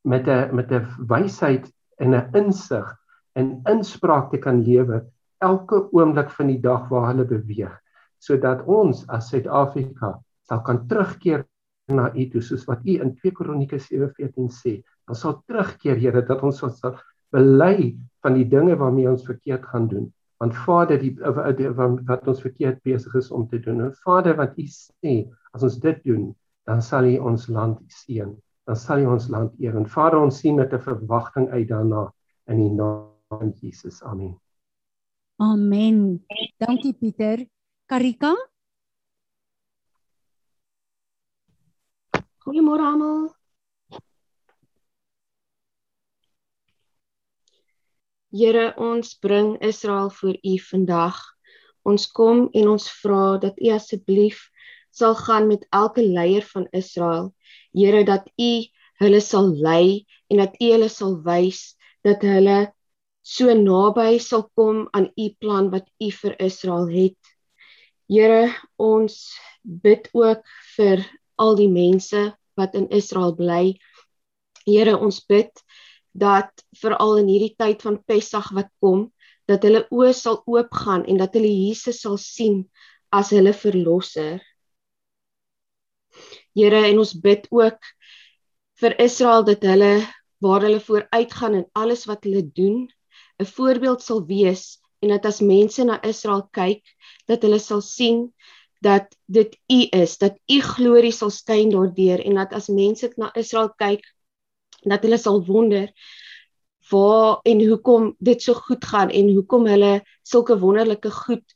met 0.04 0.28
'n 0.28 0.54
met 0.54 0.72
'n 0.72 0.84
wysheid 1.08 1.72
en 1.96 2.14
'n 2.14 2.28
insig 2.36 2.86
en 3.32 3.62
inspraak 3.72 4.30
te 4.30 4.38
kan 4.38 4.60
lewe 4.62 5.04
elke 5.38 5.88
oomblik 5.92 6.30
van 6.30 6.46
die 6.46 6.60
dag 6.60 6.88
waar 6.88 7.06
hulle 7.06 7.24
beweeg 7.24 7.80
sodat 8.18 8.62
ons 8.66 9.08
as 9.08 9.28
Suid-Afrika 9.28 10.20
sal 10.48 10.62
kan 10.62 10.86
terugkeer 10.88 11.44
na 11.92 12.10
U 12.14 12.26
toe 12.32 12.42
soos 12.42 12.64
wat 12.68 12.84
U 12.86 12.98
in 13.04 13.14
2 13.20 13.32
Kronieke 13.36 13.78
7:14 13.78 14.50
sê. 14.52 14.82
Ons 15.08 15.20
sal 15.20 15.42
terugkeer 15.46 15.96
Here 16.00 16.22
dat 16.22 16.42
ons 16.42 16.58
sal 16.58 16.98
bely 17.34 17.96
van 18.22 18.36
die 18.38 18.46
dinge 18.48 18.76
waarmee 18.76 19.10
ons 19.10 19.26
verkeerd 19.26 19.66
gaan 19.66 19.88
doen. 19.88 20.12
Want 20.38 20.54
Vader, 20.54 20.98
die 20.98 21.14
wat 21.16 22.28
ons 22.28 22.42
verkeerd 22.42 22.82
besig 22.82 23.14
is 23.14 23.30
om 23.30 23.46
te 23.48 23.58
doen. 23.58 23.80
En 23.80 23.92
Vader, 24.04 24.36
wat 24.36 24.58
U 24.58 24.66
sê, 24.66 25.24
as 25.52 25.62
ons 25.62 25.78
dit 25.80 26.00
doen, 26.04 26.34
dan 26.66 26.82
sal 26.82 27.06
U 27.08 27.16
ons 27.30 27.48
land 27.48 27.80
seën. 27.88 28.32
Dan 28.64 28.76
sal 28.76 29.04
U 29.04 29.12
ons 29.14 29.28
land 29.28 29.52
eer. 29.60 29.76
En 29.76 29.86
Vader, 29.86 30.18
ons 30.24 30.38
sien 30.38 30.56
met 30.56 30.72
'n 30.72 30.80
verwagting 30.80 31.48
uit 31.50 31.68
daarna 31.68 32.12
in 32.46 32.56
die 32.56 32.70
naam 32.70 33.12
van 33.28 33.52
Jesus. 33.60 34.02
Amen. 34.02 34.38
Amen. 35.36 36.24
Dankie 36.58 36.94
Pieter. 36.94 37.46
Karika? 37.86 38.34
Goeiemôre 42.44 42.84
almal. 42.84 43.20
Here, 48.28 48.74
ons 48.76 49.14
bring 49.16 49.54
Israel 49.64 50.10
voor 50.10 50.36
U 50.36 50.58
vandag. 50.66 51.22
Ons 51.88 52.04
kom 52.12 52.42
en 52.52 52.68
ons 52.74 52.90
vra 53.00 53.38
dat 53.40 53.56
U 53.64 53.72
asseblief 53.72 54.42
sal 54.92 55.16
gaan 55.22 55.48
met 55.48 55.64
elke 55.72 56.04
leier 56.04 56.44
van 56.50 56.68
Israel. 56.76 57.32
Here, 57.72 58.04
dat 58.04 58.28
U 58.36 58.52
hulle 59.00 59.24
sal 59.24 59.48
lei 59.56 60.04
en 60.28 60.44
dat 60.44 60.60
U 60.60 60.70
hulle 60.74 60.92
sal 60.92 61.16
wys 61.24 61.64
dat 62.04 62.28
hulle 62.28 62.60
so 63.24 63.56
naby 63.56 64.18
sal 64.20 64.50
kom 64.52 64.84
aan 64.92 65.08
U 65.16 65.32
plan 65.40 65.72
wat 65.72 65.88
U 65.96 66.12
vir 66.20 66.36
Israel 66.44 66.92
het. 66.92 67.36
Here, 68.12 68.52
ons 68.76 69.22
bid 69.64 70.12
ook 70.12 70.44
vir 70.76 71.08
al 71.40 71.56
die 71.58 71.70
mense 71.70 72.32
wat 72.58 72.74
in 72.78 72.88
Israel 72.94 73.34
bly. 73.36 73.74
Here, 74.64 74.96
ons 74.96 75.20
bid 75.26 75.50
dat 76.14 76.50
veral 76.78 77.18
in 77.22 77.30
hierdie 77.32 77.54
tyd 77.58 77.82
van 77.82 77.98
Pessach 78.06 78.52
wat 78.54 78.70
kom, 78.80 79.08
dat 79.50 79.64
hulle 79.66 79.84
oë 79.92 80.12
sal 80.16 80.40
oopgaan 80.48 81.04
en 81.10 81.18
dat 81.20 81.34
hulle 81.36 81.50
Jesus 81.50 82.00
sal 82.04 82.16
sien 82.20 82.62
as 83.12 83.32
hulle 83.34 83.52
verlosser. 83.52 84.40
Here, 86.54 86.84
en 86.86 87.02
ons 87.02 87.14
bid 87.18 87.48
ook 87.50 87.90
vir 88.80 88.94
Israel 89.02 89.44
dat 89.46 89.66
hulle 89.66 90.06
waar 90.44 90.64
hulle 90.66 90.80
vooruitgaan 90.80 91.58
in 91.60 91.66
alles 91.74 92.06
wat 92.10 92.24
hulle 92.26 92.44
doen, 92.46 92.88
'n 93.40 93.46
voorbeeld 93.46 94.02
sal 94.02 94.22
wees 94.26 94.78
en 95.02 95.08
dat 95.08 95.26
as 95.26 95.40
mense 95.40 95.84
na 95.84 96.00
Israel 96.02 96.48
kyk, 96.52 96.82
dat 97.26 97.42
hulle 97.42 97.58
sal 97.58 97.80
sien 97.80 98.32
dat 98.84 99.08
dit 99.26 99.56
U 99.72 99.80
is, 99.96 100.18
dat 100.20 100.36
U 100.52 100.60
glorie 100.60 101.12
sal 101.12 101.32
skyn 101.32 101.72
daardeur 101.72 102.20
en 102.24 102.40
dat 102.42 102.52
as 102.56 102.68
mense 102.68 103.10
na 103.20 103.30
Israel 103.40 103.72
kyk, 103.80 104.04
dat 104.84 105.04
hulle 105.06 105.18
sal 105.18 105.40
wonder 105.46 105.88
waar 106.90 107.40
en 107.48 107.62
hoekom 107.64 108.10
dit 108.18 108.42
so 108.42 108.54
goed 108.54 108.84
gaan 108.84 109.10
en 109.10 109.30
hoekom 109.32 109.66
hulle 109.66 110.02
sulke 110.22 110.58
wonderlike 110.60 111.10
goed 111.10 111.54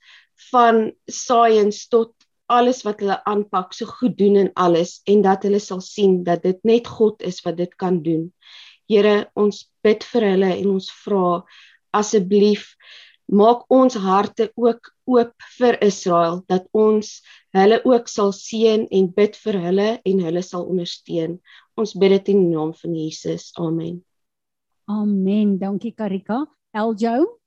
van 0.50 0.88
science 1.04 1.88
tot 1.92 2.14
alles 2.48 2.80
wat 2.86 3.02
hulle 3.04 3.18
aanpak 3.28 3.74
so 3.76 3.86
goed 4.00 4.16
doen 4.16 4.38
en 4.40 4.50
alles 4.56 5.00
en 5.04 5.20
dat 5.22 5.44
hulle 5.44 5.60
sal 5.60 5.82
sien 5.84 6.22
dat 6.24 6.42
dit 6.42 6.62
net 6.64 6.88
God 6.88 7.22
is 7.22 7.42
wat 7.44 7.58
dit 7.60 7.74
kan 7.76 8.00
doen. 8.02 8.30
Here, 8.88 9.28
ons 9.36 9.66
bid 9.84 10.04
vir 10.14 10.30
hulle 10.32 10.48
en 10.54 10.70
ons 10.78 10.88
vra 11.04 11.42
asseblief 11.92 12.70
maak 13.28 13.64
ons 13.68 13.94
harte 13.94 14.48
ook 14.56 14.92
oop 15.04 15.34
vir 15.58 15.78
Israel 15.84 16.42
dat 16.48 16.66
ons 16.72 17.20
hulle 17.56 17.80
ook 17.84 18.08
sal 18.08 18.32
seën 18.32 18.86
en 18.90 19.08
bid 19.14 19.36
vir 19.44 19.60
hulle 19.66 19.88
en 20.04 20.22
hulle 20.24 20.42
sal 20.42 20.64
ondersteun. 20.68 21.38
Ons 21.76 21.94
bid 21.94 22.16
dit 22.16 22.32
in 22.34 22.44
die 22.46 22.56
naam 22.56 22.72
van 22.74 22.94
Jesus. 22.96 23.50
Amen. 23.60 24.00
Amen. 24.88 25.58
Dankie 25.60 25.92
Karika. 25.92 26.46
Eljo. 26.72 27.38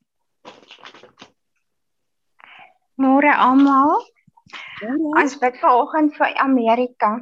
Môre 3.01 3.33
almal. 3.33 4.05
Ons 5.17 5.37
bid 5.41 5.57
vanoggend 5.61 6.13
vir 6.17 6.37
Amerika. 6.41 7.15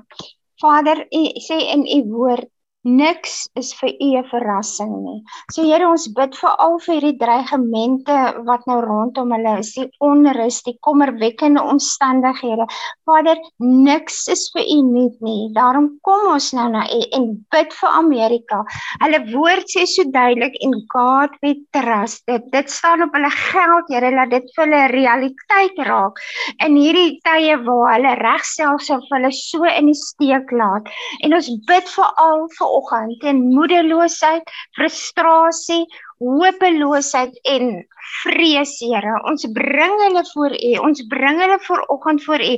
Vader, 0.59 1.05
u 1.07 1.21
sê 1.39 1.59
in 1.71 1.85
u 1.87 1.99
woord 2.11 2.49
Niks 2.87 3.49
is 3.59 3.73
vir 3.75 3.89
u 3.99 4.17
'n 4.17 4.23
verrassing 4.31 4.91
nie. 5.03 5.21
So 5.51 5.63
Here, 5.63 5.85
ons 5.85 6.07
bid 6.15 6.33
vir 6.33 6.53
al 6.63 6.79
vir 6.79 6.95
hierdie 6.95 7.19
dreigemente 7.19 8.15
wat 8.47 8.63
nou 8.67 8.79
rondom 8.79 9.33
hulle 9.35 9.59
is, 9.59 9.73
die 9.75 9.89
onrus, 9.99 10.63
die 10.63 10.77
kommerwekkende 10.87 11.59
omstandighede. 11.59 12.65
Vader, 13.03 13.35
niks 13.59 14.29
is 14.29 14.49
vir 14.55 14.63
u 14.63 14.77
nuut 14.81 15.19
nie. 15.19 15.51
Daarom 15.53 15.99
kom 16.07 16.31
ons 16.31 16.53
nou 16.53 16.69
na 16.69 16.85
u 16.87 17.01
en 17.19 17.45
bid 17.51 17.73
vir 17.81 17.89
Amerika. 17.89 18.63
Hulle 19.03 19.19
woord 19.33 19.67
sê 19.67 19.85
so 19.85 20.07
duidelik 20.15 20.55
en 20.63 20.71
God 20.95 21.35
we 21.41 21.55
trust. 21.75 22.23
Dit 22.27 22.47
dit 22.51 22.71
staan 22.71 23.03
op 23.03 23.11
hulle 23.13 23.29
geld, 23.29 23.91
Here, 23.91 24.11
laat 24.11 24.31
dit 24.31 24.47
vir 24.55 24.65
hulle 24.65 24.87
realiteit 24.95 25.83
raak 25.83 26.15
in 26.63 26.75
hierdie 26.79 27.19
tye 27.27 27.59
waar 27.67 27.97
hulle 27.97 28.15
regself 28.23 28.81
self 28.87 29.03
hulle 29.11 29.31
so 29.35 29.67
in 29.67 29.91
die 29.91 29.99
steek 29.99 30.51
laat. 30.51 30.87
En 31.25 31.35
ons 31.35 31.51
bid 31.67 31.95
vir 31.97 32.09
al 32.23 32.47
vir 32.55 32.68
vanoggend. 32.69 33.19
Teen 33.19 33.41
moedeloosheid, 33.53 34.49
frustrasie, 34.71 35.85
hopeloosheid 36.17 37.39
en 37.41 37.87
vrees, 38.23 38.75
Here. 38.79 39.15
Ons 39.29 39.45
bring 39.55 39.95
hulle 40.05 40.23
voor 40.33 40.55
U. 40.55 40.71
Ons 40.87 41.03
bring 41.11 41.39
hulle 41.43 41.59
vanoggend 41.67 42.23
voor 42.25 42.43
U. 42.43 42.55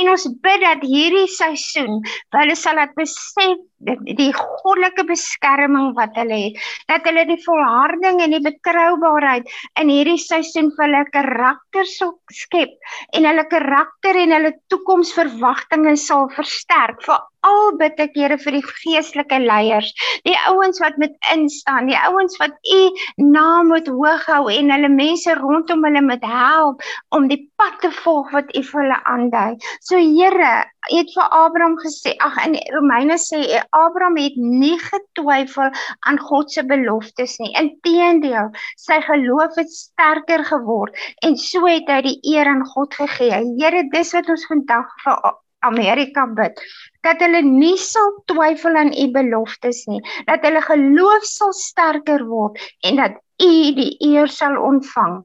En 0.00 0.12
ons 0.14 0.28
bid 0.44 0.64
dat 0.64 0.86
hierdie 0.86 1.28
seisoen, 1.30 2.00
hulle 2.36 2.56
sal 2.58 2.80
dit 2.82 2.96
besef 3.02 3.60
die, 3.82 4.30
goddelike 4.36 5.04
beskerming 5.08 5.92
wat 5.96 6.14
hulle 6.18 6.38
het, 6.46 6.60
dat 6.90 7.06
hulle 7.08 7.24
die 7.28 7.40
volharding 7.44 8.20
en 8.22 8.36
die 8.36 8.42
betroubaarheid 8.44 9.50
in 9.80 9.90
hierdie 9.92 10.20
seisoen 10.22 10.70
vir 10.76 10.86
hulle 10.86 11.02
karakter 11.14 11.88
sal 11.90 12.14
skep 12.32 12.74
en 13.16 13.26
hulle 13.28 13.44
karakter 13.50 14.18
en 14.22 14.36
hulle 14.36 14.54
toekomsverwagtinge 14.72 15.96
sal 16.00 16.28
versterk. 16.36 17.02
Vir 17.06 17.18
al 17.42 17.72
bid 17.80 17.98
ek 18.02 18.14
Here 18.14 18.36
vir 18.38 18.54
die 18.54 18.62
geestelike 18.62 19.38
leiers, 19.42 19.88
die 20.26 20.36
ouens 20.46 20.78
wat 20.82 20.98
met 21.02 21.16
instaan, 21.32 21.88
die 21.90 21.98
ouens 21.98 22.38
wat 22.38 22.54
U 22.70 22.82
naam 23.18 23.72
moet 23.72 23.88
hoog 23.90 24.28
hou 24.30 24.44
en 24.52 24.70
hulle 24.70 24.91
mense 24.96 25.34
rondom 25.38 25.84
hulle 25.86 26.02
moet 26.06 26.24
help 26.26 26.84
om 27.16 27.28
die 27.30 27.40
pad 27.60 27.80
te 27.84 27.90
volg 28.02 28.30
wat 28.36 28.52
U 28.56 28.62
vir 28.68 28.80
hulle 28.82 28.98
aandui. 29.14 29.56
So 29.88 30.00
Here, 30.02 30.52
U 30.90 30.98
het 30.98 31.12
vir 31.14 31.28
Abraham 31.38 31.76
gesê, 31.82 32.14
ag 32.26 32.38
in 32.46 32.56
Romeine 32.74 33.18
sê 33.22 33.42
Abraham 33.70 34.18
het 34.20 34.38
nie 34.38 34.78
getwyfel 34.82 35.70
aan 36.08 36.18
God 36.30 36.50
se 36.52 36.64
beloftes 36.66 37.38
nie. 37.42 37.52
Inteendeel, 37.60 38.50
sy 38.80 38.98
geloof 39.06 39.60
het 39.60 39.70
sterker 39.70 40.44
geword 40.48 40.98
en 41.22 41.38
so 41.38 41.66
het 41.70 41.88
hy 41.90 42.02
die 42.08 42.18
eer 42.34 42.50
aan 42.50 42.66
God 42.74 42.98
gegee. 42.98 43.44
Here, 43.60 43.86
dis 43.94 44.12
wat 44.16 44.28
ons 44.32 44.48
vandag 44.50 44.90
vir 45.04 45.22
Amerika 45.62 46.26
bid 46.26 46.58
dat 47.06 47.22
hulle 47.22 47.42
nie 47.46 47.76
sal 47.80 48.12
twyfel 48.30 48.78
aan 48.78 48.92
u 48.94 49.08
beloftes 49.14 49.84
nie 49.90 50.00
dat 50.28 50.44
hulle 50.46 50.62
geloof 50.66 51.26
sal 51.28 51.54
sterker 51.58 52.26
word 52.30 52.58
en 52.88 53.02
dat 53.02 53.20
u 53.42 53.52
die 53.76 53.92
eer 54.12 54.28
sal 54.28 54.58
ontvang 54.62 55.20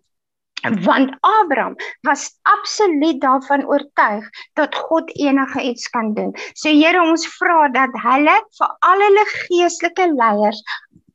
want 0.61 1.17
Abraham 1.21 1.75
was 2.01 2.39
absoluut 2.41 3.21
daarvan 3.21 3.65
oortuig 3.65 4.29
dat 4.53 4.75
God 4.75 5.17
enige 5.17 5.61
iets 5.61 5.89
kan 5.89 6.13
doen. 6.13 6.33
So 6.53 6.69
Here 6.69 7.01
ons 7.01 7.27
vra 7.37 7.69
dat 7.69 7.93
hulle 8.01 8.35
vir 8.57 8.73
al 8.79 9.03
hulle 9.05 9.25
geestelike 9.33 10.13
leiers 10.13 10.61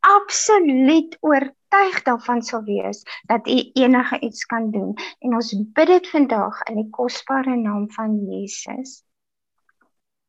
absoluut 0.00 1.16
oortuig 1.20 2.02
daarvan 2.02 2.42
sal 2.42 2.64
wees 2.64 3.02
dat 3.30 3.46
u 3.48 3.58
enige 3.74 4.18
iets 4.20 4.44
kan 4.44 4.70
doen. 4.70 4.94
En 5.18 5.34
ons 5.34 5.54
bid 5.72 5.86
dit 5.86 6.08
vandag 6.10 6.62
in 6.70 6.82
die 6.82 6.90
kosbare 6.90 7.56
naam 7.56 7.90
van 7.90 8.18
Jesus. 8.26 9.02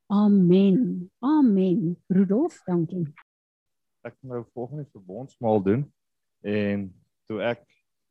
Amen. 0.07 1.09
Amen. 1.19 1.97
Rudolf, 2.07 2.61
dankie. 2.65 3.07
Ek 4.03 4.15
nou 4.21 4.43
volgende 4.53 4.85
verbondsmaal 4.91 5.61
doen 5.63 5.93
en 6.43 6.87
toe 7.27 7.41
ek 7.43 7.63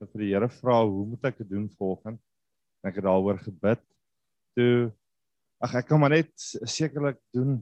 vir 0.02 0.24
die 0.24 0.30
Here 0.32 0.48
vra 0.50 0.80
hoe 0.82 1.06
moet 1.12 1.30
ek 1.30 1.42
dit 1.42 1.50
doen 1.52 1.68
volgens 1.78 2.20
ek 2.82 2.96
het 2.98 3.06
daaroor 3.06 3.38
gebid. 3.38 3.82
Toe 4.58 4.90
ag 5.62 5.76
ek 5.78 5.86
kan 5.86 6.00
maar 6.02 6.10
net 6.10 6.32
sekerlik 6.66 7.20
doen 7.34 7.60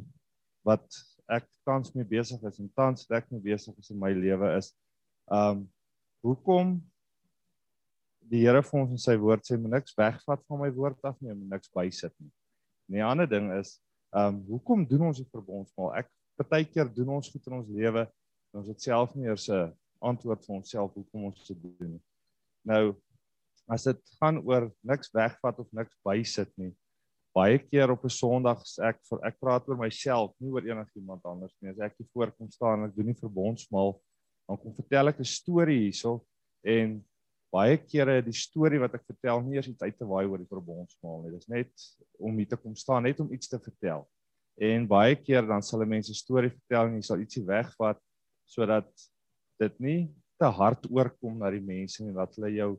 wat 0.64 0.86
ek 1.30 1.44
tans 1.68 1.92
mee 1.94 2.08
besig 2.08 2.40
is 2.48 2.60
en 2.62 2.70
tans 2.76 3.04
ek 3.12 3.28
mee 3.30 3.42
besig 3.44 3.76
is 3.78 3.92
in 3.92 4.00
my 4.00 4.12
lewe 4.16 4.54
is. 4.56 4.72
Um 5.28 5.66
hoekom 6.24 6.78
die 8.30 8.44
Here 8.44 8.62
vir 8.62 8.80
ons 8.80 8.94
in 8.94 9.00
sy 9.00 9.16
woord 9.18 9.44
sê 9.46 9.58
moet 9.58 9.78
niks 9.78 9.96
wegvat 9.98 10.42
van 10.46 10.60
my 10.62 10.70
woord 10.74 11.00
af 11.08 11.16
nie, 11.20 11.34
moet 11.34 11.56
niks 11.56 11.70
bysit 11.74 12.14
nie. 12.22 12.30
En 12.88 12.98
die 12.98 13.04
ander 13.06 13.28
ding 13.30 13.50
is 13.56 13.76
um, 14.14 14.40
hoekom 14.48 14.84
doen 14.86 15.08
ons 15.08 15.18
die 15.18 15.28
verbondsmaal? 15.32 16.02
Ek 16.02 16.10
partykeer 16.38 16.90
doen 16.94 17.16
ons 17.16 17.30
goed 17.30 17.48
in 17.48 17.58
ons 17.58 17.72
lewe 17.74 18.04
en 18.06 18.62
ons 18.62 18.70
het 18.70 18.86
self 18.86 19.16
nie 19.16 19.28
eers 19.28 19.48
'n 19.50 19.72
antwoord 20.01 20.44
vir 20.46 20.57
onsself 20.57 20.94
hoekom 20.94 21.28
ons 21.30 21.46
dit 21.46 21.62
doen 21.62 21.96
nie. 21.96 22.03
Nou 22.68 22.84
as 23.70 23.86
dit 23.86 24.01
gaan 24.18 24.40
oor 24.42 24.68
niks 24.82 25.12
wegvat 25.14 25.61
of 25.62 25.68
niks 25.76 25.94
bysit 26.07 26.51
nie. 26.59 26.72
Baie 27.36 27.61
keer 27.62 27.92
op 27.92 28.05
'n 28.05 28.11
Sondag 28.11 28.64
ek 28.82 28.98
vir 29.09 29.18
ek 29.24 29.36
praat 29.38 29.68
oor 29.68 29.78
myself, 29.78 30.34
nie 30.40 30.51
oor 30.51 30.66
enigiemand 30.66 31.22
anders 31.24 31.55
nie. 31.61 31.70
As 31.70 31.78
ek 31.78 31.94
hier 31.98 32.09
voorkom 32.12 32.51
staan 32.51 32.82
en 32.82 32.88
ek 32.88 32.96
doen 32.96 33.12
die 33.12 33.20
verbondsmaal, 33.20 34.01
dan 34.48 34.59
kom 34.59 34.74
vertel 34.74 35.09
ek 35.09 35.20
'n 35.20 35.24
storie 35.24 35.78
hierso 35.86 36.26
en 36.64 37.05
baie 37.53 37.76
kere 37.78 38.20
die 38.22 38.34
storie 38.34 38.80
wat 38.80 38.94
ek 38.94 39.07
vertel 39.07 39.42
nie 39.42 39.57
eers 39.57 39.68
iets 39.68 39.82
uit 39.82 39.96
te 39.98 40.07
waai 40.07 40.26
oor 40.26 40.38
die 40.38 40.51
verbondsmaal 40.51 41.22
nie. 41.22 41.30
Dit 41.30 41.40
is 41.40 41.48
net 41.48 41.72
om 42.18 42.36
hier 42.36 42.48
te 42.48 42.57
kom 42.57 42.74
staan, 42.74 43.03
net 43.03 43.20
om 43.20 43.32
iets 43.32 43.48
te 43.48 43.59
vertel. 43.59 44.07
En 44.61 44.86
baie 44.86 45.16
keer 45.16 45.46
dan 45.46 45.62
sal 45.62 45.84
mense 45.86 46.14
storie 46.14 46.51
vertel 46.51 46.90
en 46.90 46.98
jy 46.98 47.03
sal 47.03 47.22
ietsie 47.22 47.44
wegvat 47.46 47.98
sodat 48.51 48.90
dit 49.61 49.80
nie 49.80 50.00
te 50.40 50.48
hard 50.48 50.86
oorkom 50.88 51.38
na 51.38 51.50
die 51.52 51.64
mense 51.64 52.02
nie 52.04 52.14
dat 52.16 52.34
hulle 52.38 52.52
jou 52.54 52.70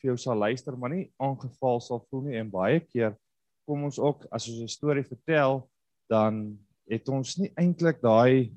vir 0.00 0.12
jou 0.12 0.16
sal 0.16 0.38
luister, 0.40 0.76
maar 0.76 0.94
nie 0.94 1.10
aangeval 1.20 1.82
sal 1.84 2.00
voel 2.08 2.24
nie. 2.28 2.38
En 2.40 2.48
baie 2.48 2.80
keer 2.80 3.12
kom 3.68 3.84
ons 3.84 3.98
ook 4.00 4.24
as 4.32 4.48
ons 4.48 4.62
'n 4.64 4.68
storie 4.72 5.04
vertel, 5.04 5.68
dan 6.08 6.58
het 6.88 7.08
ons 7.08 7.36
nie 7.38 7.52
eintlik 7.56 8.00
daai 8.00 8.50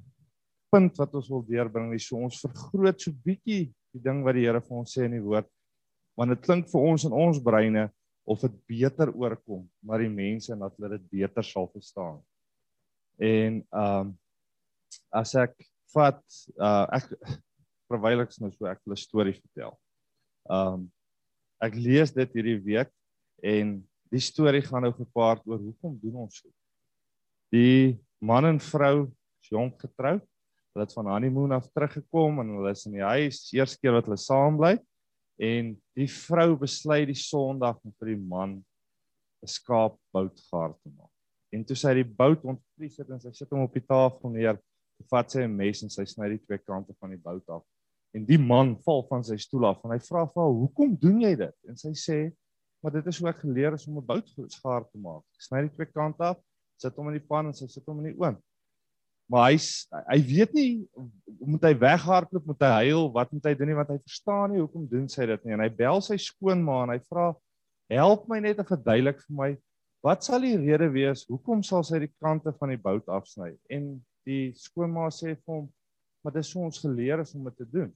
punt 0.71 0.97
wat 0.97 1.13
ons 1.13 1.29
wil 1.29 1.43
deurbring 1.43 1.91
nie. 1.91 1.99
So 1.99 2.17
ons 2.17 2.41
vergroot 2.41 3.01
so 3.01 3.11
bietjie 3.11 3.73
die 3.93 4.01
ding 4.01 4.23
wat 4.23 4.35
die 4.35 4.47
Here 4.47 4.61
vir 4.61 4.77
ons 4.77 4.95
sê 4.95 5.05
in 5.05 5.17
die 5.17 5.23
woord 5.23 5.49
want 6.17 6.29
dit 6.29 6.41
klink 6.45 6.67
vir 6.69 6.81
ons 6.81 7.05
in 7.05 7.13
ons 7.13 7.39
breine 7.41 7.87
of 8.29 8.41
dit 8.41 8.57
beter 8.69 9.09
oorkom 9.17 9.63
maar 9.81 9.99
die 9.99 10.11
mense 10.11 10.53
en 10.53 10.59
dat 10.59 10.75
hulle 10.77 10.97
dit 10.97 11.07
beter 11.19 11.45
sal 11.45 11.69
verstaan. 11.73 12.21
En 13.19 13.61
ehm 13.61 13.99
um, 14.01 14.13
as 15.13 15.33
ek 15.35 15.57
vat 15.93 16.21
uh 16.57 16.85
ek 16.93 17.09
terwyl 17.89 18.23
ek 18.23 18.35
nou 18.41 18.51
so 18.51 18.67
ek 18.69 18.79
'n 18.85 18.95
storie 18.95 19.35
vertel. 19.35 19.73
Um, 20.49 20.91
ek 21.61 21.75
lees 21.75 22.11
dit 22.11 22.29
hierdie 22.35 22.59
week 22.59 22.91
en 23.43 23.79
die 24.11 24.21
storie 24.21 24.61
gaan 24.61 24.83
nou 24.83 24.93
gepaard 24.93 25.45
oor 25.47 25.59
hoekom 25.59 25.97
doen 26.01 26.25
ons 26.25 26.41
so. 26.41 26.49
Die 27.53 27.99
man 28.21 28.45
en 28.45 28.59
vrou 28.59 29.11
is 29.41 29.49
jonk 29.51 29.79
getroud. 29.81 30.23
Hulle 30.73 30.85
het 30.87 30.93
van 30.93 31.09
honeymoon 31.11 31.51
af 31.53 31.69
teruggekom 31.69 32.39
en 32.41 32.55
hulle 32.57 32.71
is 32.73 32.85
in 32.85 32.97
die 32.97 33.05
huis, 33.05 33.45
eerste 33.53 33.79
keer 33.79 33.93
wat 33.93 34.09
hulle 34.09 34.17
saam 34.17 34.57
bly 34.57 34.77
en 35.41 35.73
die 35.97 36.09
vrou 36.09 36.53
besluit 36.57 37.07
die 37.09 37.17
Sondag 37.17 37.79
om 37.83 37.93
vir 37.99 38.13
die 38.13 38.21
man 38.21 38.63
'n 39.43 39.49
skaapboutgaar 39.49 40.73
te 40.79 40.89
maak. 40.89 41.11
En 41.53 41.63
toe 41.63 41.75
sy 41.75 41.93
die 41.93 42.07
bout 42.07 42.41
ontvries 42.43 42.97
het 42.97 43.09
en 43.09 43.19
sy 43.19 43.31
sit 43.31 43.51
hom 43.51 43.65
op 43.67 43.73
die 43.73 43.85
tafel 43.85 44.31
neer, 44.33 44.57
vat 45.11 45.31
sy 45.31 45.43
'n 45.43 45.55
mes 45.55 45.83
en 45.83 45.89
sy 45.89 46.05
sny 46.05 46.29
die 46.29 46.43
twee 46.45 46.57
kante 46.57 46.93
van 46.99 47.09
die 47.09 47.21
bout 47.21 47.49
af. 47.49 47.63
En 48.13 48.25
die 48.25 48.37
man 48.37 48.75
val 48.85 49.05
van 49.09 49.23
sy 49.23 49.37
stoel 49.37 49.65
af 49.65 49.83
en 49.83 49.91
hy 49.91 49.99
vra 49.99 50.25
vir 50.25 50.41
haar: 50.41 50.57
"Hoekom 50.61 50.95
doen 50.95 51.21
jy 51.21 51.35
dit?" 51.35 51.55
En 51.67 51.77
sy 51.77 51.93
sê: 51.93 52.31
"Maar 52.83 52.91
dit 52.91 53.07
is 53.07 53.19
hoe 53.19 53.29
ek 53.29 53.41
geleer 53.41 53.73
is 53.73 53.87
om 53.87 53.97
'n 53.97 54.05
boutgaar 54.05 54.83
te 54.91 54.97
maak. 54.97 55.23
Sny 55.39 55.61
die 55.61 55.75
twee 55.75 55.85
kante 55.85 56.23
af, 56.23 56.37
sit 56.77 56.95
hom 56.95 57.07
in 57.07 57.19
die 57.19 57.27
pan 57.27 57.47
en 57.47 57.53
sy 57.53 57.67
sit 57.67 57.85
hom 57.85 57.99
in 58.05 58.13
die 58.13 58.19
oond." 58.19 58.41
maar 59.33 59.49
hy 59.51 59.57
hy 60.11 60.19
weet 60.27 60.53
nie 60.53 60.71
moet 61.43 61.65
hy 61.67 61.73
weghardloop 61.79 62.47
moet 62.47 62.65
hy 62.65 62.71
huil 62.89 63.07
wat 63.15 63.31
moet 63.33 63.47
hy 63.49 63.53
doen 63.57 63.71
nie 63.71 63.77
want 63.77 63.91
hy 63.93 63.99
verstaan 64.01 64.51
nie 64.53 64.61
hoekom 64.61 64.87
doen 64.91 65.07
sy 65.11 65.27
dit 65.29 65.45
nie 65.45 65.55
en 65.55 65.63
hy 65.63 65.69
bel 65.73 66.01
sy 66.03 66.17
skoonma 66.21 66.83
en 66.83 66.93
hy 66.95 66.99
vra 67.07 67.29
help 67.93 68.27
my 68.31 68.41
net 68.43 68.59
om 68.61 68.67
verduidelik 68.67 69.21
vir 69.23 69.37
my 69.39 69.49
wat 70.03 70.25
sal 70.27 70.43
die 70.43 70.57
rede 70.59 70.89
wees 70.93 71.23
hoekom 71.29 71.63
sal 71.65 71.85
sy 71.87 72.01
die 72.03 72.11
kante 72.23 72.53
van 72.59 72.73
die 72.73 72.81
bout 72.83 73.07
afsny 73.11 73.53
en 73.71 73.95
die 74.27 74.53
skoonma 74.57 75.09
sê 75.11 75.35
vir 75.35 75.55
hom 75.55 75.67
maar 76.23 76.33
dis 76.37 76.53
hoe 76.55 76.63
ons 76.69 76.79
geleer 76.79 77.19
is 77.19 77.33
om 77.35 77.43
dit 77.49 77.57
te 77.59 77.65
doen. 77.67 77.89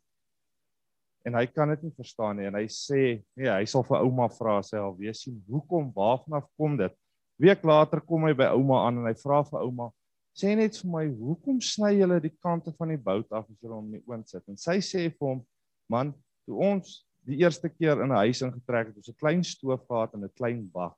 En 1.23 1.37
hy 1.39 1.45
kan 1.47 1.69
dit 1.71 1.85
nie 1.87 1.93
verstaan 1.95 2.35
nie 2.39 2.47
en 2.49 2.57
hy 2.59 2.65
sê 2.71 3.01
nee 3.39 3.51
hy 3.51 3.63
sal 3.69 3.85
vir 3.87 4.03
ouma 4.03 4.27
vra 4.35 4.57
sê 4.65 4.79
al 4.81 4.95
weet 4.99 5.19
sien 5.19 5.37
hoekom 5.47 5.93
waarvan 5.95 6.41
af 6.41 6.49
kom 6.59 6.75
dit? 6.79 6.93
Week 7.39 7.63
later 7.63 8.01
kom 8.03 8.27
hy 8.27 8.33
by 8.35 8.49
ouma 8.57 8.83
aan 8.87 9.01
en 9.01 9.07
hy 9.07 9.15
vra 9.21 9.41
vir 9.47 9.63
ouma 9.63 9.89
sê 10.37 10.53
net 10.59 10.75
vir 10.83 10.91
my 10.93 11.05
hoekom 11.07 11.61
sny 11.63 11.95
julle 11.97 12.19
die 12.21 12.35
kante 12.43 12.75
van 12.77 12.93
die 12.93 13.01
bout 13.01 13.31
af 13.31 13.47
as 13.47 13.57
julle 13.63 13.79
hom 13.79 13.87
in 13.93 14.01
die 14.01 14.05
oond 14.11 14.27
sit? 14.29 14.43
En 14.47 14.59
sy 14.59 14.79
sê 14.83 15.07
vir 15.07 15.27
hom 15.31 15.43
man 15.89 16.11
toe 16.45 16.59
ons 16.73 17.01
die 17.27 17.39
eerste 17.43 17.71
keer 17.71 18.03
in 18.03 18.11
'n 18.11 18.23
huis 18.27 18.43
ingetrek 18.43 18.91
het 18.91 18.97
ons 18.97 19.09
'n 19.09 19.19
klein 19.19 19.43
stoof 19.43 19.87
gehad 19.87 20.13
en 20.13 20.23
'n 20.23 20.35
klein 20.35 20.63
bak 20.67 20.95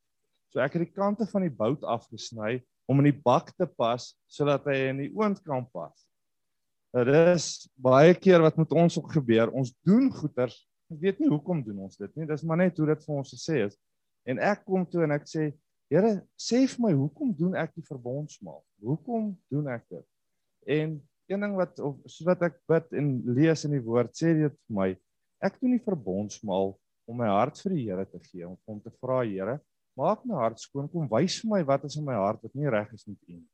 So 0.50 0.62
ek 0.64 0.76
het 0.78 0.88
die 0.88 0.96
kante 0.98 1.28
van 1.30 1.46
die 1.46 1.54
bout 1.54 1.84
afgesny 1.86 2.58
om 2.90 3.04
in 3.04 3.12
die 3.12 3.22
bak 3.26 3.52
te 3.54 3.68
pas 3.70 4.10
sodat 4.30 4.66
hy 4.70 4.78
in 4.90 5.04
die 5.04 5.12
oond 5.14 5.38
kan 5.46 5.68
pas. 5.70 5.94
Dit 6.96 7.12
is 7.36 7.68
baie 7.78 8.16
keer 8.18 8.42
wat 8.42 8.58
met 8.58 8.72
ons 8.74 8.98
ook 8.98 9.12
gebeur. 9.14 9.52
Ons 9.54 9.76
doen 9.86 10.10
goeders. 10.10 10.58
Ek 10.90 10.98
weet 11.04 11.20
nie 11.22 11.30
hoekom 11.30 11.62
doen 11.62 11.86
ons 11.86 12.00
dit 12.02 12.16
nie. 12.18 12.26
Dis 12.26 12.46
maar 12.50 12.58
net 12.64 12.80
hoe 12.82 12.88
dit 12.90 13.06
vir 13.06 13.20
ons 13.22 13.34
gesê 13.36 13.60
is. 13.68 13.78
En 14.26 14.42
ek 14.42 14.66
kom 14.66 14.88
toe 14.90 15.06
en 15.06 15.14
ek 15.20 15.30
sê, 15.30 15.52
Here, 15.90 16.20
sê 16.38 16.68
vir 16.70 16.82
my, 16.84 16.92
hoekom 16.94 17.32
doen 17.34 17.56
ek 17.58 17.72
die 17.74 17.86
verbondsmaal? 17.88 18.60
Hoekom 18.86 19.32
doen 19.50 19.72
ek 19.74 19.88
dit? 19.90 20.04
En 20.70 20.92
een 21.30 21.46
ding 21.46 21.56
wat 21.58 21.80
of 21.82 21.96
soos 22.06 22.28
wat 22.28 22.44
ek 22.46 22.60
bid 22.70 22.94
en 23.00 23.08
lees 23.34 23.66
in 23.66 23.74
die 23.74 23.82
woord, 23.82 24.14
sê 24.14 24.36
dit 24.38 24.54
vir 24.54 24.76
my, 24.78 24.90
ek 25.42 25.58
doen 25.58 25.74
die 25.74 25.82
verbondsmaal 25.82 26.76
om 27.10 27.18
my 27.18 27.32
hart 27.34 27.58
vir 27.66 27.74
die 27.74 27.88
Here 27.88 28.06
te 28.06 28.22
gee, 28.22 28.46
om 28.46 28.54
hom 28.70 28.78
te 28.86 28.94
vra, 29.02 29.24
Here, 29.26 29.58
maak 30.00 30.24
my 30.26 30.38
hart 30.40 30.62
skoon, 30.62 30.88
kom 30.92 31.10
wys 31.12 31.40
vir 31.44 31.52
my 31.54 31.62
wat 31.68 31.86
is 31.90 31.98
in 32.00 32.08
my 32.08 32.16
hart 32.18 32.44
wat 32.46 32.56
nie 32.56 32.72
reg 32.72 32.92
is 32.96 33.06
met 33.08 33.20
U 33.28 33.34
nie. 33.36 33.50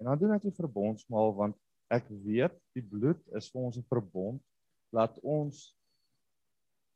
En 0.00 0.10
dan 0.10 0.20
doen 0.20 0.34
ek 0.36 0.44
die 0.48 0.56
verbondsmaal 0.56 1.32
want 1.38 1.56
ek 1.92 2.08
weet 2.26 2.54
die 2.76 2.84
bloed 2.84 3.20
is 3.38 3.48
vir 3.52 3.68
ons 3.68 3.78
'n 3.78 3.86
verbond 3.88 4.42
laat 4.92 5.16
ons 5.22 5.72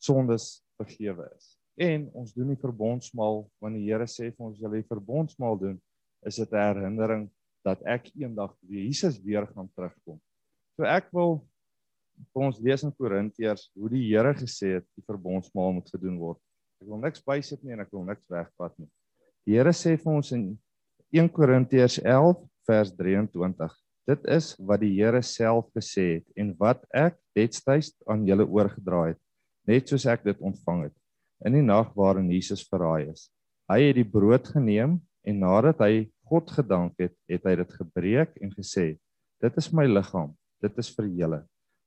sondes 0.00 0.60
vergewe 0.80 1.28
is. 1.36 1.56
En 1.80 2.08
ons 2.12 2.32
doen 2.34 2.52
die 2.52 2.60
verbondsmaal 2.60 3.44
wanneer 3.60 3.80
die 3.80 3.92
Here 3.92 4.08
sê 4.08 4.30
vir 4.32 4.46
ons 4.46 4.58
jy 4.60 4.70
die 4.74 4.88
verbondsmaal 4.88 5.56
doen, 5.58 5.78
is 6.26 6.36
dit 6.36 6.52
'n 6.52 6.66
herinnering 6.68 7.30
dat 7.64 7.82
ek 7.84 8.10
eendag 8.16 8.56
weer 8.60 8.84
Jesus 8.84 9.20
weer 9.22 9.46
gaan 9.46 9.68
terugkom. 9.76 10.20
So 10.76 10.84
ek 10.84 11.08
wil 11.12 11.40
vir 12.34 12.42
ons 12.42 12.60
lees 12.60 12.82
in 12.82 12.92
Korintiërs 12.92 13.70
hoe 13.74 13.88
die 13.88 14.06
Here 14.08 14.34
gesê 14.34 14.74
het 14.78 14.86
die 14.96 15.04
verbondsmaal 15.06 15.72
moet 15.72 15.90
gedoen 15.90 16.18
word. 16.18 16.40
Ek 16.80 16.88
wil 16.88 17.02
niks 17.04 17.22
bysit 17.24 17.62
nie 17.62 17.76
en 17.76 17.84
ek 17.84 17.92
wil 17.92 18.06
niks 18.08 18.24
wegvat 18.30 18.74
nie. 18.78 18.88
Die 19.46 19.56
Here 19.56 19.72
sê 19.76 19.96
vir 20.00 20.12
ons 20.16 20.32
in 20.36 20.50
1 21.12 21.28
Korintiërs 21.34 22.00
11 22.04 22.44
vers 22.68 22.92
23 22.96 23.78
Dit 24.10 24.24
is 24.26 24.54
wat 24.66 24.80
die 24.82 24.94
Here 24.96 25.20
self 25.22 25.68
gesê 25.76 26.06
het 26.16 26.40
en 26.40 26.54
wat 26.58 26.82
ek 26.96 27.18
destyds 27.36 27.92
aan 28.10 28.24
julle 28.26 28.46
oorgedra 28.48 29.10
het, 29.12 29.20
net 29.68 29.92
soos 29.92 30.06
ek 30.08 30.24
dit 30.26 30.40
ontvang 30.42 30.88
het 30.88 30.96
in 31.46 31.54
die 31.56 31.64
nag 31.64 31.92
waarin 31.96 32.30
Jesus 32.32 32.64
verraai 32.68 33.12
is. 33.12 33.28
Hy 33.70 33.78
het 33.84 33.96
die 34.00 34.08
brood 34.16 34.48
geneem 34.50 34.98
en 35.28 35.38
nadat 35.40 35.80
hy 35.84 36.08
God 36.30 36.50
gedank 36.52 36.98
het, 37.00 37.14
het 37.30 37.46
hy 37.46 37.54
dit 37.60 37.72
gebreek 37.78 38.34
en 38.42 38.50
gesê: 38.56 38.98
"Dit 39.40 39.56
is 39.62 39.70
my 39.72 39.86
liggaam, 39.86 40.34
dit 40.62 40.78
is 40.78 40.90
vir 40.96 41.06
julle. 41.06 41.40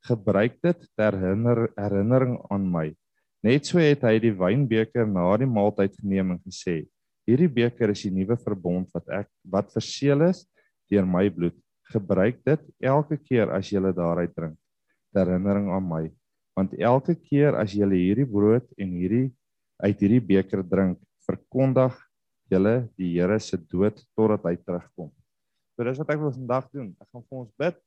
Gebruik 0.07 0.57
dit 0.63 0.87
ter 0.97 1.17
herinner, 1.19 1.67
herinnering 1.77 2.39
aan 2.49 2.71
my." 2.71 2.87
Net 3.43 3.67
so 3.67 3.81
het 3.81 4.05
hy 4.07 4.15
die 4.23 4.31
wynbeker 4.31 5.07
na 5.09 5.25
die 5.41 5.49
maaltyd 5.49 5.97
geneem 5.99 6.31
en 6.31 6.39
gesê: 6.45 6.85
"Hierdie 7.27 7.51
beker 7.51 7.91
is 7.91 8.05
die 8.05 8.13
nuwe 8.15 8.37
verbond 8.39 8.87
wat 8.95 9.09
ek 9.09 9.29
wat 9.43 9.73
verseël 9.75 10.29
is 10.29 10.45
deur 10.89 11.05
my 11.05 11.27
bloed 11.29 11.57
gebruik 11.91 12.39
dit 12.47 12.61
elke 12.81 13.17
keer 13.17 13.51
as 13.51 13.69
jy 13.71 13.81
daaruit 13.83 14.31
drink 14.35 14.57
ter 15.13 15.27
herinnering 15.27 15.69
aan 15.75 15.87
my 15.87 16.03
want 16.55 16.73
elke 16.79 17.15
keer 17.15 17.57
as 17.59 17.73
jy 17.73 17.87
hierdie 17.91 18.29
brood 18.29 18.65
en 18.77 18.95
hierdie 18.95 19.27
uit 19.83 19.99
hierdie 19.99 20.23
beker 20.23 20.63
drink 20.63 20.99
verkondig 21.27 21.95
julle 22.51 22.75
die 22.99 23.13
Here 23.15 23.39
se 23.39 23.57
dood 23.57 23.97
totdat 24.15 24.45
hy 24.45 24.55
terugkom. 24.61 25.09
So 25.73 25.85
dis 25.87 25.99
wat 26.01 26.11
ek 26.13 26.21
wil 26.21 26.33
vandag 26.35 26.67
doen. 26.71 26.91
Ek 27.01 27.09
gaan 27.09 27.25
vir 27.25 27.39
ons 27.39 27.53
bid 27.59 27.79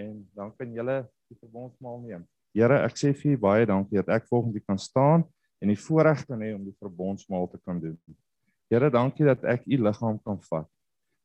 en 0.00 0.12
dan 0.36 0.52
kan 0.58 0.74
julle 0.76 0.96
die 1.30 1.38
verbondsmaal 1.40 2.02
neem. 2.04 2.26
Here, 2.54 2.80
ek 2.84 2.98
sê 2.98 3.12
vir 3.14 3.36
u 3.36 3.38
baie 3.38 3.66
dankie 3.66 4.00
dat 4.00 4.08
ek 4.16 4.28
volgende 4.28 4.60
kan 4.60 4.78
staan 4.78 5.24
en 5.60 5.68
die 5.68 5.78
voorreg 5.78 6.26
kan 6.26 6.40
hê 6.42 6.54
om 6.54 6.64
die 6.64 6.76
verbondsmaal 6.80 7.48
te 7.52 7.60
kan 7.64 7.78
doen. 7.80 7.98
Here, 8.70 8.90
dankie 8.90 9.26
dat 9.28 9.44
ek 9.44 9.66
u 9.66 9.78
liggaam 9.78 10.18
kan 10.24 10.38
vat. 10.48 10.68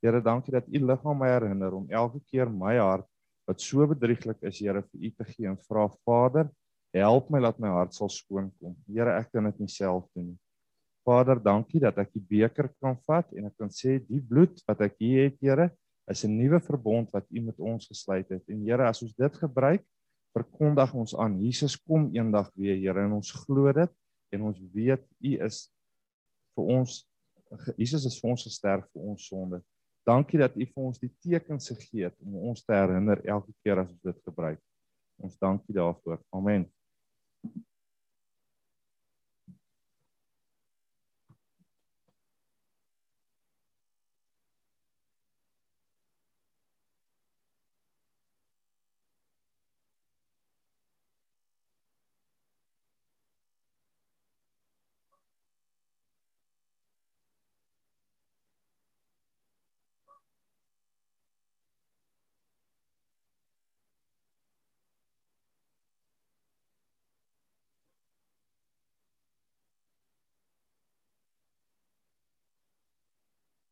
Here, 0.06 0.22
dankie 0.22 0.54
dat 0.54 0.68
U 0.70 0.80
liggaam 0.86 1.18
my 1.18 1.32
herinner 1.32 1.74
om 1.74 1.86
elke 1.90 2.20
keer 2.30 2.50
my 2.52 2.76
hart 2.78 3.08
wat 3.50 3.62
so 3.62 3.86
bedrieglik 3.90 4.42
is, 4.46 4.60
Here, 4.62 4.84
vir 4.92 5.08
U 5.08 5.12
te 5.18 5.26
gee 5.32 5.50
en 5.50 5.58
vra 5.66 5.86
Vader, 6.06 6.50
help 6.96 7.32
my 7.34 7.42
laat 7.42 7.58
my 7.62 7.72
hart 7.74 7.94
sal 7.94 8.10
skoon 8.14 8.52
kom. 8.60 8.76
Here, 8.90 9.16
ek 9.18 9.32
kan 9.34 9.50
dit 9.50 9.64
nie 9.64 9.72
self 9.72 10.06
doen 10.14 10.32
nie. 10.32 10.38
Vader, 11.06 11.42
dankie 11.42 11.82
dat 11.82 11.98
ek 12.02 12.14
die 12.14 12.22
beker 12.22 12.72
kan 12.82 12.98
vat 13.06 13.34
en 13.38 13.50
ek 13.50 13.58
kan 13.62 13.70
sê 13.74 14.00
die 14.02 14.22
bloed 14.22 14.62
wat 14.70 14.82
ek 14.86 14.98
hier 15.02 15.28
het, 15.28 15.38
Here, 15.42 15.70
is 16.10 16.24
'n 16.26 16.38
nuwe 16.38 16.60
verbond 16.62 17.10
wat 17.14 17.26
U 17.30 17.42
met 17.42 17.60
ons 17.60 17.88
gesluit 17.90 18.30
het. 18.30 18.44
En 18.50 18.62
Here, 18.62 18.86
as 18.86 19.02
ons 19.02 19.14
dit 19.14 19.42
gebruik, 19.42 19.86
verkondig 20.36 20.94
ons 20.94 21.16
aan 21.16 21.38
Jesus 21.42 21.78
kom 21.80 22.10
eendag 22.16 22.52
weer, 22.56 22.76
Here, 22.76 23.06
en 23.06 23.18
ons 23.20 23.32
glo 23.46 23.72
dit 23.74 23.92
en 24.36 24.48
ons 24.50 24.62
weet 24.74 25.06
U 25.24 25.34
is 25.48 25.62
vir 26.56 26.72
ons 26.80 27.04
Jesus 27.78 28.06
is 28.10 28.18
vir 28.20 28.32
ons 28.34 28.44
gesterf 28.48 28.86
vir 28.92 29.10
ons 29.12 29.26
sonde. 29.30 29.62
Dankie 30.06 30.40
dat 30.42 30.56
U 30.58 30.66
vir 30.66 30.84
ons 30.84 31.00
die 31.02 31.12
tekens 31.24 31.70
gegee 31.72 32.10
het 32.10 32.16
om 32.26 32.38
ons 32.52 32.64
te 32.66 32.74
herinner 32.76 33.22
elke 33.26 33.54
keer 33.64 33.82
as 33.82 33.92
ons 33.92 34.02
dit 34.06 34.24
gebruik. 34.28 34.62
Ons 35.24 35.38
dankie 35.40 35.76
daarvoor. 35.76 36.20
Amen. 36.36 36.66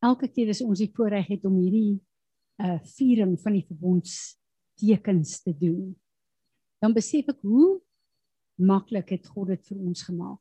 Elke 0.04 0.28
keer 0.28 0.52
as 0.52 0.62
ons 0.64 0.82
die 0.82 0.92
voorreg 0.94 1.30
het 1.32 1.46
om 1.48 1.60
hierdie 1.62 2.00
uh 2.62 2.78
viering 2.94 3.34
van 3.42 3.56
die 3.56 3.64
verbondstekens 3.66 5.40
te 5.42 5.54
doen, 5.58 5.94
dan 6.78 6.94
besef 6.94 7.32
ek 7.32 7.40
hoe 7.42 7.80
maklik 8.60 9.16
het 9.16 9.26
God 9.26 9.50
dit 9.54 9.70
vir 9.70 9.80
ons 9.88 10.04
gemaak. 10.06 10.40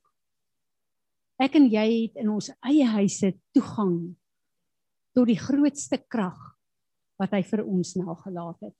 Ek 1.41 1.55
en 1.57 1.65
jy 1.71 1.85
het 2.05 2.19
in 2.21 2.29
ons 2.29 2.51
eie 2.61 2.85
huise 2.93 3.31
toegang 3.55 4.13
tot 5.17 5.29
die 5.29 5.39
grootste 5.39 5.97
krag 5.97 6.37
wat 7.21 7.33
hy 7.33 7.41
vir 7.47 7.63
ons 7.65 7.95
nagelaat 7.97 8.69
het. 8.69 8.77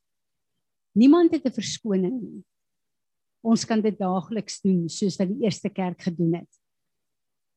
Niemand 0.94 1.34
het 1.34 1.46
'n 1.46 1.58
verskoning 1.58 2.22
nie. 2.22 2.44
Ons 3.42 3.66
kan 3.66 3.82
dit 3.82 3.98
daagliks 3.98 4.62
doen 4.62 4.90
soos 4.90 5.18
wat 5.18 5.28
die 5.28 5.44
eerste 5.44 5.70
kerk 5.70 6.02
gedoen 6.02 6.36
het. 6.36 6.54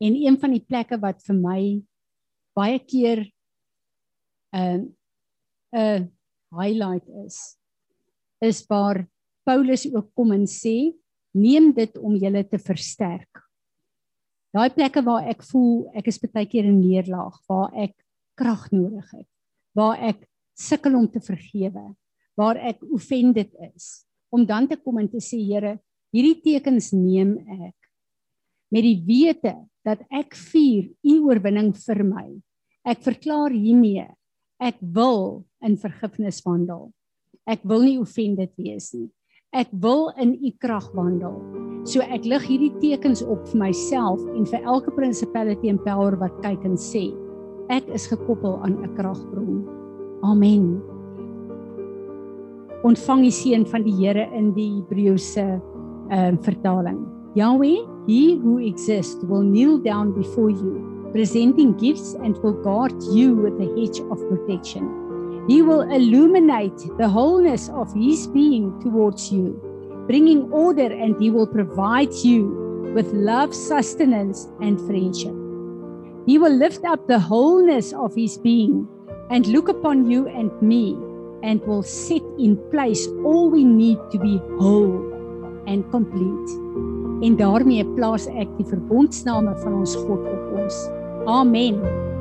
En 0.01 0.15
een 0.15 0.37
van 0.37 0.51
die 0.51 0.65
plekke 0.65 0.97
wat 0.99 1.21
vir 1.23 1.35
my 1.35 1.61
baie 2.57 2.79
keer 2.79 3.25
'n 4.55 4.89
uh, 5.73 5.99
'n 5.99 6.11
highlight 6.51 7.07
is 7.25 7.57
is 8.41 8.65
waar 8.69 9.05
Paulus 9.45 9.85
ook 9.93 10.13
kom 10.13 10.31
en 10.31 10.45
sê 10.45 10.93
neem 11.37 11.71
dit 11.73 11.97
om 11.97 12.15
julle 12.15 12.43
te 12.49 12.59
versterk. 12.59 13.43
Daai 14.53 14.69
plekke 14.73 15.03
waar 15.05 15.27
ek 15.29 15.43
voel 15.51 15.87
ek 15.97 16.09
is 16.11 16.19
baie 16.19 16.47
keer 16.49 16.65
in 16.65 16.79
neerlaag, 16.81 17.35
waar 17.49 17.73
ek 17.77 17.93
krag 18.37 18.67
nodig 18.71 19.07
het, 19.13 19.27
waar 19.77 19.97
ek 20.01 20.25
sukkel 20.57 20.95
om 20.97 21.07
te 21.09 21.21
vergewe, 21.21 21.93
waar 22.37 22.57
ek 22.57 22.81
offended 22.93 23.53
is, 23.73 24.05
om 24.33 24.45
dan 24.45 24.67
te 24.67 24.77
kom 24.77 24.97
en 25.01 25.09
te 25.09 25.21
sê 25.21 25.39
Here, 25.41 25.77
hierdie 26.13 26.41
tekens 26.41 26.91
neem 26.95 27.37
ek 27.67 27.75
met 28.73 28.83
die 28.83 28.99
wete 29.07 29.53
dat 29.87 30.01
ek 30.11 30.35
vier 30.51 30.89
u 31.07 31.13
oorwinning 31.29 31.71
vir 31.85 32.03
my 32.03 32.27
Ek 32.87 33.01
verklaar 33.03 33.51
hiermee 33.51 34.05
ek 34.63 34.77
wil 34.79 35.43
in 35.59 35.75
vergifnis 35.75 36.39
wandel. 36.45 36.87
Ek 37.43 37.59
wil 37.67 37.83
nie 37.83 37.97
offended 37.99 38.53
wees 38.55 38.93
nie. 38.95 39.09
Ek 39.51 39.67
wil 39.83 40.07
in 40.15 40.37
u 40.39 40.53
krag 40.63 40.87
wandel. 40.95 41.35
So 41.87 41.99
ek 42.03 42.23
lig 42.23 42.47
hierdie 42.47 42.71
tekens 42.79 43.19
op 43.27 43.43
vir 43.51 43.59
myself 43.65 44.23
en 44.31 44.47
vir 44.47 44.63
elke 44.63 44.95
principality 44.95 45.67
en 45.71 45.81
power 45.83 46.15
wat 46.23 46.39
kyk 46.45 46.63
en 46.67 46.79
sê 46.79 47.09
ek 47.67 47.91
is 47.91 48.07
gekoppel 48.07 48.55
aan 48.63 48.79
'n 48.79 48.95
kragbron. 48.95 49.67
Amen. 50.23 50.79
Ontvang 52.87 53.27
die 53.27 53.35
seën 53.35 53.67
van 53.67 53.83
die 53.83 53.95
Here 53.99 54.31
in 54.31 54.53
die 54.55 54.79
Hebreëse 54.79 55.59
ehm 56.07 56.39
uh, 56.39 56.41
vertaling. 56.41 57.03
Yahweh, 57.35 57.83
he 58.07 58.39
who 58.39 58.59
exists 58.63 59.19
will 59.27 59.43
kneel 59.43 59.77
down 59.77 60.15
before 60.15 60.49
you 60.49 60.96
presenting 61.11 61.77
gifts 61.77 62.13
and 62.13 62.37
will 62.43 62.53
guard 62.63 62.93
you 63.11 63.35
with 63.35 63.59
a 63.61 63.69
hedge 63.79 63.99
of 64.11 64.27
protection. 64.29 65.45
He 65.47 65.61
will 65.61 65.81
illuminate 65.81 66.77
the 66.97 67.07
wholeness 67.07 67.69
of 67.69 67.93
His 67.93 68.27
being 68.27 68.79
towards 68.81 69.31
you, 69.31 69.59
bringing 70.07 70.51
order, 70.51 70.91
and 70.91 71.15
He 71.21 71.31
will 71.31 71.47
provide 71.47 72.13
you 72.13 72.91
with 72.93 73.13
love, 73.13 73.53
sustenance, 73.53 74.47
and 74.61 74.79
friendship. 74.81 75.35
He 76.27 76.37
will 76.37 76.53
lift 76.53 76.83
up 76.83 77.07
the 77.07 77.19
wholeness 77.19 77.93
of 77.93 78.13
his 78.13 78.37
being 78.37 78.85
and 79.29 79.47
look 79.47 79.69
upon 79.69 80.09
you 80.11 80.27
and 80.27 80.51
me 80.61 80.97
and 81.41 81.61
will 81.65 81.83
set 81.83 82.21
in 82.37 82.57
place 82.69 83.07
all 83.23 83.49
we 83.49 83.63
need 83.63 83.97
to 84.11 84.19
be 84.19 84.41
whole 84.59 85.13
and 85.67 85.89
complete. 85.89 86.49
En 87.23 87.35
daarmee 87.39 87.85
plaas 87.95 88.27
ek 88.27 88.49
die 88.59 88.67
verbondsname 88.67 89.55
van 89.63 89.79
ons 89.79 89.95
God 89.95 90.27
op 90.27 90.59
ons. 90.65 90.81
Amen. 91.27 92.16